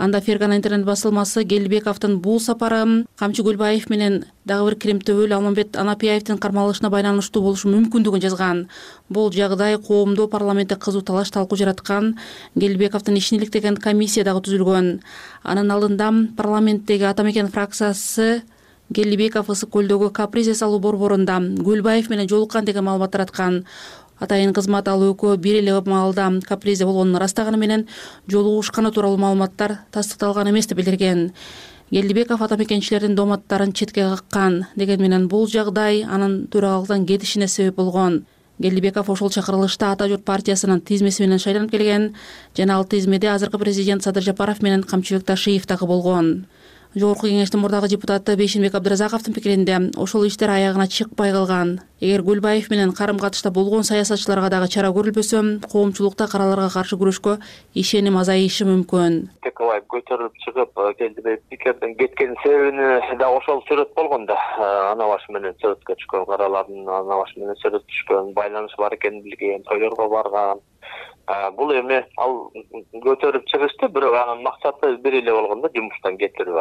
анда 0.00 0.20
фергана 0.24 0.56
интернет 0.56 0.86
басылмасы 0.88 1.42
келдибековдун 1.44 2.18
бул 2.24 2.40
сапары 2.40 3.04
камчы 3.20 3.44
көлбаев 3.44 3.90
менен 3.92 4.22
дагы 4.48 4.70
бир 4.70 4.76
кремтөбөл 4.80 5.34
алмамбет 5.36 5.76
анапияевдин 5.76 6.38
кармалышына 6.40 6.88
байланыштуу 6.90 7.42
болушу 7.44 7.68
мүмкүндүгүн 7.68 8.22
жазган. 8.24 8.62
Бул 9.10 9.28
жагдай 9.32 9.76
коомдо 9.76 10.26
парламентте 10.32 10.76
кызуу 10.80 11.02
талаш 11.02 11.30
талкуу 11.30 11.58
жараткан 11.60 12.14
келдибековдун 12.58 13.18
ишин 13.20 13.38
иликтеген 13.38 13.76
комиссия 13.76 14.24
дагы 14.24 14.40
түзүлгөн. 14.48 14.88
Анын 15.44 15.70
алдында 15.76 16.08
парламенттеги 16.36 17.04
ата 17.04 17.22
мекен 17.22 17.52
фракциясы 17.52 18.40
келдибеков 18.94 19.50
ысык 19.52 19.70
көлдөгү 19.70 20.10
капризе 20.14 20.54
салуу 20.58 20.80
борборунда 20.82 21.38
көлбаев 21.62 22.08
менен 22.10 22.28
жолуккан 22.28 22.64
деген 22.64 22.84
маалымат 22.84 23.12
тараткан 23.14 23.64
атайын 24.20 24.52
кызмат 24.52 24.88
ал 24.88 25.02
экөө 25.10 25.36
бир 25.36 25.58
эле 25.62 25.80
маалда 25.80 26.30
капризе 26.46 26.84
болгонун 26.84 27.16
ырастаганы 27.16 27.56
менен 27.56 27.86
жолугушканы 28.28 28.92
тууралуу 28.92 29.18
маалыматтар 29.18 29.78
тастыкталган 29.90 30.50
эмес 30.50 30.66
деп 30.66 30.78
билдирген. 30.78 31.32
Келдибеков 31.90 32.42
ата 32.42 32.56
мекенчилердин 32.56 33.16
дооматтарын 33.16 33.72
четке 33.72 34.02
каккан 34.02 34.66
дегени 34.76 35.02
менен 35.02 35.26
бул 35.28 35.48
жагдай 35.48 36.04
анын 36.04 36.46
төрагалыктан 36.46 37.06
кетишине 37.06 37.48
себеп 37.48 37.76
болгон. 37.76 38.24
Келдибеков 38.62 39.10
ошол 39.10 39.30
чакырылышта 39.30 39.90
ата 39.92 40.06
журт 40.08 40.24
партиясынын 40.24 40.80
тизмеси 40.80 41.22
менен 41.22 41.38
шайланып 41.38 41.70
келген 41.70 42.14
жана 42.56 42.76
ал 42.76 42.84
тизмеде 42.84 43.28
азыркы 43.32 43.58
президент 43.58 44.02
садыр 44.02 44.22
жапаров 44.22 44.62
менен 44.62 44.82
камчыбек 44.82 45.24
ташиев 45.24 45.66
дагы 45.66 45.86
болгон 45.86 46.44
жогорку 46.94 47.28
кеңештин 47.28 47.60
мурдагы 47.62 47.88
депутаты 47.88 48.34
бейшенбек 48.36 48.74
абдыразаковдун 48.74 49.34
пикиринде 49.34 49.76
ошол 49.96 50.26
иштер 50.26 50.50
аягына 50.50 50.88
чыкпай 50.90 51.30
калган. 51.30 51.78
Эгер 52.00 52.24
көлбаев 52.26 52.70
менен 52.70 52.92
карым 52.92 53.18
катышта 53.18 53.50
болгон 53.50 53.84
саясатчыларга 53.84 54.50
дагы 54.50 54.66
чара 54.68 54.90
көрүлбөсө 54.90 55.60
коомчулукта 55.70 56.26
караларга 56.26 56.66
каршы 56.72 56.98
күрөшкө 56.98 57.36
ишеним 57.74 58.18
азайышы 58.18 58.66
мүмкүн. 58.66 59.20
Текебаев 59.46 59.86
көтөрүлүп 59.94 60.42
чыгып 60.46 60.82
э, 60.82 60.94
келдибек 60.98 61.44
пикерден 61.50 61.94
кеткенин 61.94 62.34
себебини 62.42 63.18
дагы 63.20 63.38
ошол 63.38 63.62
сүрөт 63.68 63.94
болгон 63.94 64.26
да. 64.26 64.34
Э, 64.58 64.90
ана 64.90 65.06
башы 65.12 65.30
менен 65.30 65.54
сүрөткө 65.62 65.94
түшкөн 66.00 66.26
каралардын 66.26 66.88
ана 66.88 67.22
башы 67.22 67.38
менен 67.38 67.60
сүрөт 67.62 67.86
түшкөн 67.86 68.34
байланышы 68.34 68.82
бар 68.82 68.98
экенин 68.98 69.22
билген 69.22 69.62
тойлорго 69.68 70.08
барган 70.10 70.64
бул 71.56 71.72
эми 71.74 72.00
ал 72.16 72.36
көтөрүп 73.04 73.46
чыгышты 73.52 73.88
бирок 73.88 74.14
анын 74.22 74.42
максаты 74.42 74.96
бир 75.04 75.18
эле 75.20 75.32
болгон 75.32 75.60
да 75.62 75.70
жумуштан 75.74 76.18
кетирүү. 76.18 76.60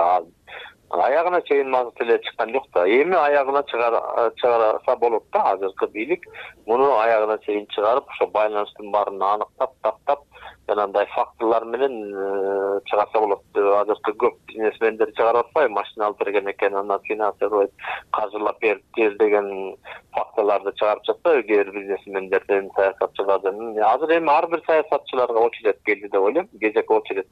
Аягына 0.89 1.41
чейин 1.45 1.69
мазут 1.69 2.01
эле 2.01 2.19
чыккан 2.25 2.51
жок 2.53 2.65
да. 2.73 2.85
Эми 2.87 3.15
аягына 3.15 3.63
чыгарса 3.71 4.95
болот 4.97 5.23
да 5.33 5.51
азыркы 5.53 5.87
бийлик. 5.93 6.25
Муну 6.65 6.91
аягына 6.97 7.37
чейин 7.45 7.67
чыгарып 7.75 8.09
ошо 8.09 8.27
байланыштын 8.27 8.91
баарын 8.91 9.21
аныктап 9.21 9.73
таптап 9.83 10.25
жанагындай 10.69 11.07
фактылар 11.13 11.65
менен 11.65 11.95
э, 12.13 12.79
чыгарса 12.85 13.19
болот. 13.19 13.41
Азыркы 13.55 14.13
көп 14.23 14.37
бизнесмендер 14.51 15.11
чыгарып 15.17 15.49
атпайбы 15.49 15.73
машина 15.73 16.07
алып 16.07 16.23
берген 16.23 16.49
экен 16.51 16.75
анан 16.75 17.01
финансировать 17.07 17.71
каржылап 18.15 18.59
бериптир 18.61 19.17
деген 19.19 19.75
фактыларды 20.15 20.73
чыгарып 20.79 21.05
жатпайбы 21.09 21.43
кээ 21.49 21.63
бир 21.63 21.73
бизнесмендердин 21.79 22.71
саясатчылардын 22.77 23.81
азыр 23.91 24.15
эми 24.17 24.31
ар 24.31 24.47
бир 24.47 24.63
саясатчыларга 24.67 25.45
очередь 25.49 25.83
келди 25.85 26.07
деп 26.07 26.21
ойлойм. 26.21 26.49
Кезек 26.59 26.91
очередь 26.91 27.27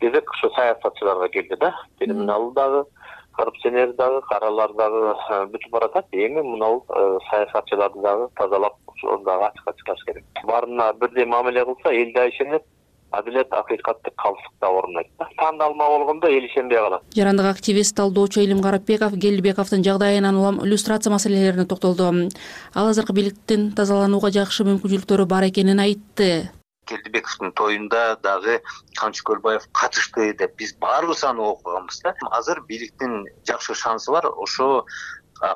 кезек 0.00 0.30
ушу 0.30 0.50
саясатчыларга 0.54 1.28
келди 1.28 1.56
да. 1.56 1.74
Криминал 1.98 2.50
дагы 2.52 2.84
коррупционер 3.32 3.92
дагы 3.94 4.20
каралар 4.22 4.72
дагы 4.72 5.14
э, 5.30 5.44
бүтүп 5.52 5.70
баратат. 5.70 6.06
Эми 6.12 6.42
мынабул 6.42 6.84
э, 6.88 7.18
саясатчыларды 7.30 8.00
дагы 8.02 8.28
тазалап 8.36 8.77
ошону 8.98 9.24
дагы 9.24 9.44
ачыкка 9.46 9.72
чыгарыш 9.76 10.04
керек. 10.04 10.24
Баарына 10.44 10.92
бирдей 10.94 11.24
мамиле 11.24 11.64
кылса 11.64 11.90
эл 11.92 12.12
да 12.14 12.28
ишенет 12.28 12.62
адилет 13.10 13.52
акыйкаттык 13.52 14.14
калыстык 14.14 14.52
да 14.60 14.68
орнойт 14.68 15.06
да. 15.18 15.28
Таандалма 15.36 15.86
болгондо 15.86 16.28
эл 16.28 16.44
ишенбей 16.44 16.78
калат. 16.78 17.02
Жарандык 17.14 17.46
активист 17.46 17.96
талдоочу 17.96 18.40
элим 18.40 18.62
карапбеков 18.62 19.12
келдибековдун 19.12 19.84
жагдайынан 19.84 20.36
улам 20.36 20.64
иллюстрация 20.64 21.10
маселелерине 21.10 21.64
токтолду. 21.66 22.30
Ал 22.74 22.88
азыркы 22.88 23.12
бийликтин 23.12 23.72
тазаланууга 23.72 24.30
жакшы 24.30 24.64
мүмкүнчүлүктөрү 24.64 25.26
бар 25.26 25.48
экенин 25.48 25.80
айтты. 25.80 26.50
Келдибековдун 26.88 27.52
тоюнда 27.52 28.18
дагы 28.22 28.60
камчы 28.96 29.22
көлбаев 29.22 29.68
катышты 29.72 30.32
деп 30.32 30.56
биз 30.56 30.74
баарыбыз 30.80 31.24
аны 31.24 31.42
окуганбыз 31.42 32.00
да 32.00 32.14
азыр 32.30 32.62
бийликтин 32.68 33.26
жакшы 33.46 33.74
шансы 33.74 34.10
бар 34.10 34.24
ошо 34.26 34.86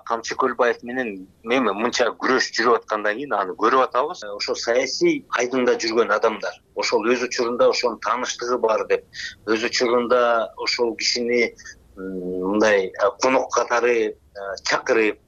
камчы 0.07 0.37
көлбаев 0.39 0.83
менен 0.83 1.13
эми 1.45 1.73
мынча 1.75 2.09
күрөш 2.23 2.51
жүрүп 2.57 2.83
аткандан 2.83 3.17
кийин 3.19 3.35
аны 3.35 3.57
көрүп 3.59 3.87
атабыз. 3.89 4.23
Ошо 4.37 4.55
саясий 4.55 5.25
айдыңда 5.39 5.77
жүргөн 5.83 6.13
адамдар 6.15 6.59
ошол 6.75 7.07
өз 7.11 7.25
учурунда 7.27 7.69
ошонун 7.71 7.99
тааныштыгы 8.07 8.59
бар 8.63 8.87
деп 8.89 9.05
өз 9.47 9.65
учурунда 9.69 10.53
ошол 10.57 10.95
кишини 10.97 11.55
мындай 11.97 12.93
конок 13.23 13.51
катары 13.53 14.17
чакырып 14.69 15.21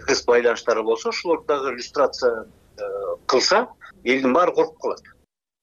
тыгыз 0.00 0.24
байланыштары 0.26 0.82
болсо 0.82 1.10
ошолорду 1.10 1.46
дагы 1.46 1.74
иллюстрация 1.74 2.46
кылса 3.26 3.68
элдин 4.04 4.32
баары 4.32 4.54
коркуп 4.54 4.80
калат. 4.82 5.02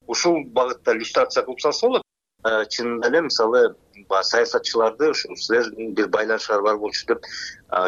Ушул 0.07 0.43
багытта 0.45 0.93
иллюстрация 0.93 1.43
кылып 1.43 1.61
салса 1.61 1.87
болот 1.87 2.04
чынында 2.45 3.09
эле 3.09 3.21
мисалы 3.27 3.61
баягы 4.09 4.29
саясатчыларды 4.29 5.09
ушул 5.11 5.37
силердин 5.39 5.93
бир 5.97 6.09
байланышыңар 6.13 6.63
бар 6.65 6.77
болчу 6.77 7.05
деп 7.09 7.27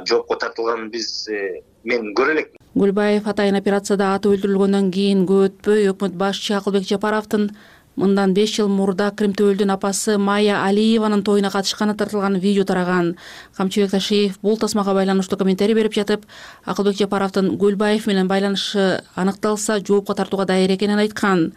жоопко 0.10 0.38
тартылганын 0.42 0.90
биз 0.90 1.28
э, 1.30 1.62
мен 1.84 2.14
көрө 2.18 2.36
элекмин 2.38 2.58
көлбаев 2.78 3.28
атайын 3.28 3.58
операцияда 3.60 4.14
аты 4.16 4.32
өлтүрүлгөндөн 4.34 4.92
кийин 4.94 5.26
көп 5.30 5.50
өтпөй 5.52 5.90
өкмөт 5.94 6.18
башчы 6.18 6.56
акылбек 6.58 6.88
жапаровдун 6.90 7.52
мындан 7.98 8.34
беш 8.38 8.54
жыл 8.60 8.70
мурда 8.70 9.10
кримтөбөлдүн 9.18 9.74
апасы 9.74 10.18
майя 10.22 10.60
алиеванын 10.68 11.24
тоюна 11.26 11.50
катышканы 11.50 11.96
тартылган 11.98 12.38
видео 12.38 12.64
тараган. 12.64 13.16
Камчыбек 13.58 13.92
ташиев 13.92 14.38
бул 14.42 14.58
тасмага 14.58 14.94
байланыштуу 14.94 15.38
комментарий 15.38 15.74
берип 15.74 15.98
жатып 15.98 16.26
акылбек 16.64 16.98
жапаровдун 17.00 17.58
көлбаев 17.58 18.06
менен 18.06 18.30
байланышы 18.30 19.02
аныкталса 19.16 19.80
жоопко 19.80 20.14
тартууга 20.14 20.46
даяр 20.46 20.76
экенин 20.76 21.02
айткан 21.02 21.54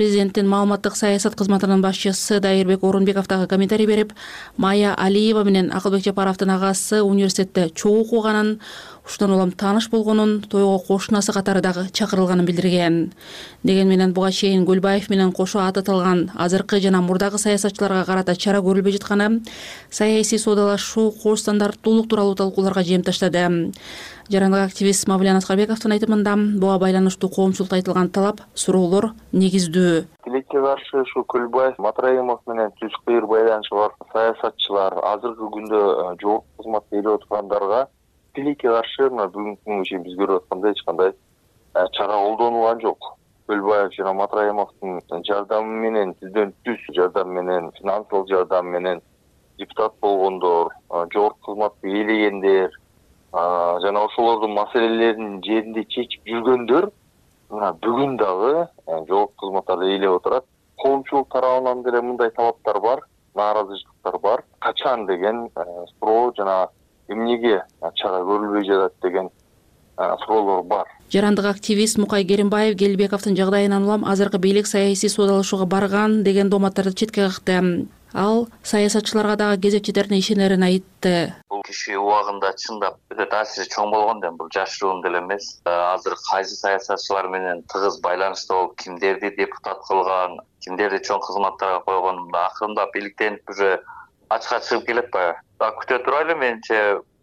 президенттин 0.00 0.48
маалыматтык 0.48 0.94
саясат 0.96 1.34
кызматынын 1.36 1.82
башчысы 1.84 2.38
дайырбек 2.40 2.84
орунбеков 2.88 3.26
дагы 3.28 3.46
комментарий 3.46 3.84
берип 3.86 4.14
майя 4.56 4.94
алиева 4.96 5.42
менен 5.44 5.68
акылбек 5.76 6.06
жапаровдун 6.06 6.54
агасы 6.54 7.02
университетте 7.02 7.68
чогуу 7.68 8.06
окуганын 8.06 8.54
ушундан 9.04 9.34
улам 9.36 9.52
тааныш 9.52 9.90
болгонун 9.90 10.40
тойго 10.40 10.78
кошунасы 10.86 11.32
катары 11.32 11.60
дагы 11.60 11.88
чакырылганын 11.92 12.46
билдирген. 12.46 13.12
Дегени 13.62 13.90
менен 13.90 14.14
буга 14.14 14.30
чейин 14.32 14.64
көлбаев 14.64 15.10
менен 15.10 15.32
кошо 15.32 15.60
аты 15.66 15.80
аталган 15.80 16.30
азыркы 16.34 16.80
жана 16.80 17.02
мурдагы 17.02 17.38
саясатчыларга 17.38 18.04
карата 18.06 18.36
чара 18.36 18.60
көрүлбөй 18.64 18.96
жатканы 18.96 19.42
саясий 19.90 20.38
соодалашуу 20.38 21.10
кош 21.12 21.40
стандарттуулук 21.40 22.08
тууралуу 22.08 22.36
талкууларга 22.36 22.84
жем 22.84 23.02
таштады 23.02 23.72
жарандык 24.30 24.62
активист 24.62 25.08
мавлян 25.10 25.40
аскарбековдун 25.40 25.90
айтымында 25.96 26.36
буга 26.62 26.76
байланыштуу 26.78 27.30
коомчулукта 27.34 27.80
айтылган 27.80 28.10
талап 28.14 28.42
суроолор 28.54 29.08
негиздүү. 29.32 30.04
Тилекке 30.24 30.60
каршы 30.62 31.00
ушул 31.02 31.24
көлбаев 31.34 31.78
матраимов 31.82 32.38
менен 32.46 32.70
түз 32.78 32.94
кыйыр 33.06 33.26
байланышы 33.26 33.74
бар 33.74 33.96
саясатчылар 34.12 34.94
азыркы 35.12 35.48
күндө 35.56 35.80
э, 35.80 36.04
жогорку 36.22 36.46
кызматта 36.60 36.96
ээлеп 36.96 37.16
отургандарга 37.16 37.80
тилекке 38.38 38.70
каршы 38.70 39.08
мына 39.10 39.26
бүгүнкү 39.34 39.64
күнгө 39.66 39.88
чейин 39.88 40.04
биз 40.06 40.18
көрүп 40.20 40.44
аткандай 40.44 40.76
эч 40.76 40.82
кандай 40.86 41.10
э, 41.10 41.86
чара 41.98 42.20
колдонулган 42.22 42.80
жок. 42.84 43.08
Көлбаев 43.50 43.90
жана 43.96 44.12
матраимовдун 44.14 45.24
жардамы 45.26 45.80
менен 45.88 46.14
түздөн 46.20 46.54
түз 46.62 46.86
жардам 46.94 47.34
менен 47.34 47.72
финансылык 47.80 48.30
жардам 48.30 48.70
менен 48.70 49.02
депутат 49.58 49.98
болгондор 50.00 50.70
жогорку 50.88 51.50
кызматты 51.50 51.90
ээлегендер 51.90 52.78
жана 53.32 54.04
ошолордун 54.04 54.54
маселелерин 54.54 55.40
жеринде 55.44 55.84
чечип 55.84 56.26
жүргөндөр 56.26 56.90
мына 57.50 57.72
бүгүн 57.82 58.16
дагы 58.18 58.68
жогорку 59.08 59.46
кызматтарды 59.46 59.92
ээлеп 59.94 60.16
отурат. 60.20 60.44
Коомчулук 60.82 61.28
тарабынан 61.32 61.82
деле 61.82 62.00
мындай 62.02 62.30
талаптар 62.30 62.80
бар 62.80 63.04
нааразычылыктар 63.34 64.18
бар. 64.18 64.44
Качан 64.58 65.06
деген 65.06 65.50
суроо 65.98 66.32
жана 66.36 66.68
эмнеге 67.08 67.62
чара 67.94 68.22
көрүлбөй 68.24 68.66
жатат 68.66 68.94
деген 69.02 69.30
суроолор 70.24 70.62
бар. 70.64 70.86
Жарандык 71.10 71.44
активист 71.44 71.98
мукай 71.98 72.24
керимбаев 72.24 72.76
келдибековдун 72.78 73.36
жагдайынан 73.36 73.84
улам 73.84 74.04
азыркы 74.04 74.38
бийлик 74.38 74.66
саясий 74.66 75.08
суудалашууга 75.08 75.66
барган 75.66 76.22
деген 76.24 76.50
дооматтарды 76.50 76.94
четке 76.94 77.28
какты 77.28 77.86
ал 78.14 78.48
саясатчыларга 78.62 79.36
дагы 79.36 79.60
кезек 79.62 79.88
ишенерин 79.88 80.62
айтты. 80.62 81.34
Бул 81.48 81.62
киши 81.62 81.96
убагында 81.96 82.52
чындап 82.58 82.98
өтө 83.10 83.28
таасири 83.30 83.68
чоң 83.68 83.90
болгон 83.90 84.20
да 84.20 84.28
эми 84.28 84.36
бул 84.36 84.50
жашыруун 84.52 85.02
деле 85.02 85.18
эмес. 85.18 85.60
Азыр 85.64 86.16
кайсы 86.30 86.56
саясатчылар 86.56 87.28
менен 87.28 87.62
тыгыз 87.72 88.00
байланышта 88.00 88.54
болуп 88.54 88.76
кимдерди 88.82 89.30
депутат 89.36 89.80
кылган 89.86 90.40
кимдерди 90.60 91.02
чоң 91.06 91.20
кызматтарга 91.26 91.80
койгон 91.84 92.28
акырындап 92.34 92.96
иликтенип 92.96 93.48
уже 93.50 93.80
ачыкка 94.30 94.60
чыгып 94.66 94.86
келет 94.86 95.08
баягы 95.14 95.40
күтө 95.80 95.96
турайлы 96.06 96.34
менимче 96.38 96.76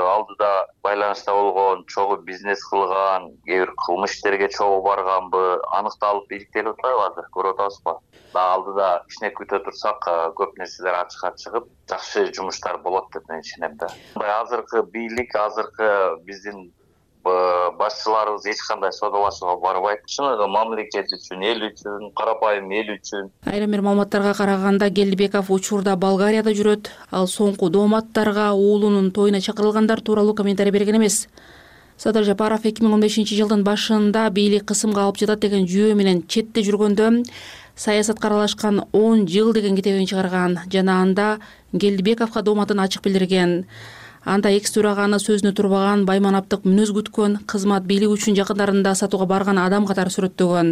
алдыда 0.03 0.49
байланышта 0.83 1.33
болгон 1.33 1.85
чогуу 1.93 2.17
бизнес 2.27 2.61
кылган 2.69 3.29
кээ 3.47 3.63
бир 3.63 3.71
кылмыш 3.85 4.17
иштерге 4.17 4.49
чогуу 4.53 4.81
барганбы 4.85 5.41
аныкталып 5.79 6.31
иликтелип 6.31 6.75
атпайбы 6.75 7.05
азыр? 7.07 7.29
Көрүп 7.33 7.61
атабызбы 7.63 7.95
дагы 8.33 8.53
алдыда 8.57 8.89
кичине 9.07 9.31
күтө 9.39 9.61
турсак 9.65 10.09
көп 10.37 10.59
нерселер 10.59 10.99
ачыкка 10.99 11.33
чыгып 11.43 11.71
жакшы 11.89 12.27
жумуштар 12.35 12.77
болот 12.83 13.09
деп 13.13 13.29
мен 13.29 13.41
ишенем 13.41 13.77
да. 13.77 13.89
Мындай 14.15 14.35
азыркы 14.41 14.83
бийлик 14.93 15.35
азыркы 15.35 15.89
биздин 16.27 16.67
башчыларыбыз 17.79 18.45
эч 18.45 18.61
кандай 18.67 18.91
соодалашууга 18.91 19.59
барбайт. 19.61 20.05
Чыныгы 20.05 20.47
мамлекет 20.47 21.11
үчүн 21.13 21.43
эл 21.43 21.67
үчүн 21.69 22.11
карапайым 22.15 22.71
эл 22.71 22.95
үчүн. 22.95 23.29
Айрым 23.45 23.71
бир 23.71 23.81
маалыматтарга 23.81 24.33
караганда 24.33 24.89
келдибеков 24.89 25.51
учурда 25.51 25.95
болгарияда 25.95 26.51
жүрөт. 26.51 26.89
Ал 27.11 27.27
соңку 27.27 27.69
дооматтарга 27.69 28.53
уулунун 28.53 29.11
тоюна 29.11 29.41
чакырылгандар 29.41 30.01
тууралуу 30.01 30.33
комментарий 30.33 30.71
берген 30.71 30.97
эмес. 30.97 31.27
Садыр 31.97 32.23
жапаров 32.23 32.65
эки 32.65 32.83
миң 32.83 32.93
он 32.93 33.01
бешинчи 33.01 33.33
жылдын 33.33 33.63
башында 33.65 34.29
бийлик 34.29 34.67
кысымга 34.69 35.07
алып 35.07 35.17
жатат 35.17 35.39
деген 35.41 35.65
жүйө 35.65 35.95
менен 35.97 36.27
четте 36.27 36.61
жүргөндө 36.61 37.23
саясатка 37.77 38.27
аралашкан 38.27 38.83
он 38.91 39.27
жыл 39.27 39.53
деген 39.53 39.75
китебин 39.75 40.05
чыгарган. 40.05 40.59
Жана 40.71 41.01
анда 41.01 41.39
келдибековго 41.71 42.41
дооматын 42.41 42.79
ачык 42.79 43.03
билдирген 43.03 43.65
анда 44.27 44.51
экс 44.51 44.73
төраганы 44.75 45.21
сөзүнө 45.23 45.53
турбаган 45.55 46.03
байманаптык 46.09 46.67
мүнөз 46.67 46.91
күткөн 46.97 47.39
кызмат 47.47 47.87
бийлик 47.87 48.11
үчүн 48.11 48.35
жакындарында 48.35 48.93
сатууга 48.99 49.25
барган 49.31 49.61
адам 49.63 49.87
катары 49.87 50.11
сүрөттөгөн. 50.11 50.71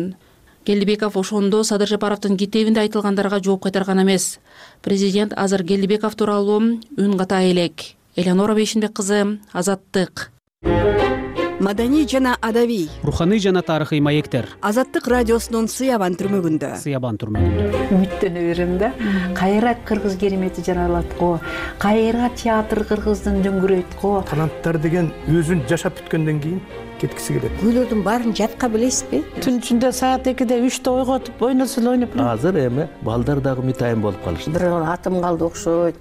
Келдибеков 0.68 1.16
ошондо 1.16 1.64
садыр 1.64 1.88
жапаровдун 1.94 2.38
китебинде 2.38 2.84
айтылгандарга 2.84 3.40
жооп 3.40 3.64
кайтарган 3.64 4.04
эмес. 4.04 4.40
Президент 4.84 5.34
азыр 5.38 5.64
келдибеков 5.64 6.16
тууралуу 6.16 6.60
үн 6.60 7.18
ката 7.18 7.44
элек. 7.48 7.96
Элеонора 8.16 8.56
бейшенбек 8.56 8.94
кызы 8.94 9.40
азаттык 9.54 10.32
маданий 11.60 12.08
жана 12.08 12.38
адабий. 12.42 12.90
Руханий 13.04 13.40
жана 13.40 13.62
тарыхый 13.62 14.00
маектер. 14.00 14.48
Азаттык 14.62 15.08
радиосунун 15.08 15.68
сыябан 15.68 16.16
түрмөгүндө. 16.20 16.72
Сыябан 16.82 17.20
түрмөгүндө. 17.22 17.84
Үмүттөнө 17.96 18.46
берем 18.50 18.78
да. 18.82 18.92
Кайра 19.38 19.76
кыргыз 19.88 20.18
керемети 20.20 20.64
жаралат 20.66 21.12
го. 21.20 21.40
Кайра 21.80 22.30
театр 22.36 22.84
кыргыздын 22.88 23.42
дөңгүрөйт 23.46 24.00
го. 24.02 24.18
Таланттар 24.30 24.80
деген 24.82 25.12
өзүн 25.32 25.66
жашап 25.70 26.00
бүткөндөн 26.02 26.42
кийин 26.44 26.62
кеткиси 27.02 27.36
келет. 27.38 27.56
Күйлөрдүн 27.62 28.04
баарын 28.06 28.36
жатка 28.36 28.70
билесизби? 28.72 29.22
Түн 29.44 29.60
ичинде 29.60 29.92
саат 29.96 30.28
экиде 30.32 30.60
үчтө 30.66 30.94
ойготуп 31.02 31.42
ойносо 31.48 31.82
эле 31.82 31.90
ойноп 31.94 32.16
азыр 32.20 32.60
эми 32.66 32.88
балдар 33.06 33.42
дагы 33.44 33.64
үмүтайым 33.64 34.02
болуп 34.02 34.24
калышты. 34.24 34.52
Бир 34.52 34.68
атым 34.90 35.22
калды 35.22 35.46
окшойт. 35.46 35.96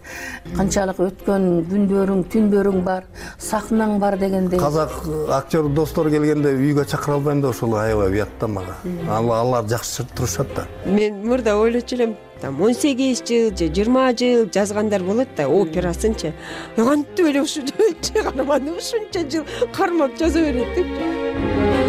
Канчалык 0.56 1.00
өткөн 1.04 1.48
күндөрүң 1.70 2.24
түндөрүң 2.32 2.82
бар 2.84 3.08
сахнаң 3.38 3.98
бар 4.02 4.18
дегендей. 4.18 4.58
Казак 4.58 4.92
актер 5.30 5.68
достор 5.68 6.10
келгенде 6.10 6.54
үйгө 6.54 6.86
чакыра 6.90 7.18
албайм 7.18 7.40
да 7.42 7.50
ошол 7.54 7.74
аябай 7.78 8.10
уят 8.10 8.38
да 8.40 8.48
мага 8.48 8.76
алар 9.08 9.64
жакшы 9.68 10.06
турушат 10.14 10.54
да. 10.56 10.66
Мен 10.86 11.24
мурда 11.26 11.56
ойлочу 11.56 11.96
элем 11.96 12.16
там 12.44 12.60
он 12.60 12.74
сегиз 12.74 13.22
жыл 13.26 13.56
же 13.56 13.72
жыйырма 13.72 14.12
жыл 14.12 14.44
жазгандар 14.52 15.02
болот 15.02 15.28
да 15.36 15.46
операсынчы 15.48 16.34
кантип 16.76 17.26
эле 17.30 17.40
ушу 17.46 17.62
чыгарманы 18.04 18.72
ушунча 18.76 19.22
жыл 19.30 19.44
кармап 19.72 20.18
жаза 20.18 20.42
берет 20.44 20.76
депчи 20.76 21.24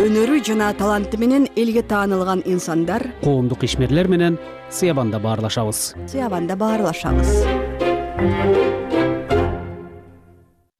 өнөрү 0.06 0.40
жана 0.48 0.72
таланты 0.80 1.20
менен 1.20 1.50
элге 1.58 1.84
таанылган 1.84 2.44
инсандар 2.46 3.10
коомдук 3.22 3.68
ишмерлер 3.68 4.08
менен 4.08 4.40
сыябанда 4.72 5.20
баарлашабыз. 5.20 5.94
Сыябанда 6.08 6.56
баарлашабыз. 6.56 7.30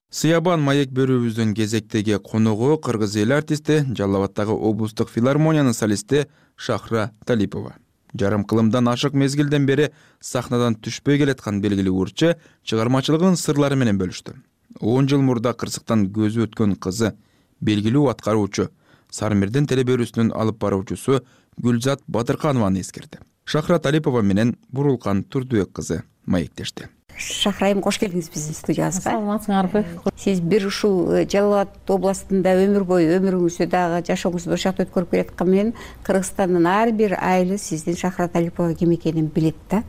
Сыябан 0.08 0.62
маек 0.64 0.88
берүүбүздүн 0.96 1.52
кезектеги 1.52 2.16
коногу 2.24 2.78
кыргыз 2.78 3.16
эл 3.20 3.36
артисти 3.36 3.82
жалал 3.92 4.22
абаддагы 4.22 4.56
облустук 4.56 5.10
филармониянын 5.12 5.74
солисти 5.76 6.28
шахра 6.56 7.10
талипова 7.26 7.76
жарым 8.20 8.44
кылымдан 8.44 8.88
ашык 8.88 9.14
мезгилден 9.14 9.66
бери 9.66 9.90
сахнадан 10.20 10.76
түшпөй 10.76 11.18
келаткан 11.22 11.60
белгилүү 11.60 11.94
урчу 12.02 12.32
чыгармачылыгынын 12.64 13.36
сырлары 13.36 13.76
менен 13.76 13.98
бөлүштү. 14.00 14.34
Он 14.80 15.08
жыл 15.08 15.22
мурда 15.22 15.54
кырсыктан 15.54 16.08
көзү 16.12 16.48
өткөн 16.48 16.76
кызы 16.76 17.14
белгилүү 17.60 18.10
аткаруучу 18.12 18.68
сары 19.10 19.38
теле 19.66 19.84
берүүсүнүн 19.84 20.32
алып 20.34 20.58
баруучусу 20.60 21.20
гүлзат 21.62 22.02
батырканованы 22.06 22.80
эскерди 22.80 23.18
шахра 23.44 23.78
талипова 23.78 24.22
менен 24.22 24.56
бурулкан 24.68 25.24
турдубек 25.24 25.72
кызы 25.72 26.02
маектешти 26.26 26.88
шахра 27.18 27.68
айым 27.70 27.80
кош 27.84 27.98
келдиңиз 28.00 28.28
биздин 28.32 28.56
студиябызга 28.56 29.10
саламатсыңарбы 29.10 29.82
сиз 30.20 30.40
бир 30.40 30.66
ушул 30.68 31.12
э, 31.12 31.24
жалал 31.30 31.62
абад 31.62 31.92
областында 31.92 32.54
өмүр 32.62 32.84
бою 32.88 33.16
өмүрүңүздү 33.16 33.68
дагы 33.72 34.02
жашооңузду 34.08 34.52
ошол 34.54 34.62
жакта 34.70 34.86
өткөрүп 34.86 35.14
келаткан 35.14 35.50
менен 35.50 35.72
кыргызстандын 36.06 36.66
ар 36.70 36.92
бир 36.96 37.16
айылы 37.20 37.58
сиздин 37.58 37.96
шахра 37.96 38.28
талипова 38.28 38.74
ким 38.74 38.94
экенин 38.94 39.30
билет 39.34 39.56
да. 39.70 39.82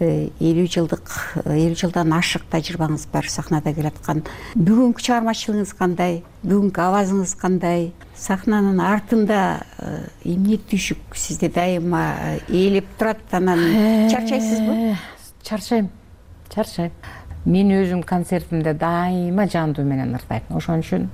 Э, 0.00 0.28
элүү 0.40 0.66
жылдык 0.74 1.14
э, 1.44 1.56
элүү 1.56 1.78
жылдан 1.84 2.12
ашык 2.16 2.44
тажрыйбаңыз 2.52 3.06
бар 3.12 3.28
сахнада 3.28 3.72
келаткан. 3.74 4.24
Бүгүнкү 4.56 5.04
чыгармачылыгыңыз 5.06 5.74
кандай? 5.78 6.22
Бүгүнкү 6.42 6.84
абазыңыз 6.84 7.36
кандай? 7.40 7.92
Сахнанын 8.20 8.80
артында 8.84 9.62
эмне 10.24 10.58
түйшүк 10.70 11.16
сизди 11.16 11.48
дайыма 11.48 12.04
ээлеп 12.48 12.90
турат 12.98 13.32
анан? 13.32 13.64
Чарчайсызбы? 14.12 14.96
чарчайм 15.42 15.88
чарчайм 16.54 16.90
мен 17.44 17.70
өзүм 17.70 18.02
концертимде 18.02 18.74
дайыма 18.74 19.46
жандуу 19.48 19.84
менен 19.84 20.14
ырдайм 20.18 20.50
ошон 20.50 20.80
үчүн 20.84 21.08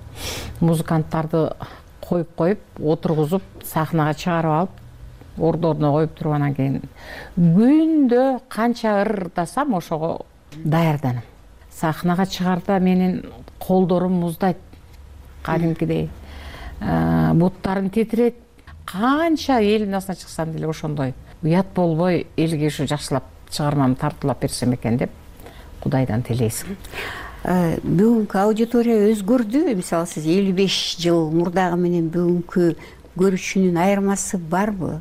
музыканттарды 0.61 1.51
коюп 2.01 2.35
коюп 2.37 2.61
отургузуп 2.81 3.43
сахнага 3.65 4.15
чыгарып 4.15 4.53
алып 4.59 4.83
ордоруна 5.39 5.91
коюп 5.93 6.15
туруп 6.19 6.35
анан 6.35 6.55
кийин 6.55 6.83
күндө 7.37 8.41
канча 8.49 9.01
ырдасам 9.03 9.75
ошого 9.75 10.27
даярданам. 10.65 11.23
Сахнага 11.71 12.27
чыгаарда 12.27 12.79
менин 12.81 13.25
колдорум 13.59 14.13
муздайт 14.13 14.57
кадимкидей. 15.43 16.11
Буттарым 16.81 17.91
титирейт 17.91 18.37
канча 18.85 19.61
элдин 19.61 19.95
арасына 19.95 20.17
чыксам 20.17 20.53
деле 20.53 20.69
ошондой. 20.69 21.15
Уят 21.43 21.67
болбой 21.75 22.27
элге 22.37 22.69
ушу 22.69 22.87
жакшылап 22.87 23.25
чыгармамды 23.51 24.01
тартуулап 24.01 24.41
берсем 24.41 24.75
экен 24.75 24.97
деп 24.97 25.11
кудайдан 25.87 26.25
тилейсиң 26.27 26.75
э, 27.47 27.79
бүгүнкү 27.83 28.41
аудитория 28.43 29.07
өзгөрдү? 29.13 29.63
Мисалы 29.79 30.11
сиз 30.11 30.27
элүү 30.27 30.57
беш 30.59 30.97
жыл 31.01 31.31
мурдагы 31.35 31.79
менен 31.81 32.11
бүгүнкү 32.15 32.73
көрүүчүнүн 33.17 33.79
айырмасы 33.85 34.41
барбы? 34.51 34.99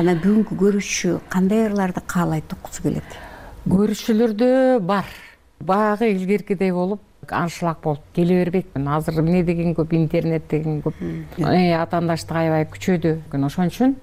Анан 0.00 0.20
бүгүнкү 0.22 0.56
көрүүчү 0.62 1.18
кандай 1.32 1.66
ырларды 1.68 2.00
каалайт 2.08 2.52
уккусу 2.56 2.86
келет? 2.86 3.18
Көрүүчүлөрдө 3.68 4.80
бар. 4.82 5.06
Баягы 5.62 6.08
илгеркидей 6.10 6.72
болуп 6.74 7.02
аншлаг 7.30 7.78
болуп 7.84 8.02
келе 8.14 8.40
бербейт 8.40 8.72
азыр 8.74 9.20
эмне 9.20 9.44
деген 9.44 9.76
көп 9.76 9.92
интернет 9.94 10.48
деген 10.50 10.80
көп. 10.82 10.96
Э, 11.38 11.76
атаандаштык 11.78 12.36
аябай 12.36 12.66
күчөдү 12.72 13.18
ошон 13.46 13.70
үчүн 13.70 13.94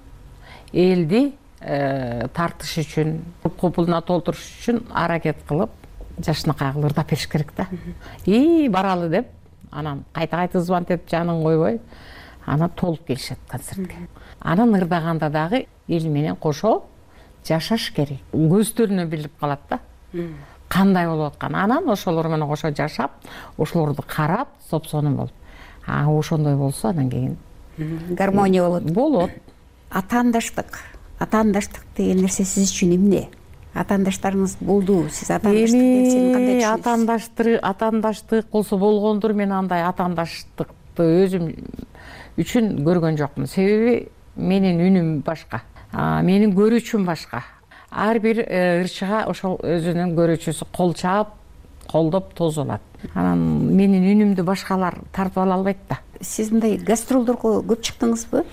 элди 0.72 1.32
э, 1.60 2.28
тартыш 2.32 2.78
үчүн 2.84 3.18
купулуна 3.58 4.00
толтуруш 4.00 4.40
үчүн 4.62 4.80
аракет 4.94 5.44
кылып 5.48 5.70
жакшынакай 6.24 6.72
кылып 6.72 6.90
ырдап 6.90 7.10
бериш 7.10 7.28
керек 7.28 7.52
да. 7.56 7.66
И 8.26 8.68
баралы 8.68 9.08
деп 9.08 9.26
анан 9.70 10.04
кайта 10.12 10.36
кайта 10.36 10.60
звонить 10.60 10.90
этип 10.90 11.10
жанын 11.10 11.42
койбой 11.42 11.80
анан 12.46 12.70
толуп 12.70 13.06
келишет 13.06 13.38
концертке 13.48 13.96
анан 14.40 14.74
ырдаганда 14.74 15.30
дагы 15.30 15.66
эл 15.88 16.08
менен 16.08 16.36
кошо 16.36 16.84
жашаш 17.46 17.90
керек. 17.92 18.20
Көздөрүнөн 18.32 19.08
билип 19.08 19.32
калат 19.40 19.60
да. 19.68 19.80
Кандай 20.68 21.06
болуп 21.08 21.34
атканын 21.34 21.60
анан 21.64 21.88
ошолор 21.90 22.28
менен 22.28 22.48
кошо 22.48 22.70
жашап 22.70 23.12
ошолорду 23.58 24.02
карап 24.06 24.48
соп 24.70 24.86
сонун 24.86 25.16
болуп. 25.16 25.32
А 25.86 26.06
ошондой 26.08 26.56
болсо 26.56 26.88
анан 26.88 27.10
кийин 27.10 27.38
гармония 28.10 28.62
болот. 28.62 28.82
Болот. 28.82 29.30
Атаандаштык. 29.90 30.78
Атаандаштык 31.18 31.84
деген 31.96 32.18
нерсе 32.18 32.44
сиз 32.44 32.70
үчүн 32.70 32.94
эмне 32.96 33.28
атаандаштарыңыз 33.74 34.56
болду? 34.60 35.04
Сиз 35.10 35.30
атаандаштык 35.30 35.80
нерсени 35.80 36.32
кандай 36.34 36.54
эми 36.54 36.62
түшүнөсүз 36.62 36.80
атаандаштык 36.80 37.64
атаандаштык 37.70 38.50
болсо 38.52 38.78
болгондур 38.78 39.34
мен 39.38 39.52
андай 39.52 39.84
атаандаштыкты 39.86 41.06
өзүм 41.24 41.50
үчүн 42.40 42.72
көргөн 42.86 43.18
жокмун. 43.20 43.46
Себеби 43.50 44.08
менин 44.36 44.80
үнүм 44.86 45.20
башка 45.26 45.62
менин 45.92 46.54
көрүүчүм 46.54 47.06
башка. 47.06 47.42
Ар 47.90 48.20
бир 48.22 48.44
э, 48.46 48.82
ырчыга 48.84 49.24
ошол 49.26 49.58
өзүнүн 49.66 50.14
көрүүчүсү 50.14 50.68
кол 50.72 50.94
чаап 50.94 51.34
колдоп 51.90 52.34
тосуп 52.38 52.68
алат 52.68 53.14
анан 53.14 53.40
менин 53.74 54.04
үнүмдү 54.12 54.44
башкалар 54.46 55.00
тартып 55.12 55.42
ала 55.42 55.56
албайт 55.58 55.82
да. 55.88 55.98
Сиз 56.20 56.52
мындай 56.52 56.76
гастролдорго 56.76 57.60
көп 57.66 57.82
чыктыңызбы? 57.88 58.44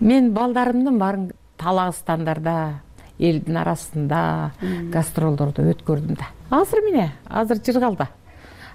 Мен 0.00 0.32
балдарымдын 0.32 0.98
баарын 0.98 1.30
талагыстандарда 1.60 2.80
элдин 3.18 3.56
арасында 3.56 4.52
гастролдорду 4.92 5.66
өткөрдүм 5.72 6.16
да. 6.18 6.30
Азыр 6.50 6.84
эмне 6.84 7.12
азыр 7.26 7.60
жыргалда 7.64 8.08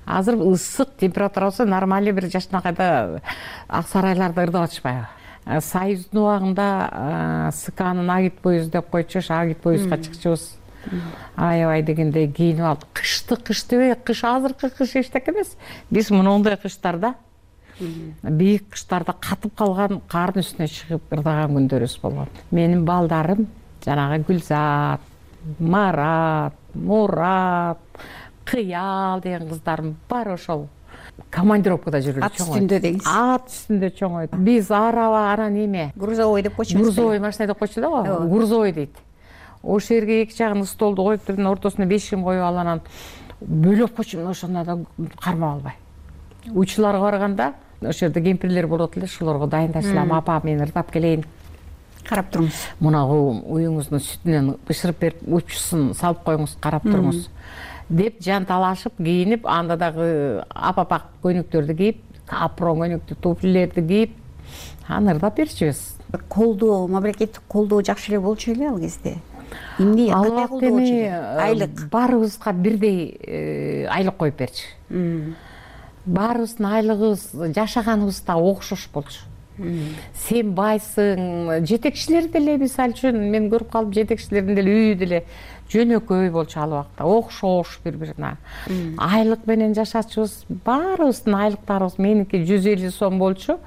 азыр 0.06 0.36
ысык 0.36 0.98
температура 1.00 1.46
болсо 1.46 1.66
нормальный 1.66 2.12
бир 2.12 2.30
жакшынакайда 2.30 3.22
ак 3.68 3.88
сарайларда 3.88 4.44
ырдап 4.44 4.68
атышпайбы 4.68 5.08
союздун 5.62 6.22
убагында 6.24 7.52
сканын 7.54 8.10
агит 8.10 8.40
поезд 8.40 8.72
деп 8.72 8.90
койчу 8.90 9.22
агит 9.30 9.58
поездга 9.62 9.98
чыкчубуз. 9.98 10.58
Аябай 11.36 11.82
дегенде 11.82 12.28
кийинип 12.28 12.64
алып 12.64 12.84
кышты 12.94 13.36
кыш 13.36 13.64
дебей 13.66 13.96
кыш 13.96 14.24
азыркы 14.24 14.70
кыш 14.70 14.96
эчтеке 14.96 15.32
эмес. 15.32 15.56
Биз 15.90 16.12
мондай 16.12 16.58
кыштарда 16.58 17.16
бийик 17.80 18.70
кыштарда 18.70 19.14
катып 19.14 19.56
калган 19.56 20.02
кардын 20.08 20.44
үстүнө 20.44 20.68
чыгып 20.68 21.14
ырдаган 21.16 21.56
күндөрүбүз 21.58 22.00
болгон 22.02 22.28
менин 22.52 22.86
балдарым 22.86 23.48
жанагы 23.86 24.24
гүлзат 24.28 25.02
марат 25.60 26.54
мурат 26.74 27.78
кыял 28.46 29.22
деген 29.22 29.50
кыздарым 29.50 29.96
баары 30.10 30.34
ошол 30.34 30.68
командировкада 31.34 32.00
жүрүп 32.04 32.26
ат 32.26 32.40
үстүндө 32.42 32.80
деңиз 32.84 33.08
ат 33.08 33.50
үстүндө 33.52 33.90
чоңойду 33.98 34.40
биз 34.44 34.72
араба 34.72 35.26
анан 35.34 35.58
эме. 35.58 35.92
Грузовой 35.96 36.42
деп 36.42 36.56
койчубуз 36.56 36.88
грузовой 36.88 37.20
машина 37.20 37.48
деп 37.48 37.60
койчу 37.60 37.82
да 37.82 37.90
го 37.90 38.28
грузовой 38.30 38.72
дейт. 38.72 38.96
Ошол 39.62 39.98
жерге 39.98 40.24
эки 40.24 40.36
жагын 40.38 40.66
столду 40.66 41.04
коюп 41.04 41.24
туруп 41.26 41.46
ортосуна 41.52 41.86
бешигим 41.86 42.24
коюп 42.24 42.44
алып 42.44 42.60
анан 42.60 42.82
бөлөп 43.42 43.96
койчу 43.96 44.18
мына 44.20 44.32
ошондо 44.32 44.64
да 44.64 44.78
кармап 45.22 45.58
албай. 45.58 45.74
Учууларга 46.54 47.02
барганда 47.02 47.54
ошол 47.82 48.08
жерде 48.08 48.22
кемпирлер 48.22 48.68
болот 48.68 48.98
эле 48.98 49.06
ошолорго 49.06 49.48
дайындашылам. 49.48 50.14
Апа 50.14 50.42
мен 50.44 50.62
ырдап 50.62 50.92
келейин 50.92 51.26
карап 52.08 52.32
туруңуз. 52.34 52.62
Мунагу 52.84 53.20
уюңуздун 53.56 54.02
сүтүнөн 54.04 54.54
бышырып 54.68 55.00
берип 55.00 55.22
уччусун 55.28 55.94
салып 55.98 56.24
коюңуз 56.26 56.58
карап 56.62 56.86
туруңуз. 56.88 57.28
Деп 57.90 58.22
жанталашып 58.24 58.98
кийинип 58.98 59.48
анда 59.48 59.78
дагы 59.78 60.08
апапак 60.50 61.10
көйнөктөрдү 61.24 61.78
кийип 61.78 62.02
апрон 62.30 62.84
көйнөктү 62.84 63.18
туфлилерди 63.22 63.86
кийип 63.88 64.16
анан 64.88 65.16
ырдап 65.16 65.38
берчүбүз 65.40 65.82
колдоо 66.30 66.88
мамлекеттик 66.88 67.44
колдоо 67.48 67.82
жакшы 67.84 68.12
эле 68.12 68.20
болчу 68.20 68.54
беле 68.54 68.70
ал 68.70 68.80
кезде? 68.80 69.18
Эмне 69.80 70.12
ал 70.12 70.24
кандай 70.24 70.46
убакта 70.46 70.50
колдоо 70.50 70.80
эми 70.80 71.08
айлык. 71.42 71.90
баарыбызга 71.92 72.54
бирдей 72.54 73.18
э, 73.20 73.88
айлык 73.90 74.18
коюп 74.18 74.38
берчү. 74.38 75.36
Баарыбыздын 76.06 76.66
айлыгыбыз 76.66 77.54
жашаганыбызда 77.56 78.36
окшош 78.36 78.90
болчу 78.94 79.22
сен 79.58 80.54
байсың. 80.58 81.66
Жетекчилер 81.68 82.30
деле 82.34 82.58
мисалы 82.58 82.96
үчүн? 82.96 83.20
Мен 83.34 83.50
көрүп 83.52 83.70
калдым 83.74 83.94
жетекчилердин 84.00 84.58
деле 84.58 84.74
үйү 84.74 84.96
деле 85.00 85.24
жөнөкөй 85.74 86.30
болчу 86.34 86.60
ал 86.62 86.74
убакта. 86.78 87.06
Окшош 87.06 87.80
бири 87.86 87.98
бирине 88.02 88.36
айлык 88.98 89.46
менен 89.50 89.74
жашачубуз 89.78 90.44
баарыбыздын 90.66 91.38
айлыктарыбыз 91.40 92.00
меники 92.02 92.44
жүз 92.46 92.70
элүү 92.76 92.94
сом 92.94 93.20
болчу 93.22 93.60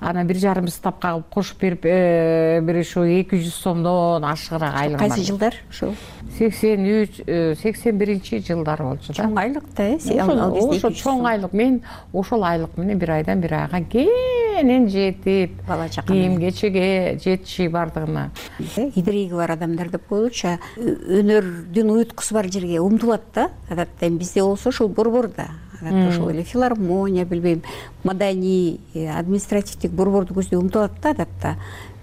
анан 0.00 0.26
бир 0.26 0.36
жарым 0.40 0.68
ставка 0.68 1.12
кылып 1.12 1.28
кошуп 1.34 1.60
берип 1.60 1.84
э, 1.84 2.60
бир 2.62 2.80
ушу 2.80 3.04
эки 3.04 3.36
жүз 3.36 3.56
сомдон 3.62 4.24
ашыгыраак 4.24 4.78
айлыгым 4.80 4.98
кайсы 4.98 5.24
жылдар? 5.28 5.54
Ушул 5.68 5.94
сексен 6.38 6.86
үч 6.88 7.20
э, 7.26 7.54
сексен 7.60 7.98
биринчи 7.98 8.40
жылдары 8.40 8.84
болчу 8.84 9.12
да. 9.12 9.22
Чоң 9.22 9.38
айлык 9.42 9.64
да 9.76 9.88
э 9.92 9.96
ошол 9.96 10.40
ал 10.40 10.56
ошо 10.56 10.90
200 10.90 11.02
чоң 11.02 11.26
айлык. 11.28 11.52
Мен 11.52 11.82
ошол 12.12 12.44
айлык 12.44 12.76
менен 12.76 12.98
бир 12.98 13.10
айдан 13.18 13.40
бир 13.40 13.54
айга 13.60 13.80
кенен 13.84 14.88
жетип 14.88 15.60
бала 15.68 15.88
чака 15.88 16.12
кийим 16.12 16.38
кечеге 16.40 17.18
жетиши 17.22 17.68
баардыгына 17.68 18.30
идириги 18.58 19.34
бар 19.34 19.52
адамдар 19.52 19.90
деп 19.90 20.06
коелучу 20.08 20.56
өнөрдүн 20.76 21.90
уюткусу 21.96 22.34
бар 22.34 22.50
жерге 22.50 22.80
умтулат 22.80 23.22
да. 23.34 23.50
Адатта 23.68 24.08
эми 24.08 24.18
бизде 24.18 24.42
болсо 24.42 24.70
ушул 24.70 24.88
борбордо 24.88 25.48
ошол 25.80 26.30
эле 26.30 26.42
филармония 26.42 27.24
билбейм 27.24 27.62
маданий 28.04 28.80
э, 28.94 29.08
административдик 29.08 29.92
борборду 29.92 30.34
көздөй 30.34 30.58
умтулат 30.58 30.92
да 31.02 31.10
адатта 31.10 31.56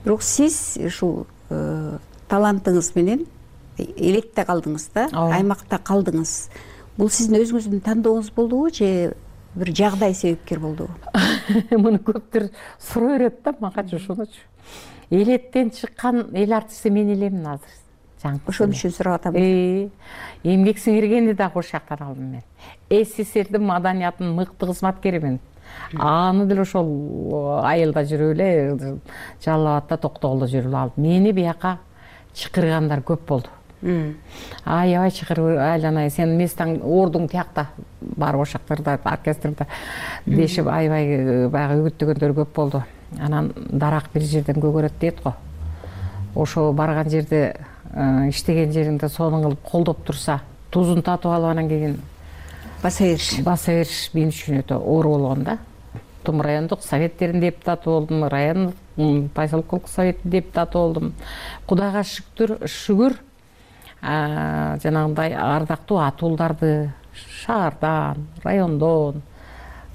бирок 0.04 0.24
сиз 0.24 0.78
ушул 0.84 1.28
э, 1.50 1.98
талантыңыз 2.30 2.92
менен 2.96 3.26
электе 3.78 4.44
калдыңыз 4.44 4.90
да 4.94 5.08
аймакта 5.14 5.78
калдыңыз. 5.78 6.50
Бул 6.98 7.10
сиздин 7.14 7.42
өзүңүздүн 7.44 7.84
тандооңуз 7.86 8.32
болдубу 8.34 8.72
же 8.74 9.14
бир 9.56 9.74
жагдай 9.76 10.16
себепкер 10.18 10.60
болдубу 10.60 10.94
муну 11.78 12.00
көптөр 12.02 12.50
сурай 12.82 13.20
берет 13.20 13.44
да 13.44 13.54
магачы 13.60 13.98
ошонучу 13.98 14.42
элеттен 15.10 15.72
чыккан 15.72 16.28
эл 16.34 16.54
артисти 16.54 16.90
мен 16.90 17.14
элемин 17.14 17.46
азыр 17.54 17.78
жаңы 18.24 18.42
ошон 18.48 18.74
үчүн 18.74 18.94
сурап 18.94 19.22
атам. 19.22 19.38
Эмгек 20.44 20.82
сиңиргенди 20.82 21.36
да 21.38 21.52
ошол 21.54 21.70
жактан 21.78 22.02
алдым 22.02 22.32
мен 22.38 22.44
сссрдин 22.90 23.66
маданиятынын 23.68 24.36
мыкты 24.36 24.66
кызматкеримин 24.66 25.40
аны 26.00 26.46
деле 26.48 26.62
ошол 26.62 27.62
айылда 27.66 28.04
жүрүп 28.08 28.34
эле 28.36 28.78
жалал 29.44 29.78
абадда 29.78 29.98
токтогулда 30.08 30.48
жүрүп 30.52 30.72
эле 30.72 30.82
алдым 30.82 31.04
мени 31.04 31.32
бияка 31.32 31.78
чакыргандар 32.34 33.02
көп 33.06 33.26
болду. 33.28 33.50
Аябай 34.66 35.12
чакырып 35.14 35.60
айланайын 35.62 36.12
сенин 36.12 36.38
местоң 36.40 36.80
ордуң 36.82 37.28
тиякта 37.30 37.68
барып 38.02 38.42
ошол 38.42 38.58
жакта 38.58 38.78
ырдап 38.78 39.06
оркестрде 39.06 39.68
дешип 40.26 40.68
аябай 40.68 41.06
э, 41.06 41.48
баягы 41.50 41.84
үгүттөгөндөр 41.84 42.34
көп 42.42 42.56
болду. 42.56 42.84
Анан 43.20 43.52
дарак 43.56 44.10
бир 44.14 44.26
жерден 44.26 44.62
көгөрөт 44.62 44.98
дейт 45.00 45.22
го. 45.24 45.36
Ошо 46.36 46.72
барган 46.74 47.10
жерде 47.10 47.54
э, 47.94 48.30
иштеген 48.30 48.74
жериңде 48.74 49.10
сонун 49.10 49.46
кылып 49.46 49.64
колдоп 49.64 50.04
турса 50.06 50.42
тузун 50.72 51.04
татып 51.04 51.32
алып 51.32 51.52
анан 51.52 51.70
кийин 51.70 52.00
баса 52.82 53.04
бериш 53.04 53.42
баса 53.44 53.72
бериш 53.72 54.10
мен 54.14 54.30
үчүн 54.34 54.62
өтө 54.62 54.78
оор 54.78 55.08
болгон 55.08 55.44
да. 55.44 55.58
Тум 56.24 56.42
райондук 56.42 56.84
советтердин 56.84 57.42
депутаты 57.42 57.90
болдум 57.90 58.28
райондук 58.28 58.76
поселковый 59.34 59.88
советтин 59.88 60.32
депутаты 60.32 60.78
болдум. 60.78 61.14
Кудайга 61.68 62.04
шүктүр 62.04 62.58
шүгүр 62.68 63.18
жанагындай 64.02 65.34
ардактуу 65.34 65.98
атууларды 66.04 66.92
шаардан 67.44 68.28
райондон 68.44 69.22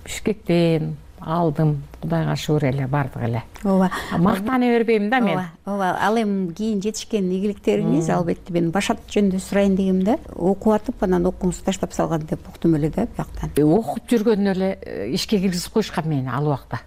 бишкектен 0.05 0.97
алдым. 1.25 1.83
Кудайга 2.03 2.35
шүгүр 2.35 2.65
эле 2.73 2.87
баардыгы 2.91 3.27
эле. 3.29 3.43
Ооба. 3.65 3.91
Мактана 4.19 4.67
бербейм 4.73 5.09
да 5.11 5.21
мен. 5.21 5.39
Ооба 5.39 5.51
ооба. 5.65 5.99
Ал 6.01 6.17
эми 6.19 6.53
кийин 6.53 6.81
жетишкен 6.83 7.31
ийгиликтериңиз 7.31 8.11
албетте 8.11 8.53
мен 8.53 8.71
башат 8.75 9.01
жөнүндө 9.13 9.41
сурайын 9.43 9.77
дегем 9.79 10.03
да 10.07 10.17
окуп 10.35 10.75
атып 10.75 11.05
анан 11.07 11.29
окууңузду 11.31 11.65
таштап 11.69 11.95
салган 11.95 12.27
деп 12.27 12.49
уктум 12.49 12.75
эле 12.77 12.91
да 12.91 13.07
бияктан. 13.07 13.55
Окуп 13.63 14.11
жүргөндө 14.11 14.55
эле 14.57 14.71
э, 14.83 15.09
ишке 15.15 15.39
киргизип 15.39 15.73
коюшкан 15.77 16.09
мени 16.11 16.29
ал 16.33 16.47
убакта. 16.51 16.83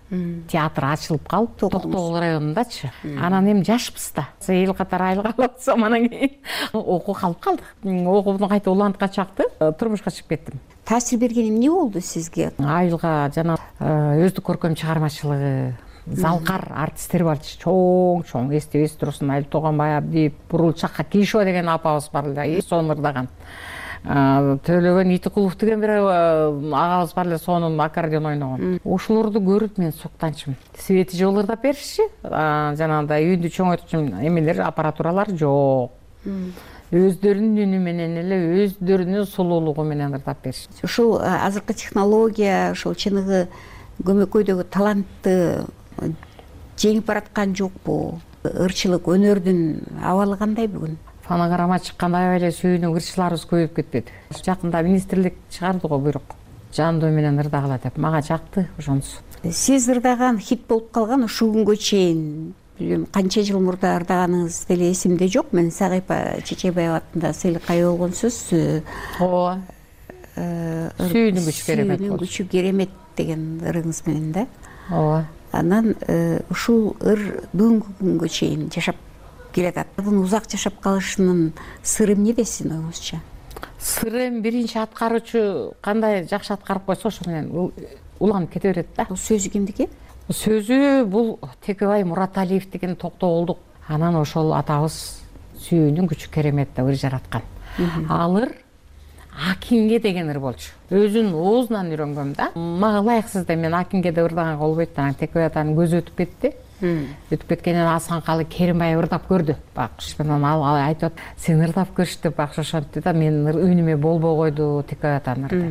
Театр 0.52 0.90
ачылып 0.92 1.28
калып 1.32 1.58
токтогул 1.64 2.20
районундачы. 2.20 2.92
Анан 3.16 3.52
эми 3.52 3.64
жашпыз 3.64 4.12
да. 4.16 4.28
Эл 4.48 4.74
катары 4.74 5.12
айылга 5.14 5.34
алып 5.38 5.68
анан 5.68 6.10
кийин. 6.10 6.38
Окуу 6.74 7.16
калып 7.16 7.40
калды 7.40 7.64
окууну 7.86 8.50
кайта 8.50 8.72
улантка 8.72 9.08
чакты. 9.08 9.48
Э, 9.60 9.72
турмушка 9.72 10.12
чыгып 10.12 10.36
кеттим 10.36 10.60
таасир 10.86 11.20
берген 11.20 11.50
эмне 11.50 11.70
болду 11.70 12.02
сизге? 12.02 12.52
Айылга 12.60 13.32
жана 13.36 13.58
өздүк 13.80 14.46
көркөм 14.52 14.76
чыгармачылыгы 14.78 15.74
залкар 16.06 16.68
артисттер 16.86 17.24
барчу 17.26 17.58
чоң 17.64 18.26
чоң 18.30 18.52
эстебейсиз 18.58 18.98
турсун 19.02 19.32
айыл 19.34 19.48
тууганбай 19.50 19.98
абдиев 19.98 20.34
бурул 20.52 20.74
чакка 20.74 21.04
кишева 21.04 21.46
деген 21.46 21.70
апабыз 21.70 22.10
бар 22.14 22.30
эле 22.30 22.62
сону 22.62 22.94
ырдаган 22.94 23.30
төлөгөн 24.06 25.16
итикулов 25.16 25.58
деген 25.58 25.82
бир 25.82 25.96
агабыз 25.98 27.14
бар 27.16 27.26
эле 27.26 27.40
сонун 27.40 27.80
аккордеон 27.82 28.26
ойногон. 28.26 28.80
Ошолорду 28.86 29.42
көрүп 29.42 29.80
мен 29.82 29.94
суктанчумун 29.94 30.58
свети 30.78 31.18
жок 31.18 31.40
ырдап 31.42 31.64
беришчи 31.64 32.06
жанагындай 32.22 33.26
үндү 33.34 33.50
чоңойткучу 33.50 34.06
эмелер 34.22 34.62
аппаратуралар 34.68 35.34
жок 35.34 35.98
өздөрүнүн 36.96 37.64
үнү 37.66 37.80
менен 37.84 38.20
эле 38.22 38.38
өздөрүнүн 38.66 39.26
сулуулугу 39.30 39.84
менен 39.88 40.16
ырдап 40.18 40.44
беришчи 40.44 40.86
ушул 40.88 41.18
азыркы 41.20 41.74
технология 41.74 42.72
ушул 42.72 42.96
чыныгы 42.96 43.48
көмөкөйдөгү 44.04 44.68
талантты 44.72 45.66
жеңип 46.80 47.06
бараткан 47.08 47.56
жокпу 47.56 48.20
ырчылык 48.46 49.08
өнөрдүн 49.10 49.60
абалы 50.04 50.38
кандай 50.38 50.68
бүгүн? 50.70 50.98
Фонограмма 51.26 51.80
чыкканда 51.82 52.20
аябай 52.22 52.40
эле 52.44 52.52
сүйүнүп 52.54 53.00
ырчыларыбыз 53.00 53.46
көбөйүп 53.50 53.78
кетпеди 53.80 54.42
жакында 54.46 54.84
министрлик 54.86 55.40
чыгарды 55.50 55.90
го 55.90 56.00
буйрук. 56.00 56.36
Жандуу 56.76 57.10
менен 57.10 57.40
ырдагыла 57.42 57.80
деп. 57.82 57.98
Мага 57.98 58.22
жакты 58.22 58.68
ошонусу. 58.78 59.24
Сиз 59.44 59.88
ырдаган 59.90 60.38
хит 60.40 60.68
болуп 60.68 60.92
калган 60.92 61.24
ушул 61.26 61.54
күнгө 61.56 61.78
чейин 61.78 62.54
билбейм 62.80 63.06
канча 63.12 63.44
жыл 63.46 63.62
мурда 63.64 63.96
ырдаганыңыз 64.00 64.66
деле 64.70 64.92
эсимде 64.92 65.28
жок. 65.28 65.54
Мен 65.54 65.72
сагыйпа 65.72 66.42
чечебаева 66.46 67.02
атында 67.02 67.34
сыйлыкка 67.34 67.74
ээ 67.76 67.86
болгонсуз 67.88 68.40
ооба 69.20 69.62
сүйүүнүн 70.36 71.46
күчү 71.48 71.66
керемет 71.70 72.00
сүйүүнүн 72.00 72.22
күчү 72.24 72.48
керемет 72.52 72.98
деген 73.16 73.46
ырыңыз 73.64 74.04
менен 74.08 74.32
да. 74.36 74.48
Ооба 74.92 75.26
анан 75.56 75.94
ушул 76.52 76.96
ыр 77.00 77.22
бүгүнкү 77.54 77.96
күнгө 78.02 78.28
чейин 78.28 78.68
жашап 78.74 79.00
келатат. 79.56 79.88
Узак 80.04 80.50
жашап 80.52 80.82
калышынын 80.84 81.54
сыры 81.84 82.18
эмнеде 82.18 82.44
сиздин 82.44 82.76
оюңузча 82.80 83.22
сыры 83.80 84.28
эми 84.28 84.42
биринчи 84.42 84.78
аткаруучу 84.82 85.76
кандай 85.82 86.26
жакшы 86.28 86.54
аткарып 86.54 86.86
койсо 86.86 87.08
ошо 87.08 87.24
менен 87.30 87.72
уланып 88.20 88.52
кете 88.54 88.72
берет 88.72 88.88
да. 88.98 89.06
Сөзү 89.06 89.52
кимдики 89.54 89.88
сөзү 90.30 91.06
бул 91.06 91.38
текебай 91.66 92.04
мураталиев 92.04 92.66
деген 92.72 92.96
токтогулдук 92.96 93.60
анан 93.88 94.16
ошол 94.18 94.54
атабыз 94.58 95.22
сүйүүнүн 95.68 96.10
күчү 96.10 96.32
керемет 96.34 96.74
деп 96.76 96.90
ыр 96.90 96.98
жараткан. 96.98 97.44
Ал 98.10 98.38
ыр 98.42 98.56
акинге 99.52 100.00
деген 100.00 100.30
ыр 100.30 100.40
болчу. 100.40 100.72
Өзүнүн 100.90 101.34
оозунан 101.34 101.92
үйрөнгөм 101.94 102.34
да. 102.36 102.50
Мага 102.56 103.04
ылайыксыз 103.04 103.46
да 103.46 103.56
мен 103.56 103.74
акинге 103.74 104.12
деп 104.12 104.26
ырдаганга 104.26 104.58
болбойт 104.64 104.98
анан 104.98 105.14
текебай 105.14 105.46
атанын 105.52 105.78
көзү 105.78 106.02
өтүп 106.02 106.18
кетти. 106.18 106.54
Өтүп 106.82 107.48
кеткенден 107.54 107.88
асанкалы 107.88 108.46
керимбаев 108.50 109.04
ырдап 109.06 109.30
көрдү. 109.30 109.56
Байкуш 109.76 110.16
анан 110.20 110.44
ал 110.44 110.66
айтып 110.66 111.14
атат 111.14 111.22
сен 111.38 111.62
ырдап 111.62 111.94
көрчү 111.96 112.24
деп 112.24 112.36
байкуш 112.38 112.66
ошентти 112.66 113.02
да 113.02 113.14
менин 113.14 113.46
үнүмө 113.46 113.98
болбой 114.02 114.36
койду 114.42 114.84
текебай 114.90 115.18
атанын 115.18 115.46
ыры 115.52 115.62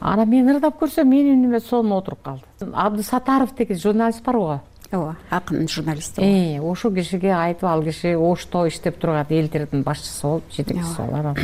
анан 0.00 0.28
мен 0.28 0.48
ырдап 0.54 0.80
көрсөм 0.80 1.08
менин 1.08 1.44
үнүмө 1.44 1.60
сонун 1.60 1.98
отуруп 1.98 2.22
калды. 2.22 2.72
Абдысатаров 2.72 3.54
деген 3.56 3.78
журналист 3.78 4.24
бар 4.24 4.36
го 4.36 4.60
ооба 4.92 5.16
акын 5.30 5.68
журналист 5.68 6.18
ошол 6.18 6.94
кишиге 6.94 7.32
айтып 7.34 7.64
ал 7.68 7.82
киши 7.82 8.14
ошто 8.16 8.66
иштеп 8.68 8.98
турган 8.98 9.26
элдердин 9.28 9.82
башчысы 9.82 10.22
болуп 10.22 10.52
жетекчиси 10.52 10.96
болуп 10.96 11.14
анан 11.14 11.36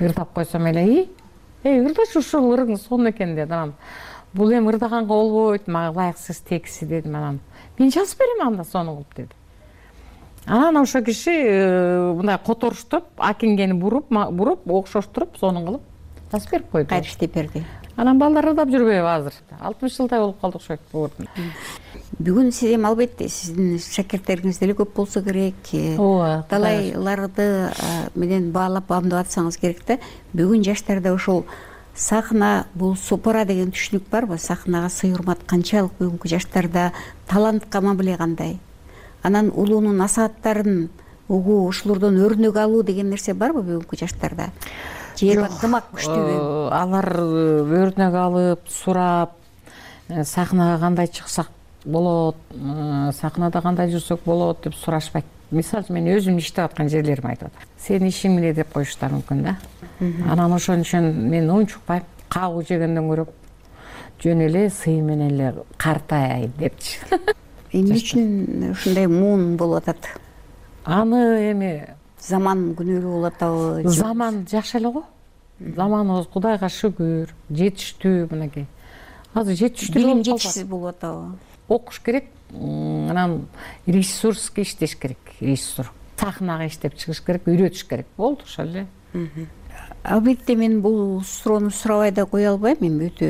ырдап 0.00 0.32
койсом 0.34 0.66
эле 0.66 0.84
ий 0.86 1.10
эй 1.62 1.80
ырдачы 1.84 2.18
ушул 2.18 2.50
ырың 2.54 2.76
сонун 2.76 3.10
экен? 3.10 3.36
деди 3.36 3.52
анан 3.52 3.74
бул 4.34 4.50
эми 4.50 4.72
ырдаганга 4.72 5.06
болбойт 5.06 5.68
мага 5.68 5.92
ылайыксыз 5.92 6.40
текси 6.40 6.86
дедим 6.86 7.16
анан 7.16 7.40
мен 7.78 7.90
жазып 7.90 8.18
берем 8.18 8.46
анда 8.48 8.64
сонун 8.64 8.96
кылып 8.96 9.16
деди 9.16 9.30
анан 10.46 10.76
ошол 10.82 11.04
киши 11.04 11.30
э, 11.30 12.12
мындай 12.14 12.38
которуштуп 12.44 13.04
акингени 13.18 13.74
буруп 13.74 14.10
буруп 14.10 14.66
окшоштуруп 14.66 15.38
сонун 15.38 15.66
кылып 15.66 15.82
жазып 16.32 16.50
берип 16.50 16.70
койду. 16.70 16.88
Кайтып 16.88 17.10
иштеп 17.10 17.34
берди 17.34 17.64
анан 17.96 18.18
балдар 18.18 18.48
ырдап 18.52 18.70
жүрбөйбү 18.72 19.08
азыр. 19.08 19.34
Алтымыш 19.60 19.96
жылдай 19.96 20.20
болуп 20.20 20.40
калды 20.40 20.58
окшойт 20.58 20.80
бүгүн 22.22 22.52
сиз 22.52 22.74
эми 22.76 22.86
албетте 22.86 23.28
сиздин 23.28 23.78
шакирттериңиз 23.80 24.60
деле 24.60 24.76
көп 24.78 24.92
болсо 24.96 25.22
керек 25.24 25.72
э, 25.72 25.96
ооба 25.96 26.44
талайларды 26.50 27.72
менен 28.14 28.50
баалап 28.52 28.86
баамдап 28.88 29.26
атсаңыз 29.26 29.58
керек 29.60 29.84
да. 29.88 29.98
Бүгүн 30.32 30.64
жаштарда 30.64 31.14
ошол 31.14 31.44
сахна 31.94 32.66
бул 32.74 32.96
сопора 32.96 33.44
деген 33.44 33.72
түшүнүк 33.72 34.08
барбы 34.10 34.38
сахнага 34.38 34.90
сый 34.90 35.12
урмат 35.12 35.44
канчалык 35.46 35.98
бүгүнкү 35.98 36.28
жаштарда 36.28 36.92
талантка 37.28 37.80
мамиле 37.80 38.16
кандай. 38.16 38.58
Анан 39.22 39.50
улуунун 39.54 39.96
насааттарын 39.96 40.90
угуу 41.28 41.66
ушулордон 41.68 42.18
өрнөк 42.20 42.56
алуу 42.56 42.82
деген 42.82 43.10
нерсе 43.10 43.34
барбы 43.34 43.62
бүгүнкү 43.62 43.98
жаштарда 44.04 44.50
же 45.18 45.34
ынтымак 45.42 45.90
күчтүүбү 45.92 46.36
э, 46.36 46.70
алар 46.76 47.08
э, 47.18 47.82
өрнөк 47.82 48.16
алып 48.16 48.70
сурап 48.70 49.36
э, 50.08 50.24
сахнага 50.24 50.78
кандай 50.80 51.08
чыксак 51.08 51.50
болот 51.84 52.36
сахнада 53.18 53.60
кандай 53.62 53.90
жүрсөк 53.90 54.20
болот 54.24 54.62
деп 54.64 54.74
сурашпайт. 54.78 55.26
Мисалы 55.50 55.82
үчүн 55.84 55.96
мен 55.98 56.08
өзүмдүн 56.14 56.40
иштеп 56.40 56.64
аткан 56.64 56.88
жерлеримди 56.88 57.34
айтып 57.34 57.50
атам. 57.50 57.68
Сенин 57.76 58.08
ишиң 58.08 58.38
эмне 58.38 58.52
деп 58.56 58.70
коюштары 58.72 59.18
мүмкүн 59.18 59.42
да. 59.44 59.56
Анан 60.30 60.54
ошон 60.54 60.84
үчүн 60.86 61.10
мен 61.28 61.50
унчукпайм 61.50 62.06
кабык 62.32 62.68
жегенден 62.70 63.10
көрө 63.10 63.26
жөн 64.22 64.46
эле 64.46 64.68
сый 64.70 65.00
менен 65.02 65.34
эле 65.34 65.52
картайайын 65.76 66.54
депчи. 66.58 67.00
Эмне 67.72 67.98
үчүн 67.98 68.70
ушундай 68.70 69.10
муун 69.10 69.56
болуп 69.56 69.82
атат? 69.82 70.08
Аны 70.84 71.50
эми 71.50 71.72
заман 72.22 72.72
күнөөлүү 72.78 73.12
болуп 73.16 73.32
атабы 73.32 73.90
заман 73.90 74.44
жакшы 74.50 74.78
эле 74.78 74.92
го? 74.94 75.04
Заманыбыз 75.60 76.28
кудайга 76.32 76.68
шүгүр 76.72 77.32
жетиштүү 77.50 78.28
мынакей. 78.30 78.66
Азыр 79.34 79.58
жетиштүү 79.58 79.98
билим 80.00 80.22
жетишсиз 80.26 80.66
болуп 80.68 80.94
атабы? 80.94 81.34
Окуш 81.68 82.00
керек 82.04 82.30
анан 82.52 83.46
ресурске 83.86 84.62
иштеш 84.62 84.96
керек 84.96 85.34
режиссер 85.40 85.90
сахнага 86.22 86.68
иштеп 86.70 86.94
чыгыш 86.98 87.22
керек 87.26 87.48
үйрөтүш 87.50 87.86
керек. 87.88 88.06
Болду 88.16 88.46
ошол 88.46 88.70
эле. 88.70 88.86
Албетте 90.02 90.54
мен 90.56 90.80
бул 90.82 91.22
суроону 91.26 91.70
сурабай 91.70 92.12
да 92.12 92.26
кое 92.26 92.48
албайм. 92.50 92.78
Эми 92.80 93.10
өтө 93.10 93.28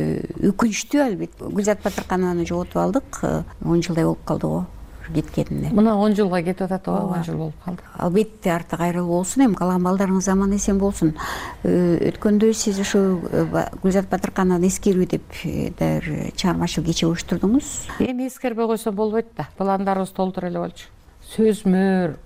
өкүнүчтүү 0.50 1.04
албетте. 1.06 1.48
Гүлзат 1.48 1.82
батырканованы 1.84 2.46
жоготуп 2.48 2.76
алдык 2.82 3.22
он 3.64 3.82
жылдай 3.82 4.04
болуп 4.04 4.24
калды 4.28 4.46
го 4.46 4.66
кеткенине 5.12 5.70
мына 5.72 5.96
он 5.96 6.14
жылга 6.16 6.42
кетип 6.42 6.62
атат 6.66 6.88
ооба 6.88 7.18
он 7.18 7.24
жыл 7.24 7.36
болуп 7.36 7.54
калды. 7.64 7.82
Албетте 7.96 8.52
арты 8.52 8.76
кайрылуу 8.76 9.18
болсун 9.18 9.46
эми 9.46 9.54
калаган 9.54 9.84
балдарыңыз 9.86 10.28
аман 10.32 10.54
эсен 10.56 10.78
болсун. 10.78 11.14
Э, 11.62 12.10
өткөндө 12.10 12.52
сиз 12.54 12.78
ушу 12.80 13.20
э, 13.30 13.44
гүлзат 13.82 14.08
батыркановну 14.10 14.66
эскерүү 14.68 15.06
деп 15.10 15.38
э, 15.44 15.70
бир 15.78 16.32
чыгармачыл 16.36 16.84
кече 16.84 17.06
уюштурдуңуз? 17.06 17.72
Эми 18.00 18.28
эскербей 18.28 18.66
койсом 18.66 18.94
болбойт 18.94 19.32
да. 19.36 19.48
Пландарыбыз 19.56 20.10
толтура 20.10 20.48
эле 20.48 20.58
болчу. 20.58 20.88
Сөзмөр 21.34 22.16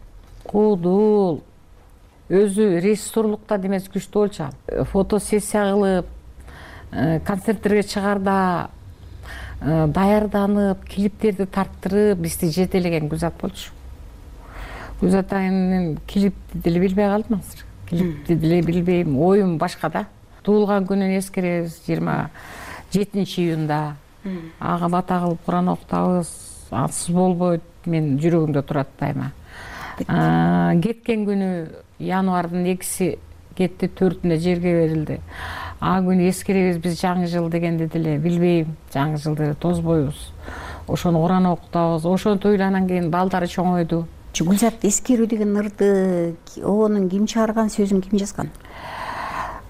куудул 0.44 1.42
өзү 2.28 2.80
режиссерлукта 2.80 3.58
немеси 3.58 3.92
күчтүү 3.94 4.26
болчу. 4.26 4.48
Ал 4.50 4.84
фотосессия 4.92 5.70
кылып 5.72 6.12
концерттерге 7.26 7.82
чыгаарда 7.82 8.70
даярданып 9.60 10.84
клиптерди 10.88 11.46
тарттырып 11.46 12.18
бизди 12.20 12.50
жетелеген 12.52 13.08
гүлзат 13.08 13.38
болчу. 13.40 13.72
Гүлзат 15.00 15.32
айымдын 15.32 15.98
клипти 16.06 16.58
деле 16.64 16.80
билбей 16.80 17.08
калдым 17.08 17.40
азыр 17.40 17.64
клипти 17.88 18.34
деле 18.34 18.62
билбейм. 18.62 19.16
Оюм 19.18 19.56
башка 19.58 19.88
да. 19.88 20.06
Туулган 20.42 20.86
күнүн 20.86 21.16
эскеребиз 21.18 21.80
жыйырма 21.86 22.30
жетинчи 22.92 23.42
июнда. 23.42 23.96
Ага 24.60 24.88
бата 24.88 25.20
кылып 25.22 25.44
куран 25.44 25.68
окутабыз 25.68 26.30
ансыз 26.70 27.14
болбойт 27.14 27.62
менин 27.86 28.18
жүрөгүмдө 28.20 28.62
турат 28.66 28.88
дайыма. 29.00 29.32
Кеткен 30.82 31.24
күнү 31.26 31.50
январдын 31.98 32.66
экиси 32.74 33.16
кетти 33.56 33.88
төртүндө 33.88 34.36
жерге 34.42 34.72
берилди 34.82 35.20
а 35.80 35.98
күнү 36.00 36.30
эскеребиз 36.30 36.78
биз 36.82 37.00
жаңы 37.00 37.26
жыл 37.28 37.50
дегенди 37.50 37.88
деле 37.92 38.16
билбейм 38.18 38.76
жаңы 38.94 39.20
жыл 39.20 39.36
деле 39.36 39.54
тозбойбуз 39.54 40.30
ошону 40.88 41.20
куран 41.20 41.46
окутабыз 41.46 42.06
ошентип 42.06 42.54
эле 42.54 42.64
анан 42.64 42.86
кийин 42.86 43.10
балдары 43.10 43.46
чоңойду. 43.46 44.04
Гүлзат 44.36 44.84
эскерүү 44.84 45.26
деген 45.26 45.56
ырды 45.56 46.36
обонун 46.62 47.08
ким 47.08 47.26
чыгарган 47.26 47.70
сөзүн 47.72 48.02
ким 48.04 48.18
жазган? 48.20 48.50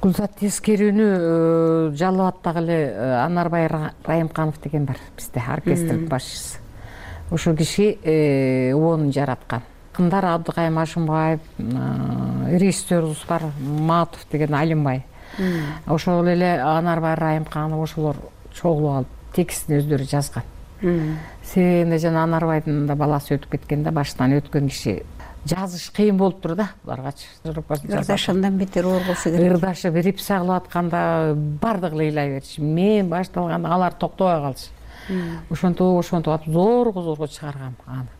Гүлзат 0.03 0.43
эскерүүнү 0.43 1.07
э, 1.07 1.91
жалал 1.97 2.29
абадтагы 2.29 2.65
эле 2.65 2.79
э, 2.91 3.13
анарбай 3.23 3.69
райымканов 3.69 4.61
деген 4.63 4.85
бар 4.87 4.99
бизде 5.17 5.41
оркестрдин 5.41 6.09
башчысы. 6.09 6.59
Ошол 7.31 7.57
киши 7.57 7.95
обонун 8.75 9.13
жараткан. 9.13 9.63
Акындар 9.95 10.25
абдыкайым 10.35 10.79
ашымбаев 10.79 11.41
режиссерубуз 12.51 13.25
бар 13.29 13.43
матов 13.61 14.27
деген 14.31 14.55
алимбай 14.55 15.05
ошол 15.87 16.27
эле 16.27 16.61
анарбай 16.61 17.15
райымканов 17.15 17.83
ошолор 17.83 18.17
чогулуп 18.55 18.93
алып 18.93 19.09
текстин 19.35 19.81
өздөрү 19.81 20.09
жазган. 20.11 20.43
Себеби 20.81 21.83
эмне 21.83 21.99
жана 21.99 22.25
анарбайдын 22.25 22.87
да 22.87 22.97
баласы 22.97 23.37
өтүп 23.37 23.57
кеткен 23.57 23.83
да 23.85 23.93
башынан 23.93 24.37
өткөн 24.41 24.69
киши. 24.69 25.03
Жазыш 25.47 25.91
кыйын 25.95 26.19
болуптур 26.19 26.57
да 26.57 26.71
буларгачы 26.85 27.29
ырдаш 27.45 28.29
андан 28.29 28.59
бетер 28.59 28.87
оор 28.87 29.03
болсо 29.07 29.31
керек. 29.31 29.53
Ырдашып 29.57 29.95
репсия 29.95 30.41
кылып 30.41 30.57
атканда 30.65 31.35
баардыгы 31.63 31.97
эле 31.97 32.11
ыйлай 32.11 32.35
берчү. 32.35 32.63
Мен 32.63 33.09
башталганда 33.09 33.73
алар 33.73 33.93
токтобой 33.95 34.41
калчу. 34.43 34.73
Ошентип 35.51 35.87
ошентип 35.87 36.33
атып 36.35 36.53
зорго 36.53 37.03
зорго 37.03 37.29
чыгаргам 37.29 37.77
аны 37.87 38.16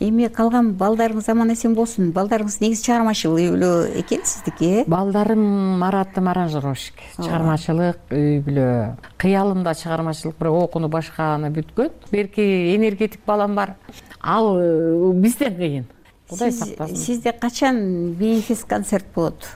эми 0.00 0.28
калган 0.30 0.72
балдарыңыз 0.78 1.28
аман 1.32 1.52
эсен 1.52 1.74
болсун. 1.74 2.12
Балдарыңыз 2.14 2.58
негизи 2.62 2.84
чыгармачыл 2.86 3.34
үй 3.34 3.48
бүлө 3.50 3.70
экен 4.00 4.22
сиздики? 4.24 4.82
Э 4.82 4.84
балдарым 4.86 5.42
маратым 5.80 6.28
аранжировщик 6.30 7.00
чыгармачылык 7.16 8.12
үй 8.14 8.38
бүлө. 8.46 8.96
Кыялым 9.18 9.64
да 9.64 9.74
чыгармачылык 9.74 10.38
бирок 10.38 10.68
окууну 10.68 10.88
башканы 10.88 11.50
бүткөн. 11.50 11.90
Берки 12.10 12.42
энергетик 12.76 13.24
балам 13.26 13.54
бар. 13.54 13.74
Ал 14.22 14.56
э, 14.58 15.12
бизден 15.14 15.56
кыйын. 15.56 15.86
Кудай 16.28 16.52
сактасын 16.52 16.96
сизде 16.96 17.32
качан 17.32 18.12
бейэфис 18.12 18.64
концерт 18.64 19.06
болот? 19.14 19.48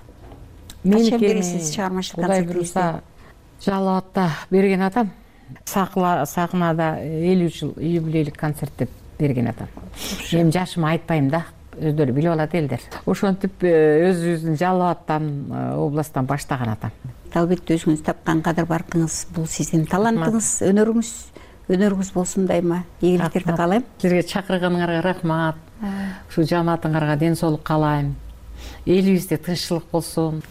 Качан 0.83 1.21
бересиз 1.21 1.71
чыгармачылык 1.71 2.25
кудай 2.25 2.43
концертиңизди 2.43 2.53
буюрса 2.53 3.03
жалал 3.65 3.99
абадта 3.99 4.31
берген 4.51 4.83
атам. 4.83 5.13
Сахнада 5.65 6.97
элүү 6.99 7.53
жыл 7.53 7.75
юбилейлик 7.77 8.39
концерт 8.41 8.73
деп 8.79 8.91
берген 9.23 9.51
атам. 9.53 9.71
Эми 10.33 10.53
жашымы 10.53 10.91
айтпайм 10.93 11.31
да 11.33 11.45
өздөрү 11.79 12.13
билип 12.13 12.33
алат 12.35 12.55
элдер. 12.55 12.83
Ошентип 13.09 13.65
э, 13.65 14.11
өзүбүздүн 14.11 14.59
жалал 14.61 14.91
абадтан 14.91 15.29
э, 15.49 15.63
областтан 15.81 16.29
баштаган 16.29 16.75
атам. 16.75 16.93
Албетте 17.33 17.79
өзүңүз 17.79 18.03
тапкан 18.05 18.43
кадыр 18.45 18.67
баркыңыз 18.69 19.23
бул 19.33 19.47
сиздин 19.49 19.87
талантыңыз 19.89 20.51
өнөрүңүз 20.69 21.13
өнөрүңүз 21.73 22.13
болсун 22.13 22.47
дайыма. 22.51 22.83
Ийгиликтерди 23.01 23.57
каалайм 23.57 23.87
силерге 24.03 24.27
чакырганыңарга 24.35 25.01
рахмат. 25.07 25.57
Ушул 26.29 26.45
жамаатыңарга 26.51 27.17
ден 27.19 27.39
соолук 27.39 27.63
каалайм. 27.65 28.15
Элибизде 28.85 29.39
тынччылык 29.39 29.89
болсун 29.93 30.43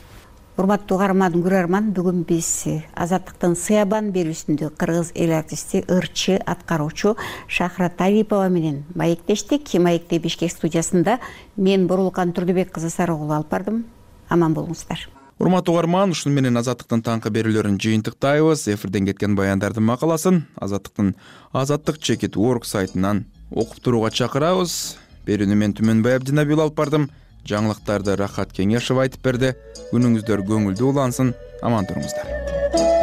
урматтуу 0.59 0.97
угарман 0.97 1.35
көрөрман 1.43 1.91
бүгүн 1.95 2.23
биз 2.27 2.49
азаттыктын 2.99 3.55
сыябан 3.55 4.11
берүүсүндө 4.11 4.71
кыргыз 4.79 5.13
эл 5.15 5.31
артисти 5.37 5.83
ырчы 5.87 6.37
аткаруучу 6.43 7.15
шахрат 7.47 7.95
талипова 7.97 8.49
менен 8.49 8.83
маектештик. 8.95 9.71
Маекте 9.79 10.19
бишкек 10.19 10.51
студиясында 10.51 11.19
мен 11.55 11.87
борулкан 11.87 12.33
турдубек 12.33 12.71
кызы 12.71 12.89
сарыгул 12.89 13.31
алып 13.31 13.49
бардым. 13.49 13.85
Аман 14.29 14.53
болуңуздар. 14.53 15.07
Урматтуу 15.39 15.73
угарман 15.73 16.11
ушуну 16.11 16.35
менен 16.35 16.57
азаттыктын 16.59 17.01
таңкы 17.01 17.31
берүүлөрүн 17.31 17.79
жыйынтыктайбыз. 17.81 18.67
Эфирден 18.75 19.07
кеткен 19.07 19.35
баяндардын 19.35 19.87
макаласын 19.87 20.43
азаттыктын 20.59 21.15
азаттык 21.53 21.97
чекит 21.97 22.37
орг 22.37 22.65
сайтынан 22.65 23.25
окуп 23.49 23.79
турууга 23.79 24.11
чакырабыз. 24.11 24.97
Берүүнү 25.25 25.55
мен 25.55 25.73
түмөнбай 25.77 26.19
абдинабиұлы 26.19 26.67
алып 26.67 26.77
бардым 26.77 27.09
жаңылыктарды 27.49 28.17
рахат 28.19 28.53
кеңешова 28.57 29.07
айтып 29.07 29.25
берди. 29.25 29.53
Күнүңүздөр 29.91 30.45
көңүлдүү 30.47 30.93
улансын. 30.93 31.33
Аман 31.61 31.89
туруңуздар. 31.89 33.00